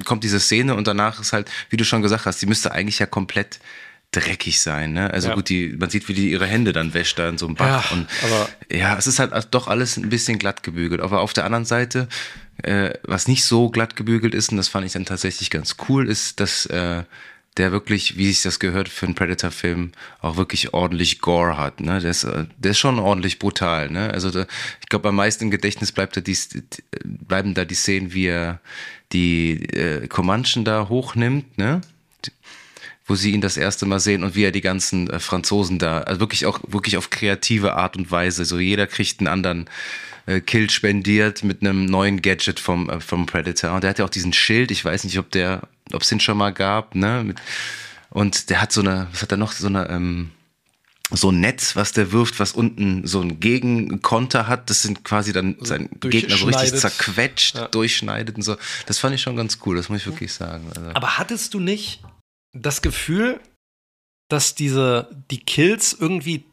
kommt 0.05 0.23
diese 0.23 0.39
Szene 0.39 0.75
und 0.75 0.87
danach 0.87 1.19
ist 1.21 1.33
halt, 1.33 1.49
wie 1.69 1.77
du 1.77 1.85
schon 1.85 2.01
gesagt 2.01 2.25
hast, 2.25 2.41
die 2.41 2.45
müsste 2.45 2.71
eigentlich 2.71 2.99
ja 2.99 3.05
komplett 3.05 3.59
dreckig 4.11 4.59
sein. 4.59 4.93
Ne? 4.93 5.11
Also 5.13 5.29
ja. 5.29 5.35
gut, 5.35 5.49
die, 5.49 5.75
man 5.77 5.89
sieht, 5.89 6.07
wie 6.07 6.13
die 6.13 6.31
ihre 6.31 6.47
Hände 6.47 6.73
dann 6.73 6.93
wäscht 6.93 7.19
da 7.19 7.29
in 7.29 7.37
so 7.37 7.45
einem 7.45 7.55
Bach. 7.55 7.91
Ja, 7.91 7.97
und 7.97 8.07
aber 8.23 8.49
ja, 8.71 8.97
es 8.97 9.07
ist 9.07 9.19
halt 9.19 9.33
doch 9.51 9.67
alles 9.67 9.97
ein 9.97 10.09
bisschen 10.09 10.39
glatt 10.39 10.63
gebügelt. 10.63 11.01
Aber 11.01 11.21
auf 11.21 11.33
der 11.33 11.45
anderen 11.45 11.65
Seite, 11.65 12.07
äh, 12.63 12.91
was 13.03 13.27
nicht 13.27 13.43
so 13.43 13.69
glatt 13.69 13.95
gebügelt 13.95 14.33
ist, 14.33 14.51
und 14.51 14.57
das 14.57 14.67
fand 14.67 14.85
ich 14.85 14.93
dann 14.93 15.05
tatsächlich 15.05 15.51
ganz 15.51 15.75
cool, 15.87 16.09
ist, 16.09 16.39
dass 16.39 16.65
äh, 16.67 17.03
der 17.57 17.71
wirklich, 17.71 18.17
wie 18.17 18.27
sich 18.27 18.41
das 18.41 18.59
gehört 18.59 18.89
für 18.89 19.05
einen 19.05 19.15
Predator-Film, 19.15 19.91
auch 20.21 20.37
wirklich 20.37 20.73
ordentlich 20.73 21.19
Gore 21.19 21.57
hat. 21.57 21.79
Ne? 21.79 21.99
Der, 21.99 22.11
ist, 22.11 22.23
äh, 22.23 22.45
der 22.57 22.71
ist 22.71 22.79
schon 22.79 22.97
ordentlich 22.97 23.37
brutal. 23.37 23.91
Ne? 23.91 24.11
Also 24.11 24.31
da, 24.31 24.47
ich 24.81 24.89
glaube, 24.89 25.09
am 25.09 25.15
meisten 25.15 25.43
im 25.45 25.51
Gedächtnis 25.51 25.91
bleibt 25.91 26.17
da 26.17 26.21
die, 26.21 26.37
bleiben 27.03 27.53
da 27.53 27.65
die 27.65 27.75
Szenen, 27.75 28.13
wie 28.13 28.27
er 28.27 28.59
die 29.11 29.65
äh, 29.73 30.07
Comanchen 30.07 30.65
da 30.65 30.89
hochnimmt, 30.89 31.57
ne? 31.57 31.81
Wo 33.09 33.15
sie 33.15 33.31
ihn 33.31 33.41
das 33.41 33.57
erste 33.57 33.85
Mal 33.85 33.99
sehen 33.99 34.23
und 34.23 34.35
wie 34.35 34.43
er 34.43 34.51
die 34.51 34.61
ganzen 34.61 35.09
äh, 35.09 35.19
Franzosen 35.19 35.79
da, 35.79 36.01
also 36.01 36.19
wirklich 36.19 36.45
auch 36.45 36.59
wirklich 36.67 36.95
auf 36.95 37.09
kreative 37.09 37.75
Art 37.75 37.97
und 37.97 38.11
Weise, 38.11 38.45
so 38.45 38.59
jeder 38.59 38.87
kriegt 38.87 39.19
einen 39.19 39.27
anderen 39.27 39.69
äh, 40.27 40.41
Kill 40.41 40.69
spendiert 40.69 41.43
mit 41.43 41.61
einem 41.61 41.85
neuen 41.85 42.21
Gadget 42.21 42.59
vom, 42.59 42.89
äh, 42.89 43.01
vom 43.01 43.25
Predator. 43.25 43.73
Und 43.73 43.83
der 43.83 43.89
hat 43.89 43.99
ja 43.99 44.05
auch 44.05 44.09
diesen 44.09 44.31
Schild, 44.31 44.69
ich 44.69 44.85
weiß 44.85 45.03
nicht, 45.03 45.17
ob 45.17 45.31
der, 45.31 45.63
ob 45.91 46.03
es 46.03 46.09
den 46.09 46.19
schon 46.19 46.37
mal 46.37 46.53
gab, 46.53 46.93
ne? 46.93 47.23
Mit, 47.25 47.39
Und 48.11 48.51
der 48.51 48.61
hat 48.61 48.71
so 48.71 48.81
eine, 48.81 49.07
was 49.11 49.23
hat 49.23 49.31
er 49.31 49.37
noch, 49.37 49.53
so 49.53 49.67
eine, 49.67 49.89
ähm, 49.89 50.29
so 51.11 51.31
ein 51.31 51.39
Netz, 51.39 51.75
was 51.75 51.93
der 51.93 52.11
wirft, 52.11 52.39
was 52.39 52.51
unten 52.51 53.07
so 53.07 53.21
ein 53.21 53.39
Gegenkonter 53.39 54.47
hat. 54.47 54.69
Das 54.69 54.83
sind 54.83 55.03
quasi 55.03 55.33
dann 55.33 55.55
sein 55.61 55.89
Gegner 55.99 56.37
so 56.37 56.45
richtig 56.45 56.75
zerquetscht, 56.75 57.55
ja. 57.55 57.67
durchschneidet 57.67 58.35
und 58.35 58.43
so. 58.43 58.57
Das 58.85 58.99
fand 58.99 59.15
ich 59.15 59.21
schon 59.23 59.35
ganz 59.35 59.57
cool, 59.65 59.77
das 59.77 59.89
muss 59.89 60.01
ich 60.01 60.05
wirklich 60.05 60.31
sagen. 60.31 60.67
Also. 60.75 60.91
Aber 60.93 61.17
hattest 61.17 61.55
du 61.55 61.59
nicht 61.59 62.03
das 62.53 62.81
Gefühl, 62.81 63.39
dass 64.29 64.55
diese, 64.55 65.09
die 65.31 65.39
Kills 65.39 65.93
irgendwie, 65.93 66.45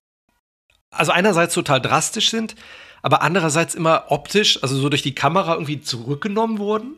also 0.94 1.12
einerseits 1.12 1.54
total 1.54 1.80
drastisch 1.80 2.30
sind, 2.30 2.54
aber 3.02 3.22
andererseits 3.22 3.74
immer 3.74 4.06
optisch, 4.08 4.62
also 4.62 4.76
so 4.76 4.88
durch 4.88 5.02
die 5.02 5.14
Kamera 5.14 5.54
irgendwie 5.54 5.80
zurückgenommen 5.80 6.58
wurden? 6.58 6.96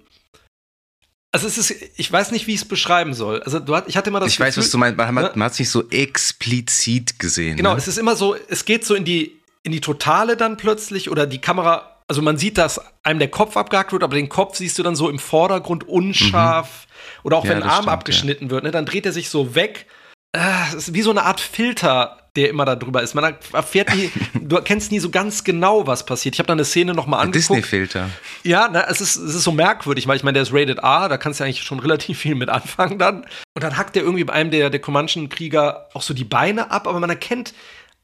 Also 1.33 1.47
es 1.47 1.59
ist, 1.59 1.75
ich 1.97 2.11
weiß 2.11 2.31
nicht, 2.31 2.47
wie 2.47 2.55
ich 2.55 2.63
es 2.63 2.69
beschreiben 2.69 3.13
soll. 3.13 3.43
Also 3.43 3.59
du, 3.59 3.77
ich 3.87 3.97
hatte 3.97 4.09
immer 4.09 4.21
das 4.21 4.31
Ich 4.31 4.39
Gefühl, 4.39 4.47
weiß, 4.47 4.57
was 4.57 4.71
du 4.71 4.79
meinst. 4.79 4.97
Man, 4.97 5.15
ne? 5.15 5.31
man 5.35 5.43
hat 5.43 5.53
es 5.53 5.59
nicht 5.59 5.69
so 5.69 5.89
explizit 5.91 7.19
gesehen. 7.19 7.59
Genau, 7.59 7.73
ne? 7.73 7.79
es 7.79 7.87
ist 7.87 7.99
immer 7.99 8.17
so, 8.17 8.35
es 8.49 8.65
geht 8.65 8.87
so 8.87 8.95
in 8.95 9.05
die, 9.05 9.39
in 9.63 9.73
die 9.73 9.83
Totale 9.83 10.37
dann 10.39 10.57
plötzlich 10.57 11.11
oder 11.11 11.27
die 11.27 11.41
Kamera, 11.41 11.99
also 12.09 12.23
man 12.23 12.39
sieht, 12.39 12.57
dass 12.57 12.81
einem 13.03 13.19
der 13.19 13.29
Kopf 13.29 13.59
abgehakt 13.59 13.93
wird, 13.93 14.03
aber 14.03 14.15
den 14.15 14.31
Kopf 14.31 14.57
siehst 14.57 14.79
du 14.79 14.83
dann 14.83 14.97
so 14.97 15.11
im 15.11 15.19
Vordergrund 15.19 15.87
unscharf. 15.87 16.87
Mhm. 16.87 16.88
Oder 17.29 17.37
auch 17.37 17.45
ja, 17.45 17.51
wenn 17.51 17.57
ein 17.59 17.69
Arm 17.69 17.83
stimmt, 17.83 17.89
abgeschnitten 17.89 18.45
ja. 18.47 18.51
wird, 18.53 18.65
ne, 18.65 18.71
dann 18.71 18.87
dreht 18.87 19.05
er 19.05 19.13
sich 19.13 19.29
so 19.29 19.55
weg. 19.55 19.85
Äh, 20.33 20.41
es 20.69 20.89
ist 20.89 20.95
wie 20.95 21.03
so 21.03 21.11
eine 21.11 21.25
Art 21.25 21.43
Filter, 21.43 22.31
der 22.37 22.49
immer 22.49 22.65
da 22.65 22.75
drüber 22.75 23.03
ist. 23.03 23.15
Man 23.15 23.37
erfährt 23.53 23.95
nie, 23.95 24.11
du 24.41 24.63
kennst 24.63 24.91
nie 24.93 24.99
so 24.99 25.11
ganz 25.11 25.45
genau, 25.45 25.87
was 25.87 26.07
passiert. 26.07 26.37
Ich 26.37 26.39
habe 26.39 26.47
da 26.47 26.55
eine 26.55 26.65
Szene 26.65 26.95
noch 26.95 27.07
mal 27.07 27.19
angeguckt. 27.19 27.51
Disney-Filter. 27.51 28.09
Ja, 28.45 28.71
na, 28.73 28.87
es, 28.89 29.03
ist, 29.03 29.17
es 29.17 29.35
ist 29.35 29.45
so 29.45 29.53
merkwürdig, 29.53 30.07
weil 30.07 30.17
ich 30.17 30.23
meine, 30.23 30.37
der 30.37 30.45
ist 30.45 30.55
rated 30.55 30.79
R, 30.79 31.11
da 31.11 31.19
kannst 31.19 31.39
du 31.39 31.45
eigentlich 31.45 31.63
schon 31.63 31.81
relativ 31.81 32.19
viel 32.19 32.35
mit 32.35 32.49
anfangen 32.49 32.99
dann. 32.99 33.27
Und 33.55 33.63
dann 33.63 33.77
hackt 33.77 33.95
der 33.95 34.05
irgendwie 34.05 34.25
bei 34.25 34.33
einem 34.33 34.51
der, 34.51 34.71
der 34.71 34.81
Comanchen-Krieger 34.81 35.91
auch 35.93 36.01
so 36.01 36.15
die 36.15 36.25
Beine 36.25 36.71
ab, 36.71 36.87
aber 36.87 36.99
man 36.99 37.11
erkennt 37.11 37.53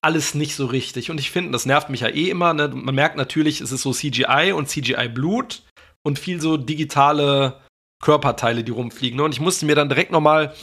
alles 0.03 0.35
nicht 0.35 0.55
so 0.55 0.67
richtig. 0.67 1.11
Und 1.11 1.19
ich 1.19 1.31
finde, 1.31 1.53
das 1.53 1.65
nervt 1.65 1.89
mich 1.89 2.01
ja 2.01 2.09
eh 2.09 2.29
immer. 2.29 2.53
Ne? 2.53 2.69
Man 2.69 2.95
merkt 2.95 3.17
natürlich, 3.17 3.63
es 3.63 3.73
ist 3.73 3.81
so 3.81 3.95
CGI 3.95 4.53
und 4.53 4.69
CGI-Blut 4.69 5.63
und 6.03 6.19
viel 6.19 6.43
so 6.43 6.59
digitale 6.59 7.64
Körperteile, 8.03 8.65
die 8.65 8.73
rumfliegen. 8.73 9.17
Ne? 9.17 9.25
Und 9.25 9.33
ich 9.33 9.41
musste 9.41 9.67
mir 9.67 9.75
dann 9.75 9.89
direkt 9.89 10.13
noch 10.13 10.21
mal 10.21 10.55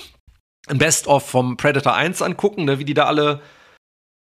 ein 0.68 0.78
Best-of 0.78 1.28
vom 1.28 1.58
Predator 1.58 1.96
1 1.96 2.22
angucken, 2.22 2.66
ne? 2.66 2.80
wie 2.80 2.86
die 2.86 2.94
da 2.94 3.06
alle 3.06 3.42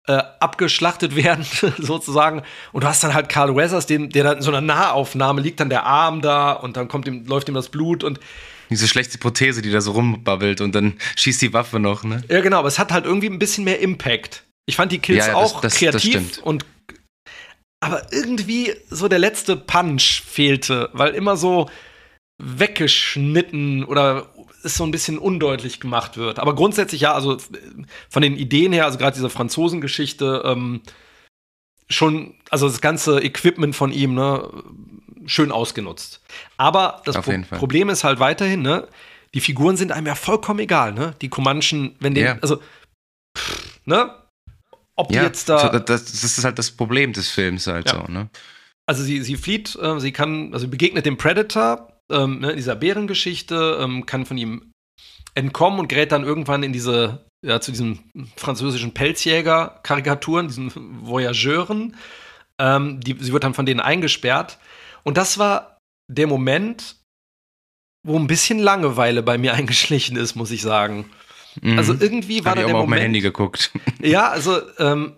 äh, 0.08 0.22
abgeschlachtet 0.40 1.16
werden, 1.24 1.46
sozusagen. 1.78 2.44
Und 2.72 2.84
du 2.84 2.88
hast 2.88 3.04
dann 3.04 3.14
halt 3.14 3.30
Carl 3.30 3.56
Weathers, 3.56 3.86
den, 3.86 4.10
der 4.10 4.24
da 4.24 4.32
in 4.34 4.42
so 4.42 4.52
einer 4.52 4.62
Nahaufnahme 4.62 5.42
liegt, 5.42 5.60
dann 5.60 5.70
der 5.70 5.86
Arm 5.86 6.22
da 6.22 6.54
und 6.54 6.78
dann 6.78 6.88
kommt 6.88 7.08
ihm, 7.08 7.26
läuft 7.26 7.50
ihm 7.50 7.56
das 7.56 7.70
Blut 7.70 8.04
und 8.04 8.20
diese 8.70 8.88
schlechte 8.88 9.18
Prothese, 9.18 9.62
die 9.62 9.72
da 9.72 9.80
so 9.80 9.92
rumbabbelt 9.92 10.60
und 10.60 10.76
dann 10.76 10.98
schießt 11.16 11.42
die 11.42 11.54
Waffe 11.54 11.80
noch, 11.80 12.04
ne? 12.04 12.22
Ja, 12.30 12.42
genau, 12.42 12.60
aber 12.60 12.68
es 12.68 12.80
hat 12.80 12.92
halt 12.92 13.06
irgendwie 13.06 13.30
ein 13.30 13.40
bisschen 13.40 13.64
mehr 13.64 13.80
Impact. 13.80 14.44
Ich 14.66 14.76
fand 14.76 14.92
die 14.92 15.00
Kills 15.00 15.26
ja, 15.26 15.32
ja, 15.32 15.38
auch 15.38 15.62
das, 15.62 15.74
das, 15.74 15.80
kreativ 15.80 16.30
das 16.30 16.40
und 16.40 16.66
aber 17.80 18.12
irgendwie 18.12 18.74
so 18.90 19.08
der 19.08 19.20
letzte 19.20 19.56
Punch 19.56 20.24
fehlte, 20.26 20.90
weil 20.94 21.14
immer 21.14 21.38
so 21.38 21.70
weggeschnitten 22.38 23.84
oder 23.84 24.30
es 24.64 24.76
so 24.76 24.84
ein 24.84 24.92
bisschen 24.92 25.18
undeutlich 25.18 25.80
gemacht 25.80 26.18
wird. 26.18 26.40
Aber 26.40 26.56
grundsätzlich 26.56 27.02
ja, 27.02 27.14
also 27.14 27.38
von 28.10 28.22
den 28.22 28.36
Ideen 28.36 28.74
her, 28.74 28.86
also 28.86 28.98
gerade 28.98 29.16
diese 29.16 29.30
Franzosengeschichte, 29.30 30.44
ähm, 30.46 30.82
schon, 31.90 32.36
also 32.50 32.68
das 32.68 32.82
ganze 32.82 33.20
Equipment 33.20 33.76
von 33.76 33.92
ihm, 33.92 34.14
ne, 34.14 34.50
schön 35.26 35.52
ausgenutzt. 35.52 36.22
Aber 36.58 37.02
das 37.06 37.20
Pro 37.22 37.34
Problem 37.58 37.90
ist 37.90 38.04
halt 38.04 38.20
weiterhin, 38.20 38.62
ne, 38.62 38.88
die 39.34 39.42
Figuren 39.42 39.78
sind 39.78 39.92
einem 39.92 40.08
ja 40.08 40.16
vollkommen 40.16 40.60
egal, 40.60 40.94
ne? 40.94 41.14
Die 41.22 41.30
Comanchen, 41.30 41.96
wenn 42.00 42.14
den, 42.14 42.24
yeah. 42.24 42.38
also, 42.42 42.62
pff, 43.38 43.80
ne? 43.86 44.16
Ob 44.96 45.12
ja, 45.12 45.24
jetzt 45.24 45.48
da. 45.50 45.70
Das, 45.80 46.06
das, 46.06 46.24
ist 46.24 46.44
halt 46.44 46.58
das 46.58 46.72
Problem 46.72 47.14
des 47.14 47.30
Films 47.30 47.68
halt 47.68 47.88
ja. 47.88 48.06
so, 48.06 48.12
ne? 48.12 48.30
Also 48.88 49.04
sie, 49.04 49.22
sie 49.22 49.36
flieht, 49.36 49.76
äh, 49.76 50.00
sie 50.00 50.12
kann, 50.12 50.54
also 50.54 50.68
begegnet 50.68 51.06
dem 51.06 51.18
Predator, 51.18 51.97
ähm, 52.12 52.40
ne, 52.40 52.56
dieser 52.56 52.76
Bärengeschichte, 52.76 53.78
ähm, 53.82 54.06
kann 54.06 54.26
von 54.26 54.38
ihm 54.38 54.72
entkommen 55.36 55.80
und 55.80 55.88
gerät 55.88 56.12
dann 56.12 56.24
irgendwann 56.24 56.64
in 56.64 56.74
diese, 56.74 57.26
ja, 57.46 57.62
zu 57.62 57.72
diesen 57.72 58.12
französischen 58.36 58.94
Pelzjäger-Karikaturen, 58.94 60.48
diesen 60.48 60.72
Voyageuren. 61.06 61.96
Ähm, 62.60 63.00
die, 63.02 63.16
sie 63.20 63.34
wird 63.34 63.44
dann 63.44 63.54
von 63.54 63.66
denen 63.66 63.80
eingesperrt. 63.80 64.58
Und 65.04 65.18
das 65.18 65.38
war 65.38 65.78
der 66.12 66.28
Moment, 66.28 66.96
wo 68.06 68.18
ein 68.18 68.28
bisschen 68.28 68.60
Langeweile 68.60 69.22
bei 69.22 69.38
mir 69.38 69.54
eingeschlichen 69.56 70.18
ist, 70.18 70.36
muss 70.36 70.52
ich 70.52 70.62
sagen. 70.62 71.10
Mhm. 71.62 71.78
Also 71.78 71.94
irgendwie 71.94 72.44
war 72.46 72.56
da 72.56 72.62
der 72.62 72.70
Moment. 72.70 72.72
Ich 72.72 72.76
auch 72.76 72.84
auf 72.84 72.90
mein 72.90 73.02
Handy 73.02 73.22
geguckt. 73.22 73.72
Ja, 74.02 74.30
also 74.30 74.60
ähm, 74.80 75.18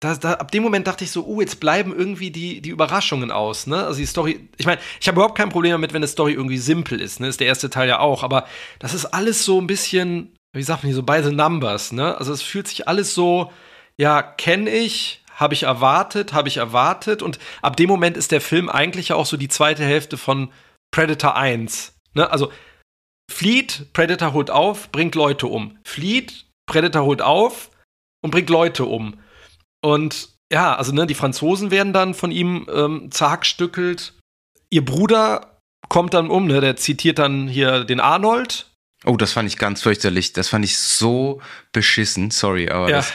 da, 0.00 0.14
da, 0.14 0.32
ab 0.34 0.50
dem 0.50 0.62
Moment 0.62 0.86
dachte 0.86 1.04
ich 1.04 1.10
so, 1.10 1.26
oh, 1.26 1.40
jetzt 1.42 1.60
bleiben 1.60 1.94
irgendwie 1.94 2.30
die, 2.30 2.62
die 2.62 2.70
Überraschungen 2.70 3.30
aus, 3.30 3.66
ne? 3.66 3.84
Also 3.84 3.98
die 3.98 4.06
Story, 4.06 4.48
ich 4.56 4.64
meine, 4.64 4.80
ich 4.98 5.06
habe 5.06 5.16
überhaupt 5.16 5.36
kein 5.36 5.50
Problem 5.50 5.72
damit, 5.72 5.92
wenn 5.92 5.98
eine 5.98 6.08
Story 6.08 6.32
irgendwie 6.32 6.56
simpel 6.56 7.00
ist, 7.00 7.20
ne? 7.20 7.28
Ist 7.28 7.40
der 7.40 7.46
erste 7.46 7.68
Teil 7.68 7.86
ja 7.86 8.00
auch, 8.00 8.22
aber 8.22 8.46
das 8.78 8.94
ist 8.94 9.04
alles 9.04 9.44
so 9.44 9.60
ein 9.60 9.66
bisschen, 9.66 10.34
wie 10.54 10.62
sagt 10.62 10.82
man 10.82 10.88
hier, 10.88 10.96
so 10.96 11.02
by 11.02 11.20
the 11.22 11.34
numbers, 11.34 11.92
ne? 11.92 12.16
Also 12.16 12.32
es 12.32 12.40
fühlt 12.40 12.66
sich 12.66 12.88
alles 12.88 13.14
so, 13.14 13.52
ja, 13.98 14.22
kenne 14.22 14.70
ich, 14.70 15.22
habe 15.34 15.52
ich 15.52 15.64
erwartet, 15.64 16.32
habe 16.32 16.48
ich 16.48 16.56
erwartet 16.56 17.22
und 17.22 17.38
ab 17.60 17.76
dem 17.76 17.88
Moment 17.88 18.16
ist 18.16 18.32
der 18.32 18.40
Film 18.40 18.70
eigentlich 18.70 19.08
ja 19.08 19.16
auch 19.16 19.26
so 19.26 19.36
die 19.36 19.48
zweite 19.48 19.84
Hälfte 19.84 20.16
von 20.16 20.50
Predator 20.90 21.36
1, 21.36 21.94
ne? 22.14 22.30
Also 22.30 22.50
flieht, 23.30 23.92
Predator 23.92 24.32
holt 24.32 24.50
auf, 24.50 24.90
bringt 24.92 25.14
Leute 25.14 25.46
um. 25.46 25.76
Flieht, 25.84 26.46
Predator 26.64 27.04
holt 27.04 27.20
auf 27.20 27.70
und 28.22 28.30
bringt 28.30 28.48
Leute 28.48 28.86
um. 28.86 29.18
Und 29.80 30.28
ja, 30.52 30.74
also 30.74 30.92
ne, 30.92 31.06
die 31.06 31.14
Franzosen 31.14 31.70
werden 31.70 31.92
dann 31.92 32.14
von 32.14 32.30
ihm 32.30 32.66
ähm, 32.72 33.10
zerhackstückelt. 33.10 34.14
Ihr 34.70 34.84
Bruder 34.84 35.60
kommt 35.88 36.14
dann 36.14 36.28
um, 36.28 36.46
ne, 36.46 36.60
der 36.60 36.76
zitiert 36.76 37.18
dann 37.18 37.48
hier 37.48 37.84
den 37.84 38.00
Arnold. 38.00 38.66
Oh, 39.04 39.16
das 39.16 39.32
fand 39.32 39.48
ich 39.48 39.56
ganz 39.56 39.82
fürchterlich. 39.82 40.32
Das 40.32 40.48
fand 40.48 40.64
ich 40.64 40.78
so 40.78 41.40
beschissen. 41.72 42.30
Sorry, 42.30 42.68
aber 42.68 42.90
ja, 42.90 42.96
das, 42.96 43.12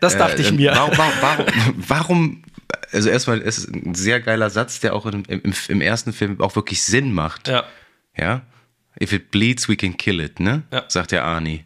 das 0.00 0.16
dachte 0.16 0.42
äh, 0.42 0.46
ich 0.46 0.52
mir. 0.52 0.72
Warum, 0.72 0.96
warum, 1.20 1.46
warum, 1.76 2.42
also 2.92 3.08
erstmal 3.08 3.38
ist 3.38 3.58
es 3.58 3.68
ein 3.68 3.94
sehr 3.94 4.20
geiler 4.20 4.50
Satz, 4.50 4.80
der 4.80 4.94
auch 4.94 5.06
im, 5.06 5.22
im, 5.28 5.52
im, 5.68 5.80
ersten 5.80 6.12
Film 6.12 6.40
auch 6.40 6.56
wirklich 6.56 6.82
Sinn 6.82 7.12
macht. 7.12 7.48
Ja. 7.48 7.64
Ja. 8.16 8.42
If 9.00 9.12
it 9.12 9.30
bleeds, 9.30 9.68
we 9.68 9.76
can 9.76 9.96
kill 9.96 10.20
it, 10.20 10.40
ne? 10.40 10.64
Ja. 10.72 10.84
Sagt 10.88 11.12
der 11.12 11.24
Arnie. 11.24 11.64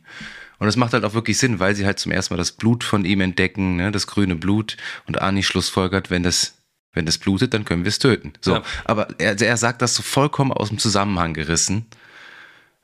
Und 0.63 0.67
das 0.67 0.77
macht 0.77 0.93
halt 0.93 1.05
auch 1.05 1.13
wirklich 1.13 1.39
Sinn, 1.39 1.59
weil 1.59 1.75
sie 1.75 1.85
halt 1.85 1.99
zum 1.99 2.13
ersten 2.13 2.35
Mal 2.35 2.39
das 2.39 2.53
Blut 2.53 2.85
von 2.85 3.05
ihm 3.05 3.21
entdecken, 3.21 3.75
ne, 3.79 3.91
das 3.91 4.07
grüne 4.07 4.37
Blut. 4.37 4.77
Und 5.09 5.21
Arnie 5.21 5.43
schlussfolgert, 5.43 6.09
wenn 6.09 6.23
das, 6.23 6.55
wenn 6.93 7.05
das 7.05 7.19
blutet, 7.19 7.53
dann 7.53 7.65
können 7.65 7.83
wir 7.83 7.89
es 7.89 7.99
töten. 7.99 8.33
So. 8.41 8.53
Ja. 8.55 8.63
Aber 8.85 9.09
er, 9.19 9.41
er 9.41 9.57
sagt 9.57 9.83
das 9.83 9.97
so 9.97 10.05
vollkommen 10.05 10.53
aus 10.53 10.69
dem 10.69 10.79
Zusammenhang 10.79 11.35
gerissen. 11.35 11.87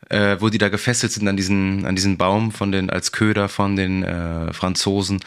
Äh, 0.09 0.39
wo 0.41 0.49
die 0.49 0.59
da 0.59 0.71
gefesselt 0.71 1.13
sind 1.13 1.29
an 1.29 1.37
diesen, 1.37 1.87
an 1.87 1.95
diesen 1.95 2.19
Baum 2.19 2.51
von 2.51 2.73
den, 2.73 2.91
als 2.91 3.13
Köder 3.13 3.49
von 3.49 3.77
den 3.77 4.03
äh, 4.03 4.53
Franzosen. 4.53 5.21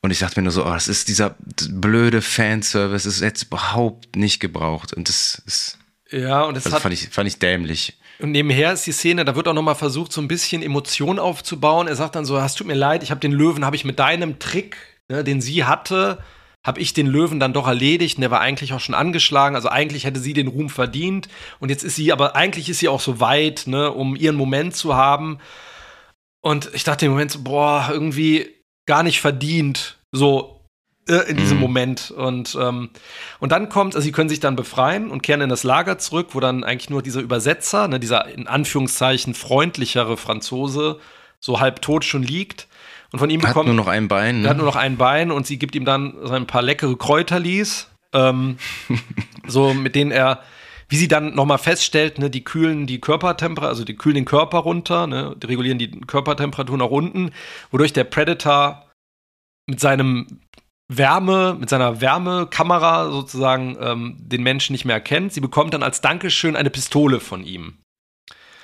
Und 0.00 0.12
ich 0.12 0.20
dachte 0.20 0.38
mir 0.38 0.44
nur 0.44 0.52
so, 0.52 0.64
oh, 0.64 0.72
das 0.72 0.86
ist 0.86 1.08
dieser 1.08 1.34
blöde 1.70 2.22
Fanservice, 2.22 3.02
das 3.02 3.16
ist 3.16 3.20
jetzt 3.20 3.42
überhaupt 3.42 4.14
nicht 4.14 4.38
gebraucht. 4.38 4.92
Und 4.92 5.08
das 5.08 5.42
ist. 5.44 5.76
Ja, 6.10 6.42
und 6.42 6.56
das 6.56 6.66
also 6.66 6.78
fand 6.78 6.94
ich, 6.94 7.08
fand 7.08 7.28
ich 7.28 7.38
dämlich. 7.38 7.96
Und 8.18 8.32
nebenher 8.32 8.72
ist 8.72 8.86
die 8.86 8.92
Szene, 8.92 9.24
da 9.24 9.34
wird 9.34 9.48
auch 9.48 9.54
noch 9.54 9.62
mal 9.62 9.74
versucht, 9.74 10.12
so 10.12 10.20
ein 10.20 10.28
bisschen 10.28 10.62
Emotion 10.62 11.18
aufzubauen. 11.18 11.88
Er 11.88 11.96
sagt 11.96 12.16
dann 12.16 12.24
so, 12.24 12.36
es 12.36 12.54
tut 12.54 12.66
mir 12.66 12.74
leid, 12.74 13.02
ich 13.02 13.10
habe 13.10 13.20
den 13.20 13.32
Löwen, 13.32 13.64
habe 13.64 13.76
ich 13.76 13.84
mit 13.84 13.98
deinem 13.98 14.38
Trick, 14.38 14.76
ne, 15.08 15.24
den 15.24 15.40
sie 15.40 15.64
hatte, 15.64 16.18
habe 16.64 16.80
ich 16.80 16.92
den 16.92 17.06
Löwen 17.06 17.40
dann 17.40 17.54
doch 17.54 17.66
erledigt 17.66 18.18
und 18.18 18.20
der 18.20 18.30
war 18.30 18.40
eigentlich 18.40 18.74
auch 18.74 18.80
schon 18.80 18.94
angeschlagen. 18.94 19.56
Also 19.56 19.70
eigentlich 19.70 20.04
hätte 20.04 20.20
sie 20.20 20.34
den 20.34 20.48
Ruhm 20.48 20.68
verdient. 20.68 21.28
Und 21.58 21.70
jetzt 21.70 21.82
ist 21.82 21.96
sie, 21.96 22.12
aber 22.12 22.36
eigentlich 22.36 22.68
ist 22.68 22.80
sie 22.80 22.88
auch 22.88 23.00
so 23.00 23.20
weit, 23.20 23.66
ne, 23.66 23.90
um 23.90 24.14
ihren 24.16 24.36
Moment 24.36 24.76
zu 24.76 24.94
haben. 24.94 25.38
Und 26.42 26.70
ich 26.74 26.84
dachte 26.84 27.06
im 27.06 27.12
Moment 27.12 27.30
so, 27.30 27.42
boah, 27.42 27.88
irgendwie 27.90 28.48
gar 28.86 29.02
nicht 29.02 29.20
verdient. 29.20 29.98
So, 30.12 30.59
in 31.16 31.36
diesem 31.36 31.58
mhm. 31.58 31.62
Moment. 31.62 32.10
Und, 32.10 32.56
ähm, 32.60 32.90
und 33.38 33.52
dann 33.52 33.68
kommt, 33.68 33.94
also 33.94 34.04
sie 34.04 34.12
können 34.12 34.28
sich 34.28 34.40
dann 34.40 34.56
befreien 34.56 35.10
und 35.10 35.22
kehren 35.22 35.40
in 35.40 35.48
das 35.48 35.64
Lager 35.64 35.98
zurück, 35.98 36.28
wo 36.32 36.40
dann 36.40 36.64
eigentlich 36.64 36.90
nur 36.90 37.02
dieser 37.02 37.20
Übersetzer, 37.20 37.88
ne, 37.88 38.00
dieser 38.00 38.26
in 38.28 38.46
Anführungszeichen 38.46 39.34
freundlichere 39.34 40.16
Franzose, 40.16 40.98
so 41.40 41.60
halb 41.60 41.82
tot 41.82 42.04
schon 42.04 42.22
liegt. 42.22 42.68
Und 43.12 43.18
von 43.18 43.30
ihm 43.30 43.40
bekommt. 43.40 43.56
Hat 43.56 43.66
nur 43.66 43.74
noch 43.74 43.88
ein 43.88 44.08
Bein. 44.08 44.42
Ne? 44.42 44.46
Er 44.46 44.50
hat 44.50 44.56
nur 44.56 44.66
noch 44.66 44.76
ein 44.76 44.96
Bein 44.96 45.30
und 45.30 45.46
sie 45.46 45.58
gibt 45.58 45.74
ihm 45.74 45.84
dann 45.84 46.14
so 46.22 46.32
ein 46.32 46.46
paar 46.46 46.62
leckere 46.62 46.96
Kräuterlis. 46.96 47.88
Ähm, 48.12 48.58
so 49.46 49.74
mit 49.74 49.94
denen 49.94 50.10
er, 50.10 50.42
wie 50.88 50.96
sie 50.96 51.08
dann 51.08 51.34
nochmal 51.34 51.58
feststellt, 51.58 52.18
ne, 52.18 52.30
die 52.30 52.44
kühlen 52.44 52.86
die 52.86 53.00
Körpertemperatur, 53.00 53.68
also 53.68 53.84
die 53.84 53.96
kühlen 53.96 54.16
den 54.16 54.24
Körper 54.24 54.58
runter, 54.58 55.06
ne, 55.06 55.34
die 55.40 55.46
regulieren 55.46 55.78
die 55.78 55.90
Körpertemperatur 55.90 56.76
nach 56.76 56.90
unten, 56.90 57.32
wodurch 57.70 57.92
der 57.92 58.04
Predator 58.04 58.86
mit 59.66 59.80
seinem 59.80 60.40
Wärme, 60.90 61.56
mit 61.58 61.70
seiner 61.70 62.00
Wärmekamera 62.00 63.10
sozusagen 63.10 63.76
ähm, 63.80 64.16
den 64.18 64.42
Menschen 64.42 64.72
nicht 64.72 64.84
mehr 64.84 64.96
erkennt. 64.96 65.32
Sie 65.32 65.40
bekommt 65.40 65.72
dann 65.72 65.84
als 65.84 66.00
Dankeschön 66.00 66.56
eine 66.56 66.70
Pistole 66.70 67.20
von 67.20 67.44
ihm. 67.44 67.74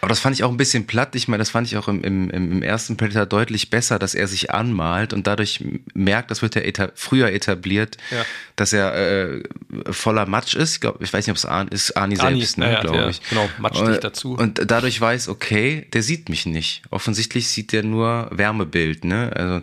Aber 0.01 0.11
das 0.11 0.21
fand 0.21 0.37
ich 0.37 0.45
auch 0.45 0.51
ein 0.51 0.57
bisschen 0.57 0.87
platt. 0.87 1.15
Ich 1.15 1.27
meine, 1.27 1.41
das 1.41 1.51
fand 1.51 1.67
ich 1.67 1.77
auch 1.77 1.89
im, 1.89 2.05
im, 2.05 2.31
im 2.31 2.63
ersten 2.63 2.97
Predator 2.97 3.27
deutlich 3.27 3.71
besser, 3.71 3.99
dass 3.99 4.15
er 4.15 4.27
sich 4.27 4.51
anmalt 4.51 5.13
und 5.13 5.27
dadurch 5.27 5.65
merkt, 5.95 6.31
das 6.31 6.43
wird 6.43 6.55
ja 6.55 6.63
eta 6.63 6.91
früher 6.95 7.33
etabliert, 7.33 7.97
ja. 8.11 8.25
dass 8.57 8.73
er 8.73 8.95
äh, 8.95 9.43
voller 9.91 10.27
Matsch 10.27 10.55
ist. 10.55 10.75
Ich 10.75 10.81
glaube, 10.81 11.03
ich 11.03 11.13
weiß 11.13 11.27
nicht, 11.27 11.33
ob 11.33 11.37
es 11.37 11.47
Arnie 11.47 11.71
ist, 11.71 11.97
Arnie, 11.97 12.19
Arnie 12.19 12.41
selbst, 12.41 12.59
ne, 12.59 12.73
ja, 12.73 12.81
glaube 12.81 13.11
ich. 13.11 13.21
Genau, 13.31 13.49
Matsch 13.59 13.81
dich 13.81 13.99
dazu. 13.99 14.35
Und 14.35 14.61
dadurch 14.71 15.01
weiß, 15.01 15.29
okay, 15.29 15.89
der 15.93 16.03
sieht 16.03 16.29
mich 16.29 16.45
nicht. 16.45 16.83
Offensichtlich 16.91 17.49
sieht 17.49 17.73
der 17.73 17.83
nur 17.83 18.29
Wärmebild, 18.33 19.05
ne? 19.05 19.33
Also 19.35 19.63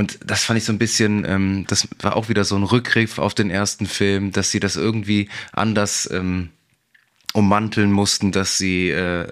und 0.00 0.18
das 0.24 0.44
fand 0.44 0.56
ich 0.56 0.64
so 0.64 0.72
ein 0.72 0.78
bisschen, 0.78 1.26
ähm, 1.26 1.66
das 1.68 1.86
war 2.00 2.16
auch 2.16 2.30
wieder 2.30 2.44
so 2.44 2.56
ein 2.56 2.62
Rückgriff 2.62 3.18
auf 3.18 3.34
den 3.34 3.50
ersten 3.50 3.84
Film, 3.84 4.32
dass 4.32 4.50
sie 4.50 4.58
das 4.58 4.76
irgendwie 4.76 5.28
anders 5.52 6.08
ähm, 6.10 6.48
ummanteln 7.34 7.92
mussten, 7.92 8.32
dass 8.32 8.56
sie, 8.56 8.88
äh, 8.88 9.28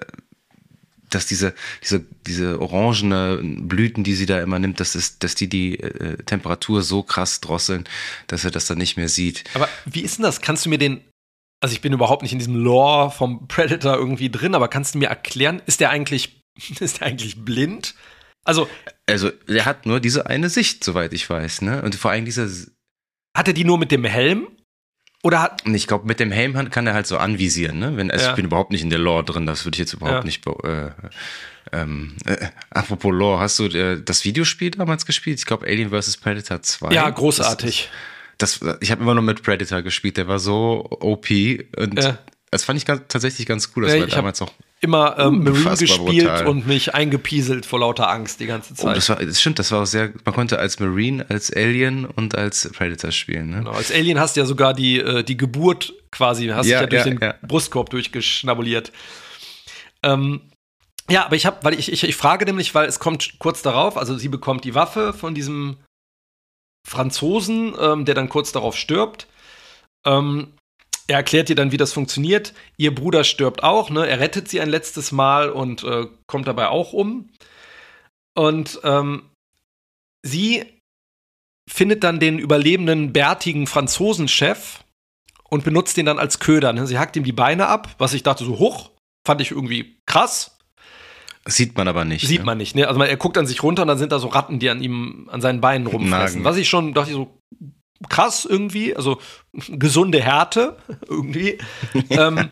dass 1.09 1.25
diese, 1.25 1.55
diese, 1.83 2.05
diese 2.27 2.61
orangene 2.61 3.39
Blüten, 3.41 4.03
die 4.03 4.13
sie 4.13 4.27
da 4.27 4.39
immer 4.41 4.59
nimmt, 4.59 4.79
dass, 4.79 4.93
es, 4.93 5.17
dass 5.17 5.33
die 5.33 5.49
die 5.49 5.79
äh, 5.79 6.17
Temperatur 6.23 6.83
so 6.83 7.01
krass 7.01 7.41
drosseln, 7.41 7.85
dass 8.27 8.45
er 8.45 8.51
das 8.51 8.67
dann 8.67 8.77
nicht 8.77 8.95
mehr 8.95 9.09
sieht. 9.09 9.45
Aber 9.55 9.67
wie 9.85 10.01
ist 10.01 10.19
denn 10.19 10.23
das? 10.23 10.39
Kannst 10.39 10.67
du 10.67 10.69
mir 10.69 10.77
den, 10.77 11.01
also 11.61 11.73
ich 11.73 11.81
bin 11.81 11.93
überhaupt 11.93 12.21
nicht 12.21 12.33
in 12.33 12.37
diesem 12.37 12.55
Lore 12.55 13.09
vom 13.09 13.47
Predator 13.47 13.95
irgendwie 13.95 14.29
drin, 14.29 14.53
aber 14.53 14.67
kannst 14.67 14.93
du 14.93 14.99
mir 14.99 15.07
erklären, 15.07 15.63
ist 15.65 15.79
der 15.79 15.89
eigentlich, 15.89 16.43
ist 16.79 16.99
der 16.99 17.07
eigentlich 17.07 17.43
blind? 17.43 17.95
Also, 18.49 18.67
also 19.07 19.31
er 19.47 19.65
hat 19.65 19.85
nur 19.85 19.99
diese 19.99 20.25
eine 20.25 20.49
Sicht, 20.49 20.83
soweit 20.83 21.13
ich 21.13 21.29
weiß, 21.29 21.61
ne? 21.61 21.83
Und 21.83 21.93
vor 21.93 22.09
allem 22.09 22.25
dieser. 22.25 22.47
Hat 23.37 23.47
er 23.47 23.53
die 23.53 23.63
nur 23.63 23.77
mit 23.77 23.91
dem 23.91 24.03
Helm? 24.05 24.47
Oder 25.21 25.41
hat. 25.43 25.67
Ich 25.67 25.85
glaube, 25.85 26.07
mit 26.07 26.19
dem 26.19 26.31
Helm 26.31 26.53
kann 26.71 26.87
er 26.87 26.95
halt 26.95 27.05
so 27.05 27.19
anvisieren, 27.19 27.77
ne? 27.77 27.95
Wenn, 27.95 28.09
also 28.09 28.25
ja. 28.25 28.31
Ich 28.31 28.35
bin 28.35 28.45
überhaupt 28.45 28.71
nicht 28.71 28.81
in 28.81 28.89
der 28.89 28.97
Lore 28.97 29.23
drin, 29.23 29.45
das 29.45 29.65
würde 29.65 29.75
ich 29.75 29.79
jetzt 29.79 29.93
überhaupt 29.93 30.23
ja. 30.23 30.23
nicht. 30.23 30.47
Äh, 30.47 30.89
ähm, 31.71 32.17
äh, 32.25 32.47
apropos 32.71 33.13
Lore, 33.13 33.39
hast 33.39 33.59
du 33.59 33.65
äh, 33.65 34.01
das 34.03 34.25
Videospiel 34.25 34.71
damals 34.71 35.05
gespielt? 35.05 35.37
Ich 35.37 35.45
glaube, 35.45 35.67
Alien 35.67 35.91
vs. 35.91 36.17
Predator 36.17 36.63
2. 36.63 36.91
Ja, 36.91 37.07
großartig. 37.07 37.91
Das, 38.39 38.59
das, 38.59 38.77
ich 38.81 38.89
habe 38.89 39.03
immer 39.03 39.13
nur 39.13 39.21
mit 39.21 39.43
Predator 39.43 39.83
gespielt, 39.83 40.17
der 40.17 40.27
war 40.27 40.39
so 40.39 40.87
OP 40.89 41.29
und 41.29 42.01
ja. 42.01 42.17
das 42.49 42.63
fand 42.63 42.79
ich 42.79 42.85
ganz, 42.87 43.03
tatsächlich 43.09 43.45
ganz 43.45 43.73
cool. 43.75 43.85
Das 43.85 43.99
war 43.99 44.07
damals 44.07 44.41
auch 44.41 44.51
immer 44.81 45.17
ähm, 45.19 45.43
Marine 45.43 45.75
gespielt 45.75 46.27
brutal. 46.27 46.47
und 46.47 46.67
mich 46.67 46.93
eingepieselt 46.95 47.65
vor 47.65 47.79
lauter 47.79 48.09
Angst 48.09 48.39
die 48.39 48.45
ganze 48.45 48.73
Zeit. 48.73 48.91
Oh, 48.91 48.93
das, 48.93 49.09
war, 49.09 49.17
das 49.17 49.39
stimmt, 49.39 49.59
das 49.59 49.71
war 49.71 49.81
auch 49.81 49.85
sehr, 49.85 50.13
man 50.23 50.33
konnte 50.33 50.57
als 50.57 50.79
Marine, 50.79 51.25
als 51.29 51.51
Alien 51.51 52.05
und 52.05 52.37
als 52.37 52.69
Predator 52.71 53.11
spielen. 53.11 53.49
Ne? 53.49 53.57
Genau, 53.57 53.71
als 53.71 53.91
Alien 53.91 54.19
hast 54.19 54.35
du 54.35 54.41
ja 54.41 54.45
sogar 54.45 54.73
die, 54.73 54.99
äh, 54.99 55.23
die 55.23 55.35
Geburt 55.35 55.93
quasi, 56.11 56.47
hast 56.47 56.67
ja, 56.67 56.85
dich 56.85 56.97
ja 56.97 57.03
durch 57.03 57.21
ja, 57.21 57.33
den 57.33 57.47
Brustkorb 57.47 57.89
durchgeschnabuliert. 57.89 58.91
Ähm, 60.01 60.41
ja, 61.09 61.25
aber 61.25 61.35
ich 61.35 61.45
habe, 61.45 61.57
weil 61.63 61.77
ich, 61.77 61.91
ich, 61.91 62.03
ich 62.03 62.15
frage 62.15 62.45
nämlich, 62.45 62.73
weil 62.73 62.87
es 62.87 62.99
kommt 62.99 63.39
kurz 63.39 63.61
darauf, 63.61 63.97
also 63.97 64.17
sie 64.17 64.29
bekommt 64.29 64.63
die 64.63 64.75
Waffe 64.75 65.11
von 65.11 65.35
diesem 65.35 65.77
Franzosen, 66.87 67.75
ähm, 67.79 68.05
der 68.05 68.15
dann 68.15 68.29
kurz 68.29 68.51
darauf 68.51 68.77
stirbt. 68.77 69.27
Ähm, 70.05 70.53
er 71.09 71.17
erklärt 71.17 71.49
ihr 71.49 71.55
dann, 71.55 71.71
wie 71.71 71.77
das 71.77 71.91
funktioniert. 71.91 72.53
Ihr 72.77 72.93
Bruder 72.93 73.23
stirbt 73.23 73.63
auch, 73.63 73.89
ne? 73.89 74.07
Er 74.07 74.19
rettet 74.19 74.47
sie 74.47 74.61
ein 74.61 74.69
letztes 74.69 75.11
Mal 75.11 75.49
und 75.49 75.83
äh, 75.83 76.05
kommt 76.27 76.47
dabei 76.47 76.67
auch 76.67 76.93
um. 76.93 77.29
Und 78.35 78.79
ähm, 78.83 79.23
sie 80.23 80.65
findet 81.67 82.03
dann 82.03 82.19
den 82.19 82.37
überlebenden 82.37 83.11
bärtigen 83.11 83.65
Franzosenchef 83.65 84.83
und 85.49 85.63
benutzt 85.63 85.97
den 85.97 86.05
dann 86.05 86.19
als 86.19 86.39
Köder. 86.39 86.73
Ne? 86.73 86.85
Sie 86.85 86.99
hackt 86.99 87.15
ihm 87.15 87.23
die 87.23 87.31
Beine 87.31 87.67
ab, 87.67 87.95
was 87.97 88.13
ich 88.13 88.21
dachte 88.21 88.45
so 88.45 88.59
hoch, 88.59 88.91
fand 89.25 89.41
ich 89.41 89.49
irgendwie 89.49 89.97
krass. 90.05 90.57
Sieht 91.47 91.75
man 91.75 91.87
aber 91.87 92.05
nicht. 92.05 92.27
Sieht 92.27 92.41
ne? 92.41 92.45
man 92.45 92.57
nicht. 92.59 92.75
Ne? 92.75 92.87
Also 92.87 93.01
er 93.01 93.17
guckt 93.17 93.37
an 93.37 93.47
sich 93.47 93.63
runter 93.63 93.81
und 93.81 93.87
dann 93.87 93.97
sind 93.97 94.11
da 94.11 94.19
so 94.19 94.27
Ratten, 94.27 94.59
die 94.59 94.69
an 94.69 94.83
ihm, 94.83 95.27
an 95.31 95.41
seinen 95.41 95.59
Beinen 95.59 95.87
rumfressen. 95.87 96.41
Nagen. 96.41 96.43
Was 96.43 96.57
ich 96.57 96.69
schon 96.69 96.93
dachte 96.93 97.09
ich 97.09 97.15
so, 97.15 97.35
krass 98.07 98.45
irgendwie, 98.45 98.95
also 98.95 99.19
gesunde 99.53 100.21
Härte 100.21 100.77
irgendwie. 101.07 101.57
ähm, 102.09 102.49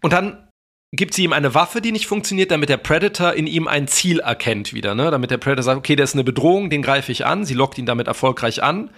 und 0.00 0.12
dann 0.12 0.48
gibt 0.94 1.14
sie 1.14 1.24
ihm 1.24 1.32
eine 1.32 1.54
Waffe, 1.54 1.80
die 1.80 1.92
nicht 1.92 2.06
funktioniert, 2.06 2.50
damit 2.50 2.68
der 2.68 2.76
Predator 2.76 3.32
in 3.32 3.46
ihm 3.46 3.66
ein 3.66 3.88
Ziel 3.88 4.20
erkennt 4.20 4.74
wieder, 4.74 4.94
ne? 4.94 5.10
Damit 5.10 5.30
der 5.30 5.38
Predator 5.38 5.62
sagt, 5.62 5.78
okay, 5.78 5.96
der 5.96 6.04
ist 6.04 6.14
eine 6.14 6.24
Bedrohung, 6.24 6.70
den 6.70 6.82
greife 6.82 7.12
ich 7.12 7.24
an. 7.24 7.44
Sie 7.44 7.54
lockt 7.54 7.78
ihn 7.78 7.86
damit 7.86 8.08
erfolgreich 8.08 8.62
an. 8.62 8.90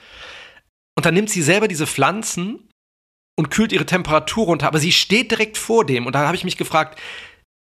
Und 0.97 1.07
dann 1.07 1.15
nimmt 1.15 1.31
sie 1.31 1.43
selber 1.43 1.69
diese 1.69 1.87
Pflanzen 1.87 2.69
und 3.37 3.51
kühlt 3.51 3.73
ihre 3.73 3.87
Temperatur 3.87 4.47
runter, 4.47 4.67
aber 4.67 4.79
sie 4.79 4.93
steht 4.93 5.31
direkt 5.31 5.57
vor 5.57 5.85
dem. 5.85 6.07
Und 6.07 6.15
da 6.15 6.27
habe 6.27 6.37
ich 6.37 6.45
mich 6.45 6.57
gefragt, 6.57 7.01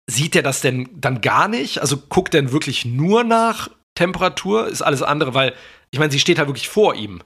sieht 0.09 0.35
er 0.35 0.41
das 0.43 0.61
denn 0.61 0.89
dann 0.93 1.21
gar 1.21 1.47
nicht? 1.47 1.79
Also 1.79 1.97
guckt 1.97 2.33
er 2.33 2.41
denn 2.41 2.51
wirklich 2.51 2.85
nur 2.85 3.23
nach 3.23 3.69
Temperatur? 3.95 4.67
Ist 4.67 4.81
alles 4.81 5.01
andere, 5.01 5.33
weil 5.33 5.53
ich 5.91 5.99
meine, 5.99 6.11
sie 6.11 6.19
steht 6.19 6.37
halt 6.37 6.47
wirklich 6.47 6.69
vor 6.69 6.95
ihm. 6.95 7.21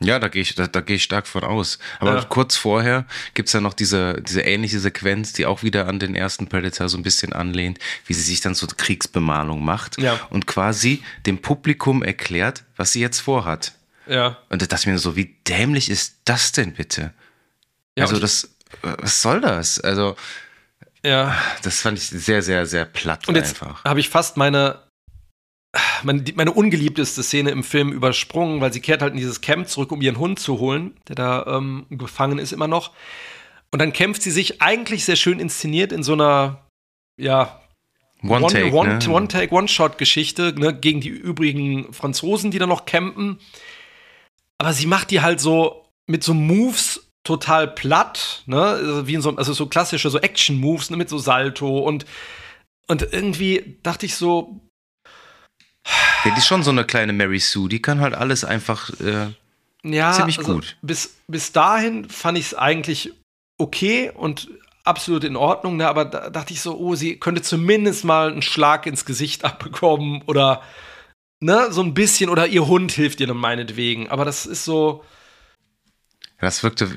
Ja, 0.00 0.18
da 0.18 0.28
gehe 0.28 0.42
ich, 0.42 0.54
da, 0.54 0.66
da 0.66 0.80
gehe 0.80 0.96
ich 0.96 1.04
stark 1.04 1.26
von 1.26 1.44
aus. 1.44 1.78
Aber 2.00 2.16
ja. 2.16 2.24
kurz 2.24 2.56
vorher 2.56 3.06
gibt's 3.34 3.52
ja 3.52 3.60
noch 3.60 3.74
diese, 3.74 4.20
diese 4.22 4.42
ähnliche 4.42 4.80
Sequenz, 4.80 5.32
die 5.32 5.46
auch 5.46 5.62
wieder 5.62 5.86
an 5.86 5.98
den 5.98 6.14
ersten 6.14 6.48
Predator 6.48 6.88
so 6.88 6.98
ein 6.98 7.02
bisschen 7.02 7.32
anlehnt, 7.32 7.78
wie 8.06 8.14
sie 8.14 8.22
sich 8.22 8.40
dann 8.40 8.54
so 8.54 8.66
Kriegsbemalung 8.66 9.64
macht 9.64 9.98
ja. 10.00 10.20
und 10.30 10.46
quasi 10.46 11.02
dem 11.26 11.40
Publikum 11.40 12.02
erklärt, 12.02 12.64
was 12.76 12.92
sie 12.92 13.00
jetzt 13.00 13.20
vorhat. 13.20 13.72
Ja. 14.06 14.38
Und 14.50 14.60
da 14.60 14.66
dachte 14.66 14.82
ich 14.82 14.86
mir 14.92 14.98
so, 14.98 15.16
wie 15.16 15.36
dämlich 15.48 15.88
ist 15.88 16.16
das 16.24 16.52
denn 16.52 16.74
bitte? 16.74 17.12
Ja, 17.96 18.04
also 18.04 18.18
das, 18.18 18.50
was 18.82 19.22
soll 19.22 19.40
das? 19.40 19.80
Also, 19.80 20.16
ja. 21.04 21.36
Das 21.62 21.80
fand 21.80 21.98
ich 21.98 22.06
sehr, 22.08 22.42
sehr, 22.42 22.66
sehr 22.66 22.84
platt 22.84 23.28
und 23.28 23.36
jetzt 23.36 23.60
Habe 23.60 24.00
ich 24.00 24.08
fast 24.08 24.36
meine 24.36 24.82
meine, 26.02 26.52
ungeliebteste 26.52 27.22
Szene 27.22 27.50
im 27.50 27.64
Film 27.64 27.92
übersprungen, 27.92 28.60
weil 28.60 28.72
sie 28.72 28.80
kehrt 28.80 29.02
halt 29.02 29.12
in 29.12 29.18
dieses 29.18 29.40
Camp 29.40 29.68
zurück, 29.68 29.92
um 29.92 30.00
ihren 30.00 30.18
Hund 30.18 30.38
zu 30.38 30.58
holen, 30.58 30.96
der 31.08 31.16
da 31.16 31.46
ähm, 31.46 31.86
gefangen 31.90 32.38
ist 32.38 32.52
immer 32.52 32.68
noch. 32.68 32.92
Und 33.70 33.80
dann 33.80 33.92
kämpft 33.92 34.22
sie 34.22 34.30
sich 34.30 34.62
eigentlich 34.62 35.04
sehr 35.04 35.16
schön 35.16 35.40
inszeniert 35.40 35.92
in 35.92 36.02
so 36.02 36.12
einer, 36.12 36.66
ja, 37.16 37.60
One-Take, 38.22 38.72
One, 38.72 38.98
ne? 38.98 39.10
One 39.10 39.48
One-Shot-Geschichte 39.50 40.54
ne, 40.56 40.74
gegen 40.74 41.00
die 41.00 41.08
übrigen 41.08 41.92
Franzosen, 41.92 42.50
die 42.50 42.58
da 42.58 42.66
noch 42.66 42.86
campen. 42.86 43.38
Aber 44.58 44.72
sie 44.72 44.86
macht 44.86 45.10
die 45.10 45.20
halt 45.20 45.40
so 45.40 45.84
mit 46.06 46.24
so 46.24 46.32
Moves 46.32 47.12
total 47.22 47.68
platt, 47.68 48.42
ne? 48.46 48.62
Also 48.62 49.06
wie 49.06 49.14
in 49.14 49.22
so, 49.22 49.36
also 49.36 49.52
so 49.52 49.66
klassische 49.66 50.08
so 50.08 50.18
Action-Moves 50.18 50.90
ne, 50.90 50.96
mit 50.96 51.08
so 51.08 51.18
Salto 51.18 51.78
und 51.78 52.06
und 52.86 53.02
irgendwie 53.12 53.78
dachte 53.82 54.04
ich 54.04 54.14
so, 54.14 54.60
ja, 56.24 56.30
die 56.30 56.38
ist 56.38 56.46
schon 56.46 56.62
so 56.62 56.70
eine 56.70 56.84
kleine 56.84 57.12
Mary 57.12 57.38
Sue, 57.38 57.68
die 57.68 57.82
kann 57.82 58.00
halt 58.00 58.14
alles 58.14 58.44
einfach 58.44 58.90
äh, 59.00 59.32
ja, 59.84 60.12
ziemlich 60.12 60.38
also 60.38 60.54
gut. 60.54 60.76
Bis, 60.82 61.16
bis 61.28 61.52
dahin 61.52 62.08
fand 62.08 62.38
ich 62.38 62.46
es 62.46 62.54
eigentlich 62.54 63.12
okay 63.58 64.10
und 64.14 64.48
absolut 64.84 65.24
in 65.24 65.36
Ordnung, 65.36 65.76
ne? 65.76 65.88
aber 65.88 66.04
da 66.04 66.30
dachte 66.30 66.52
ich 66.52 66.60
so, 66.60 66.76
oh, 66.78 66.94
sie 66.94 67.18
könnte 67.18 67.42
zumindest 67.42 68.04
mal 68.04 68.30
einen 68.30 68.42
Schlag 68.42 68.86
ins 68.86 69.04
Gesicht 69.04 69.44
abbekommen 69.44 70.22
oder 70.26 70.62
ne, 71.40 71.68
so 71.70 71.82
ein 71.82 71.94
bisschen 71.94 72.30
oder 72.30 72.46
ihr 72.46 72.66
Hund 72.66 72.92
hilft 72.92 73.20
ihr 73.20 73.26
dann 73.26 73.36
meinetwegen, 73.36 74.08
aber 74.08 74.24
das 74.24 74.46
ist 74.46 74.64
so, 74.64 75.04
das 76.44 76.62
wirkte, 76.62 76.88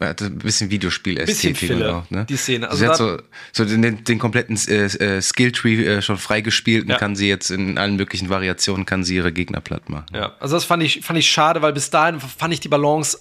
hatte 0.00 0.26
ein 0.26 0.38
bisschen 0.38 0.70
Videospiel-Ästhetik 0.70 1.82
auch, 1.82 2.08
ne? 2.10 2.26
Die 2.28 2.36
Szene. 2.36 2.68
Also 2.68 2.78
sie 2.80 2.88
hat 2.88 2.96
so, 2.96 3.18
so 3.52 3.64
den, 3.64 4.04
den 4.04 4.18
kompletten 4.18 4.58
äh, 4.68 4.84
äh, 4.84 5.22
Skilltree 5.22 5.84
äh, 5.84 6.02
schon 6.02 6.18
freigespielt 6.18 6.84
und 6.84 6.90
ja. 6.90 6.98
kann 6.98 7.16
sie 7.16 7.28
jetzt 7.28 7.50
in 7.50 7.78
allen 7.78 7.96
möglichen 7.96 8.28
Variationen 8.28 8.86
kann 8.86 9.04
sie 9.04 9.16
ihre 9.16 9.32
Gegner 9.32 9.60
platt 9.60 9.88
machen. 9.88 10.06
Ja, 10.12 10.36
also 10.40 10.56
das 10.56 10.64
fand 10.64 10.82
ich, 10.82 11.00
fand 11.04 11.18
ich 11.18 11.30
schade, 11.30 11.62
weil 11.62 11.72
bis 11.72 11.90
dahin 11.90 12.20
fand 12.20 12.52
ich 12.52 12.60
die 12.60 12.68
Balance 12.68 13.18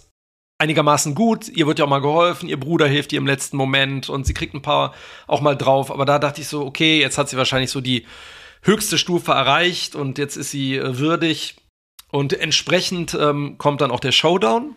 einigermaßen 0.60 1.16
gut. 1.16 1.47
Ihr 1.47 1.66
wird 1.66 1.80
ja 1.80 1.86
auch 1.86 1.89
mal 1.89 2.01
geholfen, 2.01 2.49
ihr 2.49 2.60
Bruder 2.60 2.88
hilft 2.88 3.14
ihr 3.14 3.20
im 3.20 3.28
letzten 3.28 3.57
Moment 3.57 4.10
und 4.10 4.26
sie 4.26 4.34
kriegt 4.34 4.53
ein 4.53 4.62
paar 4.62 4.93
auch 5.26 5.41
mal 5.41 5.55
drauf. 5.55 5.91
Aber 5.91 6.05
da 6.05 6.20
dachte 6.20 6.41
ich 6.41 6.47
so, 6.47 6.66
okay, 6.66 6.99
jetzt 6.99 7.18
hat 7.18 7.30
sie 7.30 7.38
wahrscheinlich 7.38 7.72
so 7.72 7.82
die 7.82 8.05
höchste 8.62 8.97
Stufe 8.97 9.32
erreicht 9.32 9.95
und 9.95 10.18
jetzt 10.18 10.36
ist 10.36 10.51
sie 10.51 10.76
äh, 10.76 10.97
würdig. 10.99 11.55
Und 12.12 12.34
entsprechend 12.34 13.14
ähm, 13.20 13.57
kommt 13.57 13.82
dann 13.82 13.91
auch 13.91 13.99
der 13.99 14.12
Showdown. 14.12 14.76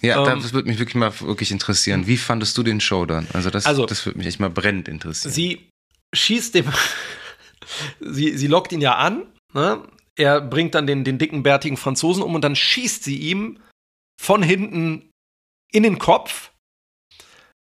Ja, 0.00 0.32
ähm, 0.32 0.40
das 0.40 0.52
würde 0.52 0.68
mich 0.68 0.78
wirklich 0.78 0.94
mal 0.94 1.12
wirklich 1.20 1.50
interessieren. 1.50 2.06
Wie 2.06 2.16
fandest 2.16 2.56
du 2.56 2.62
den 2.62 2.80
Show 2.80 3.06
dann? 3.06 3.26
Also 3.32 3.50
das, 3.50 3.66
also, 3.66 3.86
das 3.86 4.04
würde 4.06 4.18
mich 4.18 4.26
echt 4.26 4.40
mal 4.40 4.50
brennend 4.50 4.88
interessieren. 4.88 5.32
Sie 5.32 5.68
schießt 6.14 6.54
dem, 6.54 6.66
sie, 8.00 8.36
sie 8.36 8.46
lockt 8.46 8.72
ihn 8.72 8.80
ja 8.80 8.96
an, 8.96 9.26
ne? 9.54 9.82
er 10.18 10.40
bringt 10.40 10.74
dann 10.74 10.86
den, 10.86 11.04
den 11.04 11.18
dicken, 11.18 11.42
bärtigen 11.42 11.76
Franzosen 11.76 12.22
um 12.22 12.34
und 12.34 12.42
dann 12.42 12.56
schießt 12.56 13.04
sie 13.04 13.16
ihm 13.16 13.60
von 14.20 14.42
hinten 14.42 15.10
in 15.72 15.82
den 15.84 15.98
Kopf, 15.98 16.50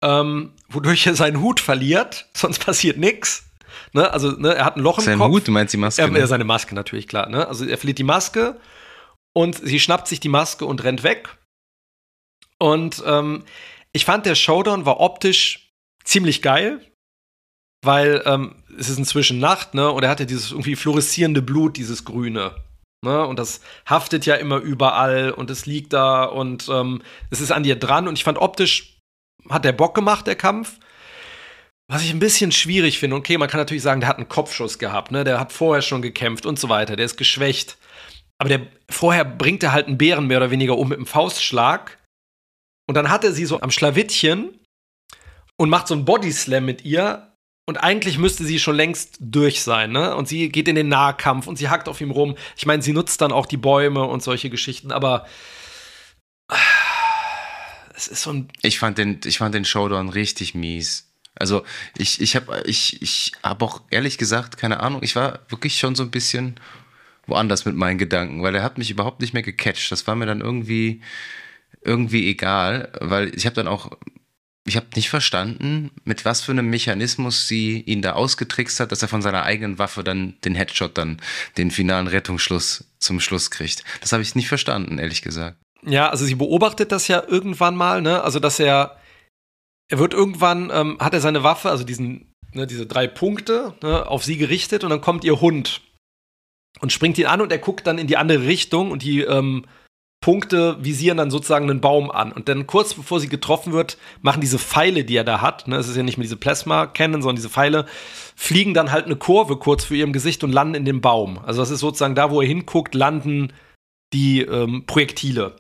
ähm, 0.03 0.53
wodurch 0.69 1.07
er 1.07 1.15
seinen 1.15 1.41
Hut 1.41 1.61
verliert, 1.61 2.29
sonst 2.35 2.65
passiert 2.65 2.99
nichts. 2.99 3.45
Ne? 3.93 4.11
Also 4.13 4.33
ne, 4.33 4.55
er 4.55 4.65
hat 4.65 4.77
ein 4.77 4.83
Loch 4.83 4.99
im 4.99 5.05
Sein 5.05 5.19
Kopf. 5.19 5.31
Hut, 5.31 5.49
du 5.49 5.53
meinst 5.53 5.73
die 5.73 5.79
Maske? 5.79 6.03
Er, 6.03 6.09
ne? 6.09 6.27
Seine 6.27 6.45
Maske 6.45 6.75
natürlich, 6.75 7.09
klar. 7.09 7.29
Ne? 7.29 7.47
Also 7.49 7.65
er 7.65 7.79
verliert 7.79 7.99
die 7.99 8.05
Maske 8.05 8.61
und 9.33 9.57
sie 9.57 9.81
schnappt 9.81 10.09
sich 10.09 10.21
die 10.21 10.29
Maske 10.29 10.67
und 10.67 10.85
rennt 10.85 11.03
weg. 11.03 11.39
Und 12.61 13.03
ähm, 13.07 13.45
ich 13.93 14.05
fand, 14.05 14.27
der 14.27 14.35
Showdown 14.35 14.87
war 14.87 15.01
optisch 15.01 15.73
ziemlich 16.05 16.43
geil. 16.43 16.81
weil 17.85 18.23
ähm, 18.25 18.63
es 18.79 18.89
ist 18.89 18.99
inzwischen 18.99 19.39
Nacht, 19.39 19.75
ne? 19.75 19.91
Und 19.91 20.03
er 20.03 20.09
hatte 20.11 20.27
dieses 20.27 20.51
irgendwie 20.51 20.77
fluoreszierende 20.77 21.43
Blut, 21.43 21.77
dieses 21.77 22.05
Grüne. 22.05 22.57
Ne? 23.05 23.27
Und 23.27 23.39
das 23.39 23.61
haftet 23.87 24.27
ja 24.27 24.35
immer 24.37 24.59
überall 24.59 25.31
und 25.31 25.51
es 25.51 25.67
liegt 25.67 25.93
da 25.93 26.25
und 26.25 26.69
ähm, 26.71 27.03
es 27.31 27.41
ist 27.41 27.53
an 27.53 27.63
dir 27.63 27.77
dran. 27.77 28.09
Und 28.09 28.19
ich 28.19 28.25
fand 28.25 28.39
optisch 28.39 28.99
hat 29.51 29.65
der 29.67 29.73
Bock 29.73 29.95
gemacht, 29.95 30.27
der 30.27 30.37
Kampf. 30.37 30.79
Was 31.87 32.03
ich 32.03 32.11
ein 32.11 32.19
bisschen 32.19 32.51
schwierig 32.51 32.99
finde, 32.99 33.17
okay, 33.17 33.37
man 33.37 33.49
kann 33.49 33.61
natürlich 33.61 33.83
sagen, 33.83 34.01
der 34.01 34.09
hat 34.09 34.17
einen 34.17 34.29
Kopfschuss 34.29 34.79
gehabt, 34.79 35.11
ne? 35.13 35.23
Der 35.23 35.39
hat 35.39 35.53
vorher 35.53 35.83
schon 35.83 36.01
gekämpft 36.01 36.47
und 36.47 36.59
so 36.59 36.71
weiter, 36.71 36.97
der 36.97 37.05
ist 37.05 37.19
geschwächt. 37.19 37.77
Aber 38.39 38.49
der 38.49 38.67
vorher 38.91 39.25
bringt 39.25 39.63
er 39.63 39.73
halt 39.73 39.87
einen 39.87 39.99
Bären 39.99 40.27
mehr 40.27 40.39
oder 40.39 40.51
weniger 40.51 40.79
um 40.79 40.89
mit 40.89 40.99
einem 40.99 41.07
Faustschlag. 41.07 41.99
Und 42.87 42.95
dann 42.95 43.11
hat 43.11 43.25
er 43.25 43.33
sie 43.33 43.47
so 43.47 43.61
am 43.61 43.71
Schlawittchen 43.71 44.59
und 45.57 45.71
macht 45.71 45.89
so 45.89 45.95
einen 45.95 46.05
Bodyslam 46.05 46.65
mit 46.65 46.85
ihr. 46.85 47.31
Und 47.67 47.79
eigentlich 47.79 48.19
müsste 48.19 48.45
sie 48.45 48.59
schon 48.59 48.77
längst 48.77 49.17
durch 49.21 49.63
sein, 49.63 49.91
ne? 49.91 50.15
Und 50.17 50.29
sie 50.29 50.51
geht 50.51 50.69
in 50.69 50.75
den 50.75 50.89
Nahkampf 50.89 51.47
und 51.47 51.57
sie 51.57 51.71
hackt 51.71 51.89
auf 51.89 52.03
ihm 52.03 52.11
rum. 52.11 52.37
Ich 52.57 52.67
meine, 52.67 52.83
sie 52.83 52.93
nutzt 52.93 53.23
dann 53.23 53.33
auch 53.33 53.47
die 53.47 53.57
Bäume 53.57 54.05
und 54.05 54.23
solche 54.23 54.51
Geschichten, 54.51 54.93
aber 54.93 55.27
es 57.97 58.07
ist 58.09 58.23
so 58.23 58.33
ein. 58.33 58.49
Ich 58.63 58.79
fand 58.79 58.99
den, 58.99 59.21
ich 59.25 59.39
fand 59.39 59.55
den 59.55 59.65
Showdown 59.65 60.11
richtig 60.11 60.55
mies. 60.55 61.11
Also 61.37 61.65
ich, 61.97 62.21
ich 62.21 62.37
habe 62.37 62.63
ich, 62.67 63.01
ich 63.03 63.33
hab 63.43 63.63
auch 63.63 63.83
ehrlich 63.91 64.19
gesagt, 64.19 64.57
keine 64.57 64.81
Ahnung, 64.81 65.03
ich 65.03 65.17
war 65.17 65.41
wirklich 65.49 65.79
schon 65.79 65.95
so 65.95 66.03
ein 66.03 66.11
bisschen 66.11 66.61
woanders 67.27 67.65
mit 67.65 67.75
meinen 67.75 67.99
Gedanken, 67.99 68.43
weil 68.43 68.55
er 68.55 68.63
hat 68.63 68.79
mich 68.79 68.91
überhaupt 68.91 69.21
nicht 69.21 69.33
mehr 69.33 69.43
gecatcht. 69.43 69.91
Das 69.91 70.07
war 70.07 70.15
mir 70.15 70.27
dann 70.27 70.41
irgendwie, 70.43 71.01
irgendwie 71.85 72.29
egal, 72.29 72.91
weil 73.01 73.35
ich 73.35 73.47
habe 73.47 73.57
dann 73.57 73.69
auch 73.69 73.91
ich 74.67 74.77
habe 74.77 74.87
nicht 74.97 75.11
verstanden, 75.11 75.91
mit 76.05 76.25
was 76.25 76.41
für 76.41 76.53
einem 76.53 76.71
Mechanismus 76.71 77.47
sie 77.47 77.81
ihn 77.81 78.01
da 78.01 78.15
ausgetrickst 78.15 78.81
hat, 78.81 78.93
dass 78.93 79.03
er 79.03 79.09
von 79.09 79.21
seiner 79.21 79.43
eigenen 79.43 79.79
Waffe 79.79 80.03
dann 80.03 80.37
den 80.43 80.55
Headshot, 80.55 80.97
dann 80.97 81.21
den 81.59 81.71
finalen 81.71 82.07
Rettungsschluss 82.07 82.85
zum 82.99 83.21
Schluss 83.21 83.51
kriegt. 83.51 83.85
Das 84.01 84.13
habe 84.13 84.23
ich 84.23 84.35
nicht 84.35 84.49
verstanden, 84.49 84.99
ehrlich 84.99 85.21
gesagt. 85.21 85.59
Ja, 85.87 86.09
also 86.09 86.25
sie 86.25 86.35
beobachtet 86.35 86.93
das 86.93 87.09
ja 87.09 87.23
irgendwann 87.27 87.77
mal, 87.77 88.01
ne? 88.01 88.23
Also 88.23 88.41
dass 88.41 88.59
er, 88.59 88.99
er 89.91 89.99
wird 89.99 90.15
irgendwann, 90.15 90.71
ähm, 90.73 90.97
hat 90.99 91.13
er 91.13 91.21
seine 91.21 91.43
Waffe, 91.43 91.69
also 91.69 91.85
diesen, 91.85 92.33
ne, 92.55 92.67
diese 92.67 92.87
drei 92.87 93.07
Punkte, 93.07 93.75
ne, 93.83 94.07
auf 94.07 94.25
sie 94.25 94.39
gerichtet 94.39 94.83
und 94.83 94.89
dann 94.89 95.03
kommt 95.03 95.25
ihr 95.25 95.43
Hund 95.43 95.83
und 96.81 96.91
springt 96.91 97.19
ihn 97.19 97.27
an 97.27 97.43
und 97.43 97.53
er 97.53 97.59
guckt 97.59 97.87
dann 97.87 97.99
in 97.99 98.07
die 98.07 98.17
andere 98.17 98.47
Richtung 98.47 98.93
und 98.93 99.03
die 99.03 99.21
ähm, 99.21 99.67
Punkte 100.25 100.83
visieren 100.83 101.19
dann 101.19 101.31
sozusagen 101.31 101.69
einen 101.69 101.83
Baum 101.83 102.11
an. 102.11 102.33
Und 102.33 102.49
dann 102.49 102.67
kurz 102.67 102.95
bevor 102.95 103.21
sie 103.21 103.29
getroffen 103.29 103.75
wird, 103.75 103.99
machen 104.23 104.41
diese 104.41 104.59
Pfeile, 104.59 105.05
die 105.05 105.17
er 105.17 105.23
da 105.23 105.43
hat, 105.43 105.69
ne, 105.69 105.77
es 105.77 105.87
ist 105.87 105.99
ja 105.99 106.03
nicht 106.03 106.17
mehr 106.17 106.23
diese 106.23 106.39
Plasma-Cannon, 106.39 107.21
sondern 107.21 107.37
diese 107.37 107.51
Pfeile, 107.51 107.85
fliegen 108.35 108.73
dann 108.73 108.91
halt 108.91 109.05
eine 109.05 109.17
Kurve 109.17 109.59
kurz 109.59 109.85
für 109.85 109.97
ihrem 109.97 110.15
Gesicht 110.15 110.43
und 110.43 110.51
landen 110.51 110.77
in 110.77 110.87
dem 110.87 111.03
Baum. 111.03 111.41
Also 111.45 111.61
das 111.61 111.69
ist 111.69 111.81
sozusagen 111.81 112.15
da, 112.15 112.31
wo 112.31 112.41
er 112.41 112.47
hinguckt, 112.47 112.95
landen 112.95 113.53
die 114.15 114.41
ähm, 114.41 114.85
Projektile. 114.87 115.57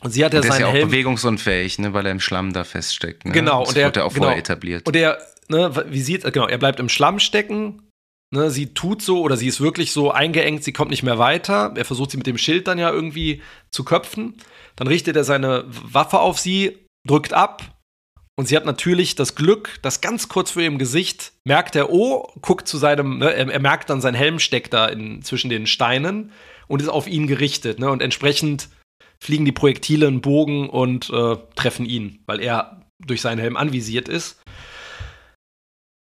Und 0.00 0.10
sie 0.10 0.22
hat 0.22 0.34
ja 0.34 0.42
seinen 0.42 0.52
ist 0.52 0.58
ja 0.58 0.66
auch 0.66 0.72
Helm 0.74 0.90
bewegungsunfähig, 0.90 1.78
ne, 1.78 1.94
weil 1.94 2.04
er 2.04 2.12
im 2.12 2.20
Schlamm 2.20 2.52
da 2.52 2.64
feststeckt. 2.64 3.24
Ne? 3.24 3.32
Genau. 3.32 3.60
Das 3.60 3.70
und 3.70 3.78
er, 3.78 3.86
wird 3.86 3.96
ja 3.96 4.04
auch 4.04 4.12
genau. 4.12 4.24
vorher 4.24 4.38
etabliert. 4.38 4.86
Und 4.86 4.96
er, 4.96 5.16
ne, 5.48 5.72
wie 5.88 6.02
sieht, 6.02 6.30
genau, 6.30 6.46
er 6.46 6.58
bleibt 6.58 6.78
im 6.78 6.90
Schlamm 6.90 7.20
stecken, 7.20 7.87
Ne, 8.30 8.50
sie 8.50 8.74
tut 8.74 9.00
so 9.00 9.22
oder 9.22 9.38
sie 9.38 9.46
ist 9.46 9.60
wirklich 9.60 9.92
so 9.92 10.10
eingeengt, 10.10 10.62
sie 10.62 10.72
kommt 10.72 10.90
nicht 10.90 11.02
mehr 11.02 11.18
weiter. 11.18 11.72
Er 11.76 11.84
versucht 11.86 12.10
sie 12.10 12.18
mit 12.18 12.26
dem 12.26 12.36
Schild 12.36 12.68
dann 12.68 12.78
ja 12.78 12.90
irgendwie 12.90 13.42
zu 13.70 13.84
köpfen. 13.84 14.34
Dann 14.76 14.86
richtet 14.86 15.16
er 15.16 15.24
seine 15.24 15.64
Waffe 15.66 16.20
auf 16.20 16.38
sie, 16.38 16.78
drückt 17.06 17.32
ab 17.32 17.78
und 18.38 18.46
sie 18.46 18.56
hat 18.56 18.64
natürlich 18.64 19.16
das 19.16 19.34
Glück, 19.34 19.80
dass 19.82 20.00
ganz 20.00 20.28
kurz 20.28 20.52
vor 20.52 20.62
ihrem 20.62 20.78
Gesicht 20.78 21.32
merkt 21.42 21.74
er, 21.74 21.90
oh, 21.90 22.28
guckt 22.40 22.68
zu 22.68 22.78
seinem, 22.78 23.18
ne, 23.18 23.34
er, 23.34 23.48
er, 23.48 23.58
merkt 23.58 23.90
dann, 23.90 24.00
sein 24.00 24.14
Helm 24.14 24.38
steckt 24.38 24.72
da 24.72 24.86
in, 24.86 25.22
zwischen 25.22 25.50
den 25.50 25.66
Steinen 25.66 26.30
und 26.68 26.80
ist 26.80 26.88
auf 26.88 27.08
ihn 27.08 27.26
gerichtet. 27.26 27.80
Ne, 27.80 27.90
und 27.90 28.00
entsprechend 28.00 28.68
fliegen 29.18 29.44
die 29.44 29.50
Projektile 29.50 30.06
einen 30.06 30.20
Bogen 30.20 30.70
und 30.70 31.10
äh, 31.10 31.36
treffen 31.56 31.84
ihn, 31.84 32.22
weil 32.26 32.40
er 32.40 32.86
durch 33.04 33.22
seinen 33.22 33.40
Helm 33.40 33.56
anvisiert 33.56 34.08
ist. 34.08 34.40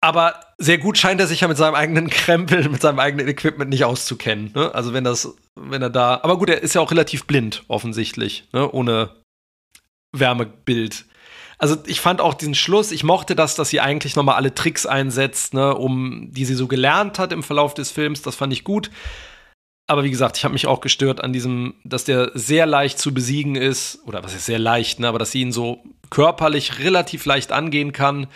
Aber 0.02 0.40
sehr 0.58 0.78
gut 0.78 0.98
scheint 0.98 1.20
er 1.20 1.28
sich 1.28 1.42
ja 1.42 1.48
mit 1.48 1.56
seinem 1.56 1.76
eigenen 1.76 2.10
Krempel, 2.10 2.68
mit 2.68 2.82
seinem 2.82 2.98
eigenen 2.98 3.28
Equipment 3.28 3.70
nicht 3.70 3.84
auszukennen. 3.84 4.50
Ne? 4.54 4.74
Also 4.74 4.92
wenn 4.92 5.04
das, 5.04 5.34
wenn 5.54 5.80
er 5.80 5.90
da. 5.90 6.20
Aber 6.22 6.38
gut, 6.38 6.50
er 6.50 6.60
ist 6.60 6.74
ja 6.74 6.80
auch 6.80 6.90
relativ 6.90 7.26
blind, 7.26 7.62
offensichtlich, 7.68 8.48
ne? 8.52 8.70
ohne 8.70 9.10
Wärmebild. 10.12 11.04
Also 11.58 11.76
ich 11.86 12.00
fand 12.00 12.20
auch 12.20 12.34
diesen 12.34 12.56
Schluss, 12.56 12.90
ich 12.90 13.04
mochte 13.04 13.36
das, 13.36 13.54
dass 13.54 13.70
sie 13.70 13.80
eigentlich 13.80 14.16
nochmal 14.16 14.34
alle 14.34 14.52
Tricks 14.52 14.84
einsetzt, 14.84 15.54
ne, 15.54 15.72
um 15.72 16.28
die 16.32 16.44
sie 16.44 16.56
so 16.56 16.66
gelernt 16.66 17.20
hat 17.20 17.32
im 17.32 17.44
Verlauf 17.44 17.72
des 17.72 17.92
Films. 17.92 18.20
Das 18.22 18.34
fand 18.34 18.52
ich 18.52 18.64
gut. 18.64 18.90
Aber 19.86 20.02
wie 20.02 20.10
gesagt, 20.10 20.36
ich 20.36 20.42
habe 20.44 20.54
mich 20.54 20.66
auch 20.66 20.80
gestört 20.80 21.22
an 21.22 21.32
diesem, 21.32 21.74
dass 21.84 22.02
der 22.02 22.32
sehr 22.34 22.66
leicht 22.66 22.98
zu 22.98 23.14
besiegen 23.14 23.54
ist, 23.54 24.00
oder 24.06 24.24
was 24.24 24.34
ist 24.34 24.46
sehr 24.46 24.58
leicht, 24.58 24.98
ne, 24.98 25.06
aber 25.06 25.20
dass 25.20 25.30
sie 25.30 25.42
ihn 25.42 25.52
so 25.52 25.84
körperlich 26.10 26.80
relativ 26.80 27.26
leicht 27.26 27.52
angehen 27.52 27.92
kann. 27.92 28.26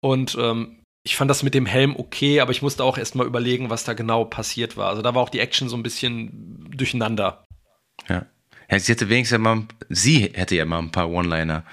Und 0.00 0.36
ähm, 0.38 0.81
ich 1.04 1.16
fand 1.16 1.30
das 1.30 1.42
mit 1.42 1.54
dem 1.54 1.66
Helm 1.66 1.96
okay, 1.96 2.40
aber 2.40 2.52
ich 2.52 2.62
musste 2.62 2.84
auch 2.84 2.96
erst 2.96 3.14
mal 3.14 3.26
überlegen, 3.26 3.70
was 3.70 3.84
da 3.84 3.92
genau 3.92 4.24
passiert 4.24 4.76
war. 4.76 4.88
Also 4.88 5.02
da 5.02 5.14
war 5.14 5.22
auch 5.22 5.30
die 5.30 5.40
Action 5.40 5.68
so 5.68 5.76
ein 5.76 5.82
bisschen 5.82 6.70
durcheinander. 6.76 7.44
Ja. 8.08 8.26
ja 8.70 8.78
sie 8.78 8.92
hätte 8.92 9.08
wenigstens 9.08 9.38
mal, 9.38 9.64
sie 9.88 10.30
hätte 10.32 10.54
ja 10.54 10.64
mal 10.64 10.78
ein 10.78 10.92
paar 10.92 11.10
One-Liner 11.10 11.64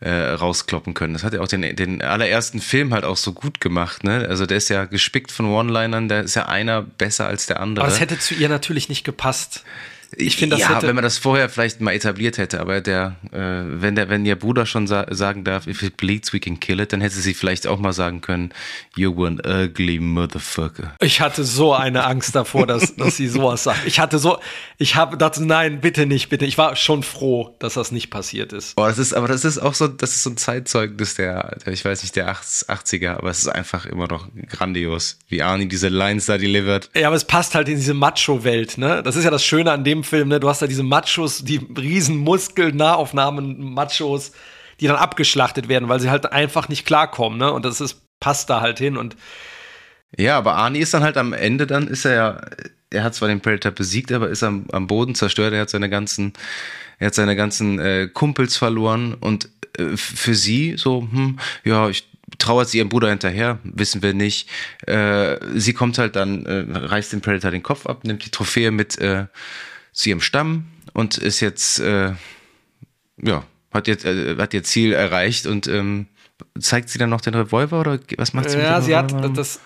äh, 0.00 0.10
rauskloppen 0.10 0.94
können. 0.94 1.14
Das 1.14 1.24
hat 1.24 1.32
ja 1.32 1.40
auch 1.40 1.48
den, 1.48 1.74
den 1.74 2.02
allerersten 2.02 2.60
Film 2.60 2.92
halt 2.92 3.04
auch 3.04 3.16
so 3.16 3.32
gut 3.32 3.60
gemacht, 3.60 4.04
ne? 4.04 4.26
Also 4.28 4.46
der 4.46 4.58
ist 4.58 4.68
ja 4.68 4.84
gespickt 4.84 5.32
von 5.32 5.46
One-Linern, 5.46 6.08
da 6.08 6.20
ist 6.20 6.36
ja 6.36 6.46
einer 6.46 6.82
besser 6.82 7.26
als 7.26 7.46
der 7.46 7.60
andere. 7.60 7.84
Aber 7.84 7.92
es 7.92 8.00
hätte 8.00 8.18
zu 8.18 8.34
ihr 8.34 8.48
natürlich 8.48 8.88
nicht 8.88 9.02
gepasst. 9.02 9.64
Ich 10.16 10.36
finde, 10.36 10.56
das 10.56 10.66
ja, 10.66 10.74
hätte 10.74 10.86
wenn 10.86 10.94
man 10.94 11.04
das 11.04 11.18
vorher 11.18 11.48
vielleicht 11.48 11.80
mal 11.80 11.92
etabliert 11.92 12.38
hätte, 12.38 12.60
aber 12.60 12.80
der, 12.80 13.16
äh, 13.30 13.36
wenn 13.38 13.94
der, 13.94 14.08
wenn 14.08 14.24
ihr 14.24 14.36
Bruder 14.36 14.64
schon 14.64 14.86
sa 14.86 15.06
sagen 15.10 15.44
darf, 15.44 15.66
if 15.66 15.82
it 15.82 15.96
bleeds, 15.98 16.32
we 16.32 16.40
can 16.40 16.58
kill 16.58 16.80
it, 16.80 16.92
dann 16.92 17.00
hätte 17.00 17.16
sie 17.16 17.34
vielleicht 17.34 17.66
auch 17.66 17.78
mal 17.78 17.92
sagen 17.92 18.22
können, 18.22 18.50
you 18.96 19.14
were 19.14 19.28
an 19.28 19.40
ugly 19.44 20.00
motherfucker. 20.00 20.94
Ich 21.00 21.20
hatte 21.20 21.44
so 21.44 21.74
eine 21.74 22.04
Angst 22.04 22.34
davor, 22.34 22.66
dass, 22.66 22.96
dass 22.96 23.16
sie 23.16 23.28
sowas 23.28 23.64
sagt. 23.64 23.86
Ich 23.86 24.00
hatte 24.00 24.18
so, 24.18 24.38
ich 24.78 24.96
habe 24.96 25.18
dachte, 25.18 25.44
nein, 25.44 25.80
bitte 25.80 26.06
nicht, 26.06 26.30
bitte. 26.30 26.46
Ich 26.46 26.56
war 26.56 26.74
schon 26.76 27.02
froh, 27.02 27.54
dass 27.58 27.74
das 27.74 27.92
nicht 27.92 28.08
passiert 28.10 28.52
ist. 28.52 28.76
Boah, 28.76 28.88
das 28.88 28.98
ist, 28.98 29.12
aber 29.12 29.28
das 29.28 29.44
ist 29.44 29.58
auch 29.58 29.74
so, 29.74 29.88
das 29.88 30.14
ist 30.14 30.22
so 30.22 30.30
ein 30.30 30.36
Zeitzeugnis 30.38 31.14
der, 31.14 31.58
der 31.64 31.72
ich 31.72 31.84
weiß 31.84 32.02
nicht, 32.02 32.16
der 32.16 32.34
80er, 32.34 33.16
aber 33.16 33.30
es 33.30 33.40
ist 33.40 33.48
einfach 33.48 33.84
immer 33.84 34.08
noch 34.08 34.28
grandios, 34.48 35.18
wie 35.28 35.42
Arnie 35.42 35.68
diese 35.68 35.88
Lines 35.88 36.26
da 36.26 36.38
delivert. 36.38 36.90
Ja, 36.94 37.08
aber 37.08 37.16
es 37.16 37.24
passt 37.24 37.54
halt 37.54 37.68
in 37.68 37.76
diese 37.76 37.94
Macho-Welt, 37.94 38.78
ne? 38.78 39.02
Das 39.02 39.16
ist 39.16 39.24
ja 39.24 39.30
das 39.30 39.44
Schöne 39.44 39.70
an 39.70 39.84
dem 39.84 39.97
dem 39.98 40.04
Film, 40.04 40.28
ne? 40.28 40.40
Du 40.40 40.48
hast 40.48 40.62
da 40.62 40.66
diese 40.66 40.82
Machos, 40.82 41.44
die 41.44 41.60
riesen 41.76 42.18
Muskel, 42.18 42.72
Nahaufnahmen, 42.72 43.72
Machos, 43.72 44.32
die 44.80 44.86
dann 44.86 44.96
abgeschlachtet 44.96 45.68
werden, 45.68 45.88
weil 45.88 46.00
sie 46.00 46.10
halt 46.10 46.32
einfach 46.32 46.68
nicht 46.68 46.86
klarkommen, 46.86 47.38
ne? 47.38 47.52
Und 47.52 47.64
das 47.64 47.80
ist, 47.80 48.02
passt 48.20 48.50
da 48.50 48.60
halt 48.60 48.78
hin 48.78 48.96
und 48.96 49.16
ja, 50.16 50.38
aber 50.38 50.54
Arnie 50.54 50.78
ist 50.78 50.94
dann 50.94 51.02
halt 51.02 51.18
am 51.18 51.34
Ende, 51.34 51.66
dann 51.66 51.86
ist 51.86 52.06
er 52.06 52.14
ja, 52.14 52.40
er 52.90 53.04
hat 53.04 53.14
zwar 53.14 53.28
den 53.28 53.40
Predator 53.40 53.72
besiegt, 53.72 54.10
aber 54.12 54.30
ist 54.30 54.42
am, 54.42 54.66
am 54.72 54.86
Boden 54.86 55.14
zerstört, 55.14 55.52
er 55.52 55.60
hat 55.60 55.70
seine 55.70 55.90
ganzen, 55.90 56.32
er 56.98 57.08
hat 57.08 57.14
seine 57.14 57.36
ganzen 57.36 57.78
äh, 57.78 58.08
Kumpels 58.12 58.56
verloren 58.56 59.14
und 59.14 59.50
äh, 59.76 59.96
für 59.96 60.34
sie 60.34 60.76
so, 60.78 61.02
hm, 61.02 61.38
ja, 61.64 61.90
ich 61.90 62.08
trauert 62.38 62.68
sie 62.68 62.78
ihrem 62.78 62.88
Bruder 62.88 63.10
hinterher, 63.10 63.58
wissen 63.64 64.02
wir 64.02 64.14
nicht. 64.14 64.48
Äh, 64.86 65.36
sie 65.54 65.72
kommt 65.72 65.98
halt 65.98 66.16
dann, 66.16 66.44
äh, 66.46 66.64
reißt 66.76 67.12
dem 67.12 67.20
Predator 67.20 67.50
den 67.50 67.62
Kopf 67.62 67.86
ab, 67.86 68.04
nimmt 68.04 68.24
die 68.24 68.30
Trophäe 68.30 68.70
mit 68.70 68.98
zu 69.98 70.10
ihrem 70.10 70.20
Stamm 70.20 70.68
und 70.92 71.18
ist 71.18 71.40
jetzt, 71.40 71.80
äh, 71.80 72.12
ja, 73.20 73.42
hat 73.74 73.88
jetzt, 73.88 74.04
äh, 74.04 74.36
hat 74.36 74.54
ihr 74.54 74.62
Ziel 74.62 74.92
erreicht 74.92 75.46
und 75.46 75.66
ähm, 75.66 76.06
zeigt 76.58 76.88
sie 76.88 76.98
dann 76.98 77.10
noch 77.10 77.20
den 77.20 77.34
Revolver 77.34 77.80
oder 77.80 77.98
was 78.16 78.32
macht 78.32 78.48
sie? 78.48 78.58
Ja, 78.58 78.78
mit 78.78 78.82
dem 78.82 78.86
sie 78.86 78.96
hat 78.96 79.36
das, 79.36 79.60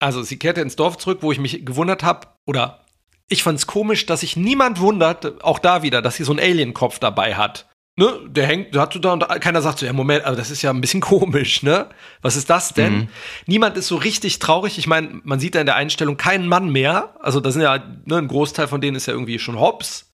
also 0.00 0.24
sie 0.24 0.36
kehrte 0.36 0.62
ins 0.62 0.74
Dorf 0.74 0.98
zurück, 0.98 1.18
wo 1.20 1.30
ich 1.30 1.38
mich 1.38 1.64
gewundert 1.64 2.02
habe, 2.02 2.26
oder 2.44 2.84
ich 3.28 3.44
fand 3.44 3.56
es 3.60 3.68
komisch, 3.68 4.04
dass 4.04 4.20
sich 4.20 4.36
niemand 4.36 4.80
wundert, 4.80 5.44
auch 5.44 5.60
da 5.60 5.84
wieder, 5.84 6.02
dass 6.02 6.16
sie 6.16 6.24
so 6.24 6.32
einen 6.32 6.40
Alien-Kopf 6.40 6.98
dabei 6.98 7.36
hat. 7.36 7.68
Ne, 7.98 8.20
der 8.28 8.46
hängt, 8.46 8.76
der 8.76 8.82
hat 8.82 8.92
so 8.92 9.00
da 9.00 9.12
und 9.12 9.26
keiner 9.40 9.60
sagt 9.60 9.80
so, 9.80 9.86
ja, 9.86 9.92
Moment, 9.92 10.24
aber 10.24 10.36
das 10.36 10.52
ist 10.52 10.62
ja 10.62 10.70
ein 10.70 10.80
bisschen 10.80 11.00
komisch, 11.00 11.64
ne? 11.64 11.88
Was 12.22 12.36
ist 12.36 12.48
das 12.48 12.72
denn? 12.72 12.92
Mhm. 12.92 13.08
Niemand 13.46 13.76
ist 13.76 13.88
so 13.88 13.96
richtig 13.96 14.38
traurig. 14.38 14.78
Ich 14.78 14.86
meine, 14.86 15.20
man 15.24 15.40
sieht 15.40 15.56
da 15.56 15.60
in 15.60 15.66
der 15.66 15.74
Einstellung 15.74 16.16
keinen 16.16 16.46
Mann 16.46 16.70
mehr. 16.70 17.16
Also, 17.18 17.40
da 17.40 17.50
sind 17.50 17.62
ja, 17.62 17.82
ne, 18.04 18.18
ein 18.18 18.28
Großteil 18.28 18.68
von 18.68 18.80
denen 18.80 18.96
ist 18.96 19.06
ja 19.06 19.14
irgendwie 19.14 19.40
schon 19.40 19.58
Hobbs. 19.58 20.12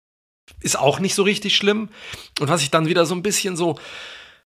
Ist 0.60 0.78
auch 0.78 1.00
nicht 1.00 1.16
so 1.16 1.24
richtig 1.24 1.56
schlimm. 1.56 1.88
Und 2.42 2.50
was 2.50 2.64
ich 2.64 2.70
dann 2.70 2.86
wieder 2.86 3.06
so 3.06 3.16
ein 3.16 3.24
bisschen 3.24 3.56
so 3.56 3.80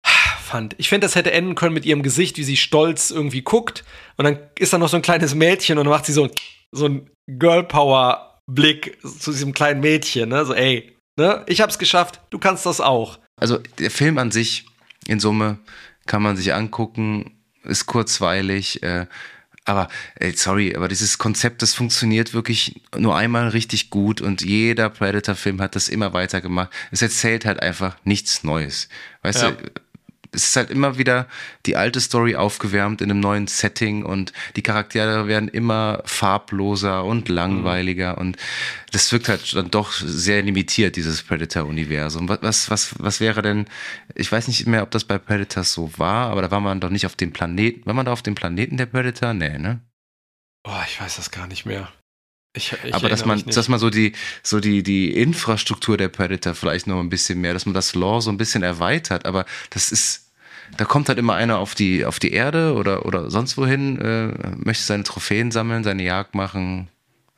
fand, 0.43 0.75
ich 0.77 0.91
finde, 0.91 1.07
das 1.07 1.15
hätte 1.15 1.33
enden 1.33 1.55
können 1.55 1.73
mit 1.73 1.87
ihrem 1.87 2.03
Gesicht, 2.03 2.37
wie 2.37 2.45
sie 2.45 2.59
stolz 2.59 3.11
irgendwie 3.11 3.41
guckt. 3.41 3.83
Und 4.19 4.27
dann 4.27 4.41
ist 4.59 4.75
da 4.75 4.79
noch 4.79 4.91
so 4.91 4.97
ein 4.97 5.03
kleines 5.03 5.35
Mädchen 5.35 5.79
und 5.79 5.87
dann 5.87 5.93
macht 5.93 6.05
sie 6.05 6.13
so, 6.13 6.29
so 6.71 6.85
ein 6.85 7.09
Girl 7.27 7.65
Power 7.65 8.41
Blick 8.47 8.99
zu 9.03 9.31
diesem 9.31 9.55
kleinen 9.55 9.81
Mädchen, 9.81 10.29
ne? 10.29 10.45
So, 10.45 10.53
ey, 10.53 10.95
ne? 11.17 11.45
Ich 11.47 11.63
hab's 11.63 11.79
geschafft, 11.79 12.21
du 12.29 12.39
kannst 12.39 12.67
das 12.67 12.83
auch 12.83 13.22
also 13.43 13.59
der 13.79 13.91
Film 13.91 14.19
an 14.19 14.31
sich 14.31 14.67
in 15.07 15.19
Summe 15.19 15.59
kann 16.07 16.23
man 16.23 16.37
sich 16.37 16.55
angucken. 16.55 17.33
ist 17.65 17.87
kurzweilig. 17.87 18.83
Äh, 18.85 19.07
aber, 19.65 19.89
ey, 20.17 20.33
sorry, 20.33 20.75
aber 20.75 20.89
dieses 20.89 21.19
Konzept, 21.19 21.63
das 21.63 21.75
funktioniert 21.75 22.35
wirklich 22.35 22.81
nur 22.97 23.17
einmal 23.17 23.49
richtig 23.49 23.91
gut 23.91 24.21
und 24.21 24.43
jeder 24.43 24.91
Predator-Film 24.91 25.61
hat 25.61 25.77
das 25.77 25.89
immer 25.89 26.13
weiter 26.13 26.41
gemacht. 26.41 26.71
Es 26.91 27.03
erzählt 27.03 27.45
halt 27.45 27.61
einfach 27.61 27.97
nichts 28.05 28.43
Neues. 28.43 28.89
Weißt 29.23 29.43
ja. 29.43 29.51
du, 29.53 29.71
es 30.35 30.45
ist 30.49 30.57
halt 30.57 30.71
immer 30.71 30.97
wieder 30.97 31.29
die 31.67 31.77
alte 31.77 32.01
Story 32.01 32.37
aufgewärmt 32.37 33.03
in 33.03 33.11
einem 33.11 33.21
neuen 33.21 33.47
Setting 33.47 34.05
und 34.05 34.33
die 34.57 34.63
Charaktere 34.63 35.27
werden 35.27 35.49
immer 35.49 36.03
farbloser 36.07 37.05
und 37.05 37.29
langweiliger 37.29 38.15
mhm. 38.15 38.19
und 38.19 38.37
das 38.91 39.13
wirkt 39.13 39.29
halt 39.29 39.55
dann 39.55 39.71
doch 39.71 39.93
sehr 39.93 40.43
limitiert, 40.43 40.97
dieses 40.97 41.23
Predator-Universum. 41.23 42.29
Was, 42.29 42.71
was, 42.71 42.95
was 42.99 43.21
wäre 43.21 43.43
denn, 43.43 43.67
ich 44.15 44.31
weiß 44.31 44.49
nicht 44.49 44.67
mehr, 44.67 44.83
ob 44.83 44.91
das 44.91 45.05
bei 45.05 45.19
Predators 45.19 45.73
so 45.73 45.91
war, 45.99 46.31
aber 46.31 46.43
da 46.43 46.51
war 46.51 46.61
man 46.61 46.81
doch 46.81 46.91
nicht 46.91 47.07
auf 47.07 47.17
dem 47.17 47.33
Planeten, 47.33 47.87
war 47.87 47.95
man 47.95 48.07
da 48.07 48.13
auf 48.13 48.23
dem 48.23 48.35
Planeten 48.35 48.77
der 48.77 48.87
Predator? 48.87 49.35
Nee, 49.35 49.59
ne? 49.59 49.81
Oh, 50.65 50.81
ich 50.87 51.01
weiß 51.01 51.17
das 51.17 51.31
gar 51.31 51.47
nicht 51.47 51.67
mehr. 51.67 51.89
Ich, 52.55 52.77
ich 52.85 52.95
aber 52.95 53.09
dass 53.09 53.25
man, 53.25 53.43
dass 53.47 53.69
man 53.69 53.79
so 53.79 53.89
die, 53.89 54.13
so 54.43 54.61
die, 54.61 54.83
die 54.83 55.17
Infrastruktur 55.17 55.97
der 55.97 56.09
Predator 56.09 56.55
vielleicht 56.55 56.87
noch 56.87 57.01
ein 57.01 57.09
bisschen 57.09 57.41
mehr, 57.41 57.55
dass 57.55 57.65
man 57.65 57.73
das 57.75 57.95
Lore 57.95 58.21
so 58.21 58.31
ein 58.31 58.37
bisschen 58.37 58.63
erweitert, 58.63 59.25
aber 59.25 59.47
das 59.71 59.91
ist, 59.91 60.22
da 60.77 60.85
kommt 60.85 61.09
halt 61.09 61.19
immer 61.19 61.35
einer 61.35 61.59
auf 61.59 61.75
die, 61.75 62.05
auf 62.05 62.19
die 62.19 62.33
Erde 62.33 62.75
oder, 62.75 63.07
oder 63.07 63.31
sonst 63.31 63.57
wohin, 63.57 64.01
äh, 64.01 64.57
möchte 64.57 64.85
seine 64.85 65.05
Trophäen 65.05 65.51
sammeln, 65.51 65.85
seine 65.85 66.03
Jagd 66.03 66.35
machen. 66.35 66.89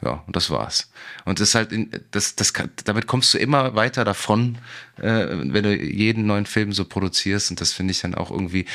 Ja, 0.02 0.22
und 0.26 0.36
das 0.36 0.50
war's. 0.50 0.90
Und 1.24 1.40
das 1.40 1.48
ist 1.48 1.54
halt, 1.54 1.72
in, 1.72 1.90
das, 2.10 2.36
das 2.36 2.52
damit 2.84 3.06
kommst 3.06 3.32
du 3.32 3.38
immer 3.38 3.74
weiter 3.74 4.04
davon, 4.04 4.58
äh, 4.98 5.26
wenn 5.28 5.62
du 5.62 5.74
jeden 5.74 6.26
neuen 6.26 6.46
Film 6.46 6.72
so 6.72 6.84
produzierst. 6.84 7.50
Und 7.50 7.60
das 7.60 7.72
finde 7.72 7.92
ich 7.92 8.00
dann 8.00 8.14
auch 8.14 8.30
irgendwie, 8.30 8.66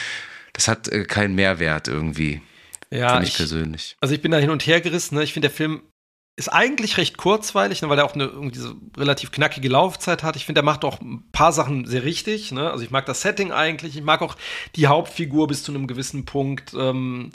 das 0.53 0.67
hat 0.67 0.87
äh, 0.87 1.03
keinen 1.05 1.35
Mehrwert 1.35 1.87
irgendwie. 1.87 2.41
Ja, 2.89 3.21
ich, 3.21 3.29
ich, 3.29 3.35
persönlich. 3.35 3.95
Also 4.01 4.15
ich 4.15 4.21
bin 4.21 4.31
da 4.31 4.39
hin 4.39 4.49
und 4.49 4.65
her 4.65 4.81
gerissen. 4.81 5.15
Ne? 5.15 5.23
Ich 5.23 5.33
finde, 5.33 5.49
der 5.49 5.55
Film 5.55 5.81
ist 6.39 6.47
eigentlich 6.47 6.97
recht 6.97 7.17
kurzweilig, 7.17 7.81
ne, 7.81 7.89
weil 7.89 7.99
er 7.99 8.05
auch 8.05 8.15
eine 8.15 8.23
irgendwie 8.23 8.61
relativ 8.97 9.31
knackige 9.31 9.67
Laufzeit 9.67 10.23
hat. 10.23 10.37
Ich 10.37 10.45
finde, 10.45 10.61
er 10.61 10.63
macht 10.63 10.85
auch 10.85 11.01
ein 11.01 11.23
paar 11.33 11.51
Sachen 11.51 11.85
sehr 11.85 12.03
richtig. 12.03 12.53
Ne? 12.53 12.71
Also 12.71 12.83
ich 12.83 12.91
mag 12.91 13.05
das 13.05 13.21
Setting 13.21 13.51
eigentlich, 13.51 13.97
ich 13.97 14.03
mag 14.03 14.21
auch 14.21 14.35
die 14.77 14.87
Hauptfigur 14.87 15.47
bis 15.47 15.63
zu 15.63 15.73
einem 15.73 15.85
gewissen 15.85 16.23
Punkt. 16.23 16.73
Ähm, 16.73 17.31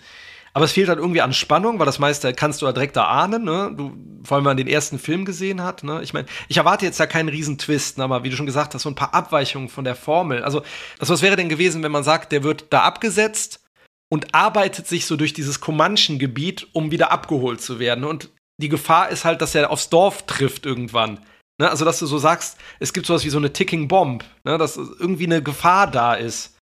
aber 0.54 0.64
es 0.64 0.72
fehlt 0.72 0.88
halt 0.88 1.00
irgendwie 1.00 1.20
an 1.20 1.34
Spannung, 1.34 1.78
weil 1.78 1.86
das 1.86 1.98
meiste 1.98 2.32
kannst 2.32 2.62
du 2.62 2.66
ja 2.66 2.72
direkt 2.72 2.96
erahnen, 2.96 3.44
ne? 3.44 3.74
Du, 3.76 3.92
vor 4.22 4.36
allem, 4.36 4.44
wenn 4.44 4.50
man 4.50 4.56
den 4.56 4.68
ersten 4.68 4.98
Film 4.98 5.24
gesehen 5.24 5.62
hat, 5.62 5.82
ne? 5.82 6.00
Ich 6.02 6.14
meine, 6.14 6.26
ich 6.48 6.56
erwarte 6.56 6.86
jetzt 6.86 6.98
ja 6.98 7.06
keinen 7.06 7.28
riesen 7.28 7.58
Twist, 7.58 7.98
ne? 7.98 8.04
aber 8.04 8.22
wie 8.22 8.30
du 8.30 8.36
schon 8.36 8.46
gesagt 8.46 8.72
hast, 8.72 8.82
so 8.82 8.88
ein 8.88 8.94
paar 8.94 9.12
Abweichungen 9.12 9.68
von 9.68 9.84
der 9.84 9.96
Formel. 9.96 10.44
Also, 10.44 10.62
also 10.98 11.12
was 11.12 11.22
wäre 11.22 11.36
denn 11.36 11.48
gewesen, 11.48 11.82
wenn 11.82 11.92
man 11.92 12.04
sagt, 12.04 12.32
der 12.32 12.44
wird 12.44 12.66
da 12.70 12.82
abgesetzt 12.82 13.64
und 14.08 14.34
arbeitet 14.34 14.86
sich 14.86 15.06
so 15.06 15.16
durch 15.16 15.32
dieses 15.32 15.60
Comanchen-Gebiet, 15.60 16.68
um 16.72 16.92
wieder 16.92 17.10
abgeholt 17.10 17.60
zu 17.60 17.80
werden. 17.80 18.04
Und 18.04 18.30
die 18.60 18.68
Gefahr 18.68 19.08
ist 19.08 19.24
halt, 19.24 19.40
dass 19.42 19.54
er 19.54 19.70
aufs 19.70 19.88
Dorf 19.88 20.26
trifft 20.26 20.66
irgendwann. 20.66 21.24
Ne? 21.60 21.68
Also, 21.68 21.84
dass 21.84 21.98
du 21.98 22.06
so 22.06 22.18
sagst, 22.18 22.58
es 22.80 22.92
gibt 22.92 23.06
sowas 23.06 23.24
wie 23.24 23.30
so 23.30 23.38
eine 23.38 23.52
Ticking 23.52 23.88
Bomb, 23.88 24.24
ne? 24.44 24.58
dass 24.58 24.76
irgendwie 24.76 25.26
eine 25.26 25.42
Gefahr 25.42 25.90
da 25.90 26.14
ist. 26.14 26.56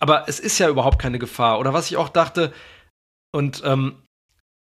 Aber 0.00 0.28
es 0.28 0.40
ist 0.40 0.58
ja 0.58 0.68
überhaupt 0.68 1.00
keine 1.00 1.18
Gefahr. 1.18 1.58
Oder 1.58 1.72
was 1.72 1.90
ich 1.90 1.96
auch 1.96 2.08
dachte, 2.08 2.52
und 3.32 3.62
ähm, 3.64 4.02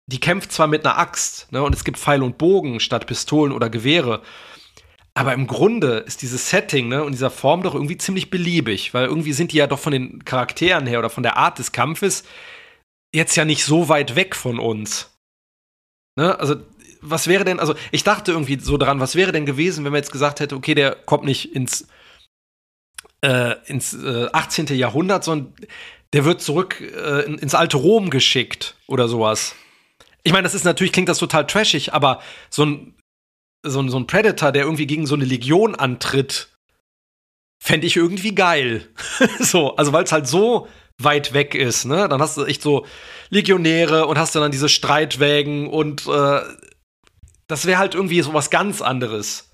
die 0.06 0.20
kämpft 0.20 0.50
zwar 0.52 0.66
mit 0.66 0.84
einer 0.84 0.98
Axt, 0.98 1.52
ne? 1.52 1.62
und 1.62 1.74
es 1.74 1.84
gibt 1.84 1.98
Pfeil 1.98 2.22
und 2.22 2.38
Bogen 2.38 2.80
statt 2.80 3.06
Pistolen 3.06 3.52
oder 3.52 3.70
Gewehre. 3.70 4.22
Aber 5.14 5.34
im 5.34 5.46
Grunde 5.46 5.98
ist 5.98 6.22
dieses 6.22 6.50
Setting 6.50 6.88
ne, 6.88 7.04
und 7.04 7.12
dieser 7.12 7.30
Form 7.30 7.62
doch 7.62 7.74
irgendwie 7.74 7.98
ziemlich 7.98 8.30
beliebig, 8.30 8.94
weil 8.94 9.06
irgendwie 9.06 9.32
sind 9.32 9.52
die 9.52 9.56
ja 9.56 9.66
doch 9.66 9.78
von 9.78 9.92
den 9.92 10.24
Charakteren 10.24 10.86
her 10.86 11.00
oder 11.00 11.10
von 11.10 11.24
der 11.24 11.36
Art 11.36 11.58
des 11.58 11.72
Kampfes 11.72 12.24
jetzt 13.14 13.34
ja 13.36 13.44
nicht 13.44 13.64
so 13.64 13.88
weit 13.88 14.14
weg 14.14 14.36
von 14.36 14.58
uns. 14.58 15.10
Ne? 16.20 16.38
Also, 16.38 16.56
was 17.00 17.28
wäre 17.28 17.44
denn, 17.44 17.58
also 17.58 17.74
ich 17.92 18.04
dachte 18.04 18.32
irgendwie 18.32 18.60
so 18.60 18.76
dran, 18.76 19.00
was 19.00 19.14
wäre 19.14 19.32
denn 19.32 19.46
gewesen, 19.46 19.86
wenn 19.86 19.92
man 19.92 20.00
jetzt 20.00 20.12
gesagt 20.12 20.40
hätte, 20.40 20.54
okay, 20.54 20.74
der 20.74 20.94
kommt 20.94 21.24
nicht 21.24 21.54
ins, 21.54 21.88
äh, 23.22 23.54
ins 23.64 23.94
äh, 23.94 24.28
18. 24.30 24.66
Jahrhundert, 24.66 25.24
sondern 25.24 25.54
der 26.12 26.26
wird 26.26 26.42
zurück 26.42 26.78
äh, 26.78 27.22
ins 27.22 27.54
alte 27.54 27.78
Rom 27.78 28.10
geschickt 28.10 28.76
oder 28.86 29.08
sowas. 29.08 29.54
Ich 30.22 30.32
meine, 30.32 30.42
das 30.42 30.54
ist 30.54 30.64
natürlich, 30.64 30.92
klingt 30.92 31.08
das 31.08 31.16
total 31.16 31.46
trashig, 31.46 31.94
aber 31.94 32.20
so 32.50 32.66
ein, 32.66 32.94
so 33.62 33.80
ein, 33.80 33.88
so 33.88 33.98
ein 33.98 34.06
Predator, 34.06 34.52
der 34.52 34.64
irgendwie 34.64 34.86
gegen 34.86 35.06
so 35.06 35.14
eine 35.14 35.24
Legion 35.24 35.74
antritt, 35.74 36.50
fände 37.62 37.86
ich 37.86 37.96
irgendwie 37.96 38.34
geil. 38.34 38.86
so, 39.38 39.74
also 39.76 39.94
weil 39.94 40.04
es 40.04 40.12
halt 40.12 40.28
so 40.28 40.68
weit 41.02 41.32
weg 41.32 41.54
ist, 41.54 41.84
ne? 41.84 42.08
Dann 42.08 42.20
hast 42.20 42.36
du 42.36 42.44
echt 42.44 42.62
so 42.62 42.86
Legionäre 43.30 44.06
und 44.06 44.18
hast 44.18 44.34
dann 44.34 44.50
diese 44.50 44.68
Streitwägen 44.68 45.68
und 45.68 46.06
äh, 46.06 46.40
das 47.46 47.66
wäre 47.66 47.78
halt 47.78 47.94
irgendwie 47.94 48.20
so 48.22 48.34
was 48.34 48.50
ganz 48.50 48.80
anderes. 48.80 49.50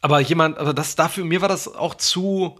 Aber 0.00 0.20
jemand, 0.20 0.58
also 0.58 0.72
das 0.72 0.96
dafür, 0.96 1.24
mir 1.24 1.42
war 1.42 1.48
das 1.48 1.68
auch 1.68 1.94
zu 1.94 2.58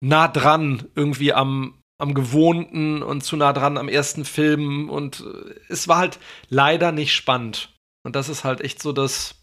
nah 0.00 0.28
dran, 0.28 0.88
irgendwie 0.94 1.32
am, 1.32 1.80
am 1.98 2.14
Gewohnten 2.14 3.02
und 3.02 3.22
zu 3.22 3.36
nah 3.36 3.52
dran 3.52 3.76
am 3.76 3.88
ersten 3.88 4.24
Film 4.24 4.88
und 4.88 5.20
äh, 5.20 5.54
es 5.68 5.88
war 5.88 5.98
halt 5.98 6.18
leider 6.48 6.92
nicht 6.92 7.14
spannend. 7.14 7.74
Und 8.04 8.16
das 8.16 8.28
ist 8.28 8.44
halt 8.44 8.60
echt 8.60 8.80
so 8.80 8.92
das, 8.92 9.37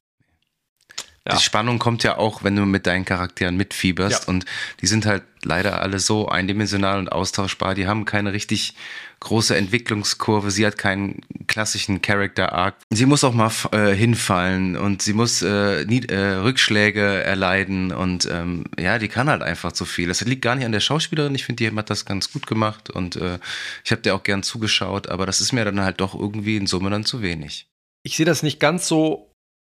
ja. 1.27 1.35
Die 1.35 1.43
Spannung 1.43 1.79
kommt 1.79 2.03
ja 2.03 2.17
auch, 2.17 2.43
wenn 2.43 2.55
du 2.55 2.65
mit 2.65 2.85
deinen 2.85 3.03
Charakteren 3.03 3.57
mitfieberst 3.57 4.23
ja. 4.23 4.29
und 4.29 4.45
die 4.81 4.87
sind 4.87 5.07
halt 5.07 5.23
leider 5.43 5.81
alle 5.81 5.99
so 5.99 6.27
eindimensional 6.27 6.99
und 6.99 7.11
austauschbar. 7.11 7.73
Die 7.73 7.87
haben 7.87 8.05
keine 8.05 8.31
richtig 8.31 8.75
große 9.21 9.55
Entwicklungskurve. 9.55 10.51
Sie 10.51 10.65
hat 10.67 10.77
keinen 10.77 11.21
klassischen 11.47 12.03
Character 12.03 12.53
Arc. 12.53 12.75
Sie 12.91 13.07
muss 13.07 13.23
auch 13.23 13.33
mal 13.33 13.51
äh, 13.71 13.95
hinfallen 13.95 14.77
und 14.77 15.01
sie 15.01 15.13
muss 15.13 15.41
äh, 15.41 15.85
nie, 15.85 16.03
äh, 16.05 16.35
Rückschläge 16.35 17.23
erleiden 17.23 17.91
und 17.91 18.29
ähm, 18.31 18.65
ja, 18.79 18.99
die 18.99 19.07
kann 19.07 19.27
halt 19.27 19.41
einfach 19.41 19.71
zu 19.71 19.85
viel. 19.85 20.07
Das 20.07 20.21
liegt 20.21 20.43
gar 20.43 20.55
nicht 20.55 20.65
an 20.65 20.73
der 20.73 20.79
Schauspielerin. 20.79 21.33
Ich 21.33 21.45
finde, 21.45 21.63
die 21.63 21.75
hat 21.75 21.89
das 21.89 22.05
ganz 22.05 22.31
gut 22.31 22.45
gemacht 22.45 22.91
und 22.91 23.15
äh, 23.15 23.39
ich 23.83 23.91
habe 23.91 24.03
dir 24.03 24.13
auch 24.13 24.23
gern 24.23 24.43
zugeschaut, 24.43 25.07
aber 25.07 25.25
das 25.25 25.41
ist 25.41 25.53
mir 25.53 25.65
dann 25.65 25.81
halt 25.81 26.01
doch 26.01 26.13
irgendwie 26.13 26.57
in 26.57 26.67
Summe 26.67 26.91
dann 26.91 27.03
zu 27.05 27.23
wenig. 27.23 27.67
Ich 28.03 28.17
sehe 28.17 28.27
das 28.27 28.43
nicht 28.43 28.59
ganz 28.59 28.87
so 28.87 29.31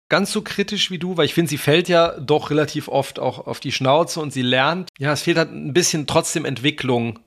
ganz 0.08 0.32
so 0.32 0.42
kritisch 0.42 0.90
wie 0.90 0.98
du, 0.98 1.16
weil 1.16 1.26
ich 1.26 1.34
finde, 1.34 1.50
sie 1.50 1.58
fällt 1.58 1.88
ja 1.88 2.18
doch 2.18 2.50
relativ 2.50 2.88
oft 2.88 3.18
auch 3.18 3.46
auf 3.46 3.60
die 3.60 3.72
Schnauze 3.72 4.20
und 4.20 4.32
sie 4.32 4.42
lernt. 4.42 4.90
Ja, 4.98 5.12
es 5.12 5.22
fehlt 5.22 5.38
halt 5.38 5.52
ein 5.52 5.72
bisschen 5.72 6.06
trotzdem 6.06 6.44
Entwicklung. 6.44 7.18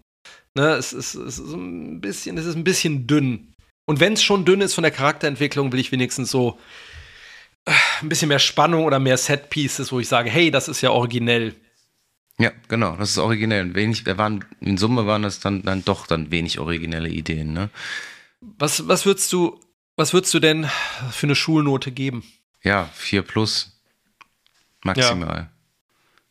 Ne, 0.55 0.73
es, 0.73 0.91
ist, 0.91 1.15
es 1.15 1.39
ist 1.39 1.53
ein 1.53 2.01
bisschen, 2.01 2.38
es 2.38 2.45
ist 2.45 2.55
ein 2.55 2.63
bisschen 2.63 3.07
dünn. 3.07 3.53
Und 3.86 3.99
wenn 3.99 4.13
es 4.13 4.23
schon 4.23 4.45
dünn 4.45 4.61
ist 4.61 4.73
von 4.73 4.84
der 4.84 4.91
Charakterentwicklung, 4.91 5.71
will 5.71 5.79
ich 5.79 5.91
wenigstens 5.91 6.29
so 6.29 6.59
äh, 7.65 7.71
ein 8.01 8.09
bisschen 8.09 8.27
mehr 8.27 8.39
Spannung 8.39 8.86
oder 8.86 8.99
mehr 8.99 9.17
Set-Pieces, 9.17 9.91
wo 9.91 9.99
ich 9.99 10.07
sage, 10.07 10.29
hey, 10.29 10.51
das 10.51 10.67
ist 10.67 10.82
ja 10.82 10.91
originell. 10.91 11.55
Ja, 12.38 12.51
genau, 12.67 12.95
das 12.95 13.11
ist 13.11 13.17
originell. 13.17 13.75
Wenig, 13.75 14.05
wir 14.05 14.17
waren, 14.17 14.43
in 14.59 14.77
Summe 14.77 15.05
waren 15.05 15.21
das 15.21 15.39
dann, 15.39 15.61
dann 15.61 15.86
doch 15.86 16.07
dann 16.07 16.32
wenig 16.32 16.59
originelle 16.59 17.09
Ideen, 17.09 17.53
ne? 17.53 17.69
Was, 18.57 18.88
was 18.88 19.05
würdest 19.05 19.32
du, 19.32 19.59
was 19.95 20.13
würdest 20.13 20.34
du 20.34 20.39
denn 20.39 20.67
für 21.11 21.27
eine 21.27 21.36
Schulnote 21.36 21.91
geben? 21.91 22.23
Ja, 22.64 22.89
4 22.93 23.22
plus. 23.24 23.72
Maximal. 24.84 25.38
Ja. 25.38 25.49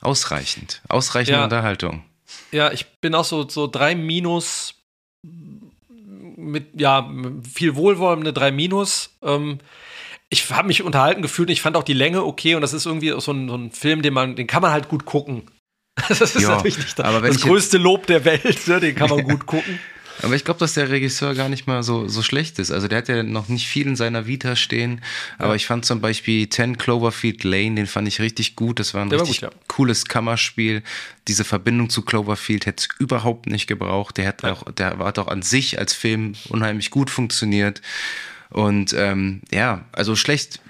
Ausreichend. 0.01 0.83
Ausreichende 0.89 1.39
ja. 1.39 1.45
Unterhaltung. 1.45 2.05
Ja, 2.53 2.73
ich 2.73 2.87
bin 3.01 3.15
auch 3.15 3.25
so, 3.25 3.49
so 3.49 3.67
3 3.67 3.95
minus 3.95 4.75
mit, 5.23 6.81
ja, 6.81 7.11
viel 7.53 7.77
Wohlwollen, 7.77 8.21
eine 8.21 8.33
3 8.33 8.51
minus. 8.53 9.11
Ähm, 9.23 9.59
ich 10.29 10.51
habe 10.51 10.69
mich 10.69 10.83
unterhalten 10.83 11.23
gefühlt 11.23 11.49
und 11.49 11.53
ich 11.53 11.63
fand 11.63 11.77
auch 11.77 11.83
die 11.83 11.93
Länge 11.93 12.25
okay 12.25 12.55
und 12.55 12.63
das 12.63 12.73
ist 12.73 12.87
irgendwie 12.87 13.15
so 13.21 13.33
ein, 13.33 13.49
so 13.49 13.57
ein 13.57 13.73
Film, 13.73 14.03
den 14.03 14.15
man, 14.15 14.37
den 14.37 14.47
kann 14.47 14.63
man 14.63 14.73
halt 14.73 14.89
gut 14.89 15.05
gucken. 15.05 15.43
Das 16.09 16.21
ist 16.21 16.41
ja, 16.41 16.49
natürlich 16.51 16.79
nicht 16.79 16.99
das, 16.99 17.21
das 17.23 17.41
größte 17.43 17.77
Lob 17.77 18.07
der 18.07 18.25
Welt, 18.25 18.67
ne? 18.69 18.81
den 18.81 18.95
kann 18.95 19.11
man 19.11 19.23
gut 19.29 19.45
gucken. 19.45 19.79
Aber 20.23 20.35
ich 20.35 20.45
glaube, 20.45 20.61
dass 20.61 20.75
der 20.75 20.91
Regisseur 20.91 21.35
gar 21.35 21.49
nicht 21.49 21.67
mal 21.67 21.83
so, 21.83 22.09
so 22.09 22.23
schlecht 22.23 22.59
ist. 22.59 22.71
Also 22.71 22.89
der 22.89 22.99
hat 22.99 23.09
ja 23.09 23.23
noch 23.23 23.49
nicht 23.49 23.67
viel 23.67 23.87
in 23.87 23.97
seiner 23.97 24.27
Vita 24.27 24.57
stehen. 24.57 25.03
Aber 25.39 25.51
ja. 25.51 25.55
ich 25.55 25.67
fand 25.67 25.85
zum 25.85 26.01
Beispiel 26.01 26.49
10 26.49 26.79
Cloverfield 26.79 27.45
Lane, 27.45 27.77
den 27.77 27.87
fand 27.87 28.09
ich 28.09 28.21
richtig 28.21 28.57
gut. 28.57 28.79
Das 28.79 28.95
war 28.95 29.03
ein 29.03 29.11
der 29.11 29.21
richtig 29.21 29.43
war 29.43 29.51
gut, 29.51 29.59
ja. 29.59 29.65
cooles 29.69 30.05
Kammerspiel. 30.07 30.83
Diese 31.29 31.45
Verbindung 31.45 31.91
zu 31.91 32.03
Cloverfield 32.03 32.67
hätte 32.67 32.87
es 32.89 32.99
überhaupt 32.99 33.47
nicht 33.47 33.67
gebraucht. 33.67 34.17
Der 34.17 34.27
hat 34.27 34.43
ja. 34.43 34.53
auch, 34.53 34.71
der 34.73 34.99
hat 34.99 35.19
auch 35.19 35.29
an 35.29 35.43
sich 35.43 35.79
als 35.79 35.93
Film 35.93 36.35
unheimlich 36.49 36.91
gut 36.91 37.11
funktioniert. 37.11 37.81
Und 38.51 38.93
ähm, 38.93 39.43
ja, 39.53 39.85
also 39.93 40.17
schlecht. 40.17 40.61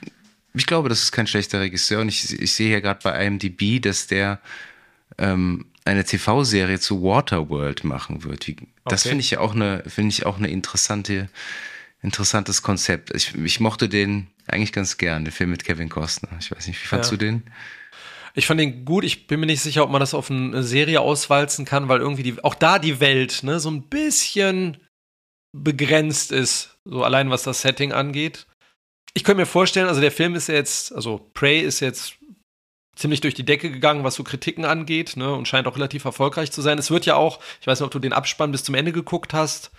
Ich 0.54 0.66
glaube, 0.66 0.88
das 0.88 1.02
ist 1.02 1.12
kein 1.12 1.26
schlechter 1.26 1.60
Regisseur. 1.60 2.00
Und 2.00 2.08
ich, 2.08 2.40
ich 2.40 2.52
sehe 2.52 2.68
hier 2.68 2.80
gerade 2.80 3.00
bei 3.02 3.26
IMDb, 3.26 3.80
dass 3.80 4.06
der 4.06 4.40
ähm, 5.18 5.66
eine 5.84 6.04
TV-Serie 6.04 6.78
zu 6.78 7.02
Waterworld 7.02 7.84
machen 7.84 8.24
wird. 8.24 8.46
Wie, 8.46 8.56
das 8.90 9.02
finde 9.02 9.20
ich 9.20 9.30
ja 9.30 9.40
auch 9.40 9.54
eine, 9.54 9.82
finde 9.86 10.10
ich 10.10 10.26
auch 10.26 10.38
eine 10.38 10.48
interessante, 10.48 11.28
interessantes 12.02 12.62
Konzept. 12.62 13.14
Ich, 13.14 13.34
ich 13.34 13.60
mochte 13.60 13.88
den 13.88 14.28
eigentlich 14.46 14.72
ganz 14.72 14.98
gern, 14.98 15.24
den 15.24 15.32
Film 15.32 15.50
mit 15.50 15.64
Kevin 15.64 15.88
Costner. 15.88 16.30
Ich 16.40 16.50
weiß 16.50 16.66
nicht, 16.66 16.82
wie 16.82 16.86
fandst 16.86 17.10
ja. 17.10 17.16
du 17.16 17.24
den? 17.24 17.42
Ich 18.34 18.46
fand 18.46 18.60
den 18.60 18.84
gut. 18.84 19.04
Ich 19.04 19.26
bin 19.26 19.40
mir 19.40 19.46
nicht 19.46 19.62
sicher, 19.62 19.82
ob 19.82 19.90
man 19.90 20.00
das 20.00 20.14
auf 20.14 20.30
eine 20.30 20.62
Serie 20.62 21.00
auswalzen 21.00 21.64
kann, 21.64 21.88
weil 21.88 22.00
irgendwie 22.00 22.22
die, 22.22 22.44
auch 22.44 22.54
da 22.54 22.78
die 22.78 23.00
Welt 23.00 23.42
ne, 23.42 23.60
so 23.60 23.70
ein 23.70 23.82
bisschen 23.82 24.76
begrenzt 25.52 26.30
ist, 26.32 26.78
so 26.84 27.02
allein 27.02 27.30
was 27.30 27.42
das 27.42 27.62
Setting 27.62 27.92
angeht. 27.92 28.46
Ich 29.14 29.24
könnte 29.24 29.40
mir 29.40 29.46
vorstellen, 29.46 29.88
also 29.88 30.00
der 30.00 30.12
Film 30.12 30.36
ist 30.36 30.46
jetzt, 30.46 30.94
also 30.94 31.28
Prey 31.34 31.60
ist 31.60 31.80
jetzt 31.80 32.19
ziemlich 32.96 33.20
durch 33.20 33.34
die 33.34 33.44
Decke 33.44 33.70
gegangen, 33.70 34.04
was 34.04 34.14
so 34.14 34.24
Kritiken 34.24 34.64
angeht, 34.64 35.16
ne, 35.16 35.32
und 35.32 35.48
scheint 35.48 35.66
auch 35.66 35.76
relativ 35.76 36.04
erfolgreich 36.04 36.52
zu 36.52 36.62
sein. 36.62 36.78
Es 36.78 36.90
wird 36.90 37.06
ja 37.06 37.16
auch, 37.16 37.40
ich 37.60 37.66
weiß 37.66 37.80
nicht, 37.80 37.86
ob 37.86 37.92
du 37.92 37.98
den 37.98 38.12
Abspann 38.12 38.52
bis 38.52 38.64
zum 38.64 38.74
Ende 38.74 38.92
geguckt 38.92 39.32
hast, 39.32 39.70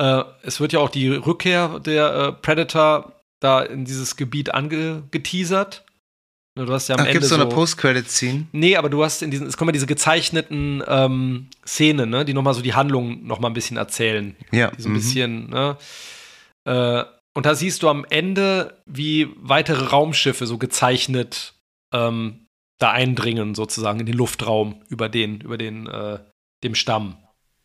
äh, 0.00 0.24
es 0.42 0.60
wird 0.60 0.72
ja 0.72 0.80
auch 0.80 0.88
die 0.88 1.08
Rückkehr 1.08 1.78
der 1.80 2.14
äh, 2.14 2.32
Predator 2.32 3.12
da 3.40 3.60
in 3.60 3.84
dieses 3.84 4.16
Gebiet 4.16 4.54
angeteasert. 4.54 5.84
Ne, 6.56 6.66
du 6.66 6.72
hast 6.72 6.88
ja 6.88 6.94
am 6.94 7.02
Ach, 7.02 7.06
Ende. 7.06 7.20
Gibt 7.20 7.26
so 7.26 7.34
eine 7.34 7.46
Post-Credit-Scene? 7.46 8.46
Nee, 8.52 8.76
aber 8.76 8.88
du 8.88 9.04
hast 9.04 9.22
in 9.22 9.30
diesen, 9.30 9.46
es 9.46 9.56
kommen 9.56 9.68
ja 9.68 9.72
diese 9.72 9.86
gezeichneten 9.86 10.82
ähm, 10.86 11.48
Szenen, 11.66 12.10
ne, 12.10 12.24
die 12.24 12.34
nochmal 12.34 12.54
so 12.54 12.62
die 12.62 12.74
Handlung 12.74 13.26
nochmal 13.26 13.50
ein 13.50 13.54
bisschen 13.54 13.76
erzählen. 13.76 14.36
Ja. 14.50 14.70
Die 14.70 14.82
so 14.82 14.88
ein 14.88 14.92
mhm. 14.92 14.96
bisschen, 14.96 15.50
ne? 15.50 15.76
Äh, 16.64 17.04
und 17.32 17.46
da 17.46 17.54
siehst 17.54 17.82
du 17.82 17.88
am 17.88 18.04
Ende, 18.08 18.82
wie 18.86 19.28
weitere 19.36 19.86
Raumschiffe 19.86 20.46
so 20.46 20.58
gezeichnet 20.58 21.54
ähm, 21.92 22.46
da 22.78 22.92
eindringen, 22.92 23.54
sozusagen 23.54 24.00
in 24.00 24.06
den 24.06 24.16
Luftraum 24.16 24.82
über 24.88 25.08
den, 25.08 25.40
über 25.40 25.58
den, 25.58 25.86
äh, 25.86 26.18
dem 26.64 26.74
Stamm. 26.74 27.18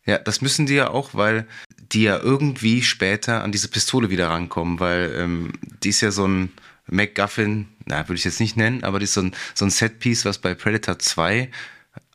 Ja, 0.04 0.18
das 0.18 0.40
müssen 0.40 0.66
die 0.66 0.74
ja 0.74 0.90
auch, 0.90 1.14
weil 1.14 1.48
die 1.78 2.02
ja 2.02 2.18
irgendwie 2.18 2.82
später 2.82 3.42
an 3.42 3.50
diese 3.50 3.68
Pistole 3.68 4.10
wieder 4.10 4.28
rankommen, 4.28 4.78
weil 4.78 5.12
ähm, 5.16 5.52
die 5.82 5.88
ist 5.88 6.00
ja 6.00 6.12
so 6.12 6.26
ein 6.26 6.52
MacGuffin, 6.86 7.66
na, 7.86 8.08
würde 8.08 8.18
ich 8.18 8.24
jetzt 8.24 8.40
nicht 8.40 8.56
nennen, 8.56 8.84
aber 8.84 9.00
die 9.00 9.04
ist 9.04 9.14
so 9.14 9.22
ein, 9.22 9.34
so 9.54 9.64
ein 9.64 9.70
Setpiece, 9.70 10.24
was 10.24 10.38
bei 10.38 10.54
Predator 10.54 10.98
2 10.98 11.50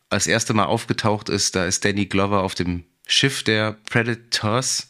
als 0.09 0.27
erste 0.27 0.53
Mal 0.53 0.65
aufgetaucht 0.65 1.29
ist. 1.29 1.55
Da 1.55 1.65
ist 1.65 1.83
Danny 1.83 2.05
Glover 2.05 2.43
auf 2.43 2.55
dem 2.55 2.85
Schiff 3.07 3.43
der 3.43 3.77
Predators 3.89 4.87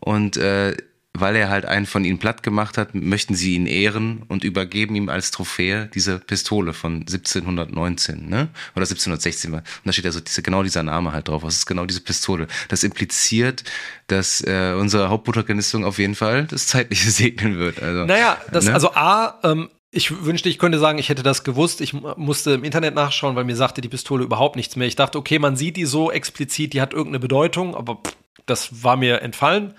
und 0.00 0.36
äh, 0.36 0.76
weil 1.16 1.36
er 1.36 1.48
halt 1.48 1.64
einen 1.64 1.86
von 1.86 2.04
ihnen 2.04 2.18
platt 2.18 2.42
gemacht 2.42 2.76
hat, 2.76 2.94
möchten 2.94 3.36
sie 3.36 3.54
ihn 3.54 3.66
ehren 3.66 4.24
und 4.26 4.42
übergeben 4.42 4.96
ihm 4.96 5.08
als 5.08 5.30
Trophäe 5.30 5.88
diese 5.94 6.18
Pistole 6.18 6.72
von 6.72 7.00
1719, 7.00 8.28
ne? 8.28 8.48
Oder 8.74 8.82
1716. 8.82 9.54
Und 9.54 9.62
da 9.84 9.92
steht 9.92 10.06
also 10.06 10.18
diese, 10.18 10.42
genau 10.42 10.64
dieser 10.64 10.82
Name 10.82 11.12
halt 11.12 11.28
drauf. 11.28 11.44
Was 11.44 11.54
ist 11.54 11.66
genau 11.66 11.86
diese 11.86 12.00
Pistole? 12.00 12.48
Das 12.68 12.82
impliziert, 12.82 13.62
dass 14.08 14.40
äh, 14.40 14.74
unsere 14.76 15.08
Hauptprotagonistin 15.08 15.84
auf 15.84 15.98
jeden 15.98 16.16
Fall 16.16 16.46
das 16.46 16.66
Zeitliche 16.66 17.10
segnen 17.12 17.58
wird. 17.58 17.80
Also, 17.80 18.04
naja, 18.06 18.36
das, 18.50 18.64
ne? 18.64 18.74
also 18.74 18.90
A, 18.94 19.38
ähm, 19.44 19.70
ich 19.92 20.24
wünschte, 20.24 20.48
ich 20.48 20.58
könnte 20.58 20.80
sagen, 20.80 20.98
ich 20.98 21.10
hätte 21.10 21.22
das 21.22 21.44
gewusst. 21.44 21.80
Ich 21.80 21.92
musste 21.92 22.54
im 22.54 22.64
Internet 22.64 22.96
nachschauen, 22.96 23.36
weil 23.36 23.44
mir 23.44 23.54
sagte 23.54 23.80
die 23.80 23.88
Pistole 23.88 24.24
überhaupt 24.24 24.56
nichts 24.56 24.74
mehr. 24.74 24.88
Ich 24.88 24.96
dachte, 24.96 25.18
okay, 25.18 25.38
man 25.38 25.54
sieht 25.54 25.76
die 25.76 25.84
so 25.84 26.10
explizit, 26.10 26.72
die 26.72 26.80
hat 26.80 26.92
irgendeine 26.92 27.20
Bedeutung, 27.20 27.76
aber 27.76 28.00
pff, 28.04 28.16
das 28.46 28.82
war 28.82 28.96
mir 28.96 29.22
entfallen. 29.22 29.74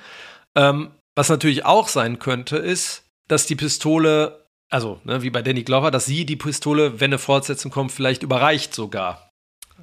Ähm, 0.55 0.91
was 1.15 1.29
natürlich 1.29 1.65
auch 1.65 1.87
sein 1.87 2.19
könnte, 2.19 2.57
ist, 2.57 3.03
dass 3.27 3.45
die 3.47 3.55
Pistole, 3.55 4.45
also 4.69 4.99
ne, 5.03 5.21
wie 5.23 5.29
bei 5.29 5.41
Danny 5.41 5.63
Glover, 5.63 5.91
dass 5.91 6.05
sie 6.05 6.25
die 6.25 6.35
Pistole, 6.35 6.99
wenn 6.99 7.09
eine 7.09 7.19
Fortsetzung 7.19 7.71
kommt, 7.71 7.91
vielleicht 7.91 8.23
überreicht 8.23 8.73
sogar. 8.73 9.31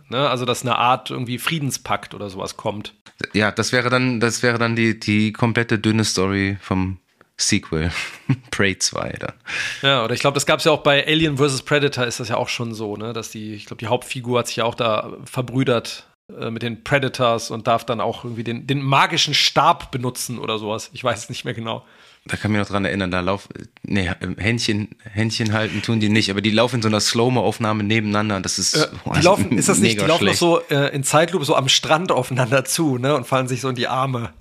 Ne? 0.08 0.28
Also 0.28 0.44
dass 0.44 0.62
eine 0.62 0.76
Art 0.76 1.10
irgendwie 1.10 1.38
Friedenspakt 1.38 2.14
oder 2.14 2.30
sowas 2.30 2.56
kommt. 2.56 2.94
Ja, 3.32 3.50
das 3.50 3.72
wäre 3.72 3.88
dann, 3.88 4.20
das 4.20 4.42
wäre 4.42 4.58
dann 4.58 4.76
die, 4.76 4.98
die 4.98 5.32
komplette 5.32 5.78
dünne 5.78 6.04
Story 6.04 6.58
vom 6.60 6.98
Sequel. 7.38 7.90
Prey 8.50 8.78
2 8.78 9.16
da. 9.18 9.34
Ja, 9.80 10.04
oder 10.04 10.14
ich 10.14 10.20
glaube, 10.20 10.34
das 10.34 10.46
gab 10.46 10.58
es 10.58 10.64
ja 10.66 10.72
auch 10.72 10.82
bei 10.82 11.06
Alien 11.06 11.38
vs. 11.38 11.62
Predator, 11.62 12.04
ist 12.04 12.20
das 12.20 12.28
ja 12.28 12.36
auch 12.36 12.48
schon 12.48 12.74
so, 12.74 12.96
ne? 12.96 13.12
Dass 13.12 13.30
die, 13.30 13.54
ich 13.54 13.66
glaube, 13.66 13.80
die 13.80 13.86
Hauptfigur 13.86 14.40
hat 14.40 14.48
sich 14.48 14.56
ja 14.56 14.64
auch 14.64 14.74
da 14.74 15.16
verbrüdert 15.24 16.11
äh, 16.28 16.50
mit 16.50 16.62
den 16.62 16.84
Predators 16.84 17.50
und 17.50 17.66
darf 17.66 17.84
dann 17.84 18.00
auch 18.00 18.24
irgendwie 18.24 18.44
den, 18.44 18.66
den 18.66 18.82
magischen 18.82 19.34
Stab 19.34 19.90
benutzen 19.90 20.38
oder 20.38 20.58
sowas. 20.58 20.90
Ich 20.92 21.02
weiß 21.02 21.24
es 21.24 21.28
nicht 21.28 21.44
mehr 21.44 21.54
genau. 21.54 21.84
Da 22.24 22.36
kann 22.36 22.50
ich 22.50 22.58
mich 22.58 22.66
noch 22.66 22.72
dran 22.72 22.84
erinnern, 22.84 23.10
da 23.10 23.20
lauf, 23.20 23.48
nee, 23.82 24.08
Händchen, 24.36 24.90
Händchen 25.02 25.52
halten 25.52 25.82
tun 25.82 25.98
die 25.98 26.08
nicht, 26.08 26.30
aber 26.30 26.40
die 26.40 26.52
laufen 26.52 26.76
in 26.76 26.82
so 26.82 26.88
einer 26.88 27.00
Slow-Mo-Aufnahme 27.00 27.82
nebeneinander. 27.82 28.40
Das 28.40 28.60
ist, 28.60 28.74
äh, 28.74 28.86
boah, 29.04 29.14
die 29.14 29.22
laufen, 29.22 29.58
ist 29.58 29.68
das 29.68 29.78
nicht, 29.78 30.00
die 30.00 30.04
laufen 30.04 30.26
noch 30.26 30.34
so 30.34 30.60
äh, 30.70 30.94
in 30.94 31.02
Zeitlupe 31.02 31.44
so 31.44 31.56
am 31.56 31.68
Strand 31.68 32.12
aufeinander 32.12 32.64
zu, 32.64 32.98
ne, 32.98 33.16
und 33.16 33.26
fallen 33.26 33.48
sich 33.48 33.60
so 33.60 33.68
in 33.68 33.74
die 33.74 33.88
Arme 33.88 34.32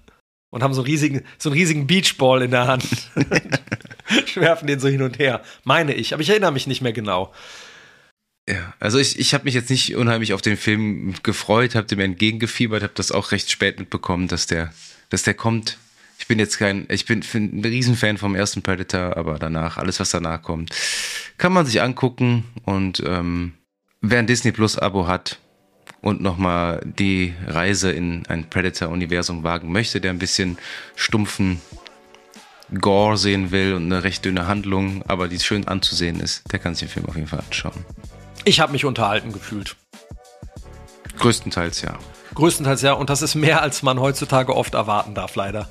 und 0.51 0.61
haben 0.61 0.75
so 0.75 0.83
riesigen, 0.83 1.23
so 1.39 1.49
einen 1.49 1.57
riesigen 1.57 1.87
Beachball 1.87 2.43
in 2.43 2.51
der 2.51 2.67
Hand. 2.67 2.85
Schwerfen 4.25 4.67
den 4.67 4.79
so 4.79 4.87
hin 4.87 5.01
und 5.01 5.19
her. 5.19 5.41
Meine 5.63 5.93
ich, 5.93 6.13
aber 6.13 6.21
ich 6.21 6.29
erinnere 6.29 6.51
mich 6.51 6.67
nicht 6.67 6.81
mehr 6.81 6.93
genau. 6.93 7.31
Ja, 8.49 8.73
also 8.79 8.97
ich, 8.97 9.19
ich 9.19 9.33
habe 9.33 9.45
mich 9.45 9.53
jetzt 9.53 9.69
nicht 9.69 9.95
unheimlich 9.95 10.33
auf 10.33 10.41
den 10.41 10.57
Film 10.57 11.13
gefreut, 11.23 11.75
habe 11.75 11.87
dem 11.87 11.99
entgegengefiebert, 11.99 12.81
habe 12.83 12.93
das 12.95 13.11
auch 13.11 13.31
recht 13.31 13.51
spät 13.51 13.79
mitbekommen, 13.79 14.27
dass 14.27 14.47
der, 14.47 14.73
dass 15.09 15.23
der 15.23 15.35
kommt. 15.35 15.77
Ich 16.17 16.27
bin 16.27 16.39
jetzt 16.39 16.57
kein, 16.57 16.85
ich 16.89 17.05
bin, 17.05 17.23
ein 17.33 17.61
Riesenfan 17.63 18.17
vom 18.17 18.35
ersten 18.35 18.61
Predator, 18.61 19.17
aber 19.17 19.37
danach, 19.37 19.77
alles 19.77 19.99
was 19.99 20.09
danach 20.09 20.41
kommt, 20.41 20.75
kann 21.37 21.53
man 21.53 21.65
sich 21.65 21.81
angucken 21.81 22.43
und 22.63 23.01
ähm, 23.05 23.53
wer 24.01 24.19
ein 24.19 24.27
Disney 24.27 24.51
Plus 24.51 24.77
Abo 24.77 25.07
hat 25.07 25.39
und 26.01 26.21
nochmal 26.21 26.81
die 26.83 27.33
Reise 27.45 27.91
in 27.91 28.25
ein 28.27 28.49
Predator-Universum 28.49 29.43
wagen 29.43 29.71
möchte, 29.71 30.01
der 30.01 30.11
ein 30.11 30.19
bisschen 30.19 30.57
stumpfen 30.95 31.61
Gore 32.79 33.17
sehen 33.17 33.51
will 33.51 33.73
und 33.73 33.85
eine 33.85 34.03
recht 34.03 34.23
dünne 34.23 34.47
Handlung, 34.47 35.03
aber 35.07 35.27
die 35.27 35.39
schön 35.39 35.67
anzusehen 35.67 36.19
ist, 36.19 36.43
der 36.51 36.59
kann 36.59 36.73
sich 36.73 36.87
den 36.87 36.93
Film 36.93 37.05
auf 37.07 37.15
jeden 37.15 37.27
Fall 37.27 37.39
anschauen. 37.39 37.85
Ich 38.45 38.59
habe 38.59 38.71
mich 38.71 38.85
unterhalten 38.85 39.33
gefühlt. 39.33 39.75
Größtenteils 41.17 41.81
ja. 41.81 41.97
Größtenteils 42.33 42.81
ja, 42.81 42.93
und 42.93 43.09
das 43.09 43.21
ist 43.21 43.35
mehr, 43.35 43.61
als 43.61 43.83
man 43.83 43.99
heutzutage 43.99 44.55
oft 44.55 44.73
erwarten 44.73 45.13
darf, 45.13 45.35
leider. 45.35 45.67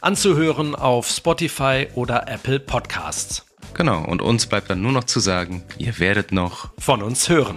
anzuhören 0.00 0.74
auf 0.74 1.08
Spotify 1.08 1.88
oder 1.94 2.28
Apple 2.28 2.60
Podcasts. 2.60 3.44
Genau, 3.74 4.02
und 4.04 4.22
uns 4.22 4.46
bleibt 4.46 4.70
dann 4.70 4.80
nur 4.82 4.92
noch 4.92 5.04
zu 5.04 5.20
sagen, 5.20 5.62
ihr 5.78 5.98
werdet 5.98 6.32
noch 6.32 6.70
von 6.78 7.02
uns 7.02 7.28
hören. 7.28 7.56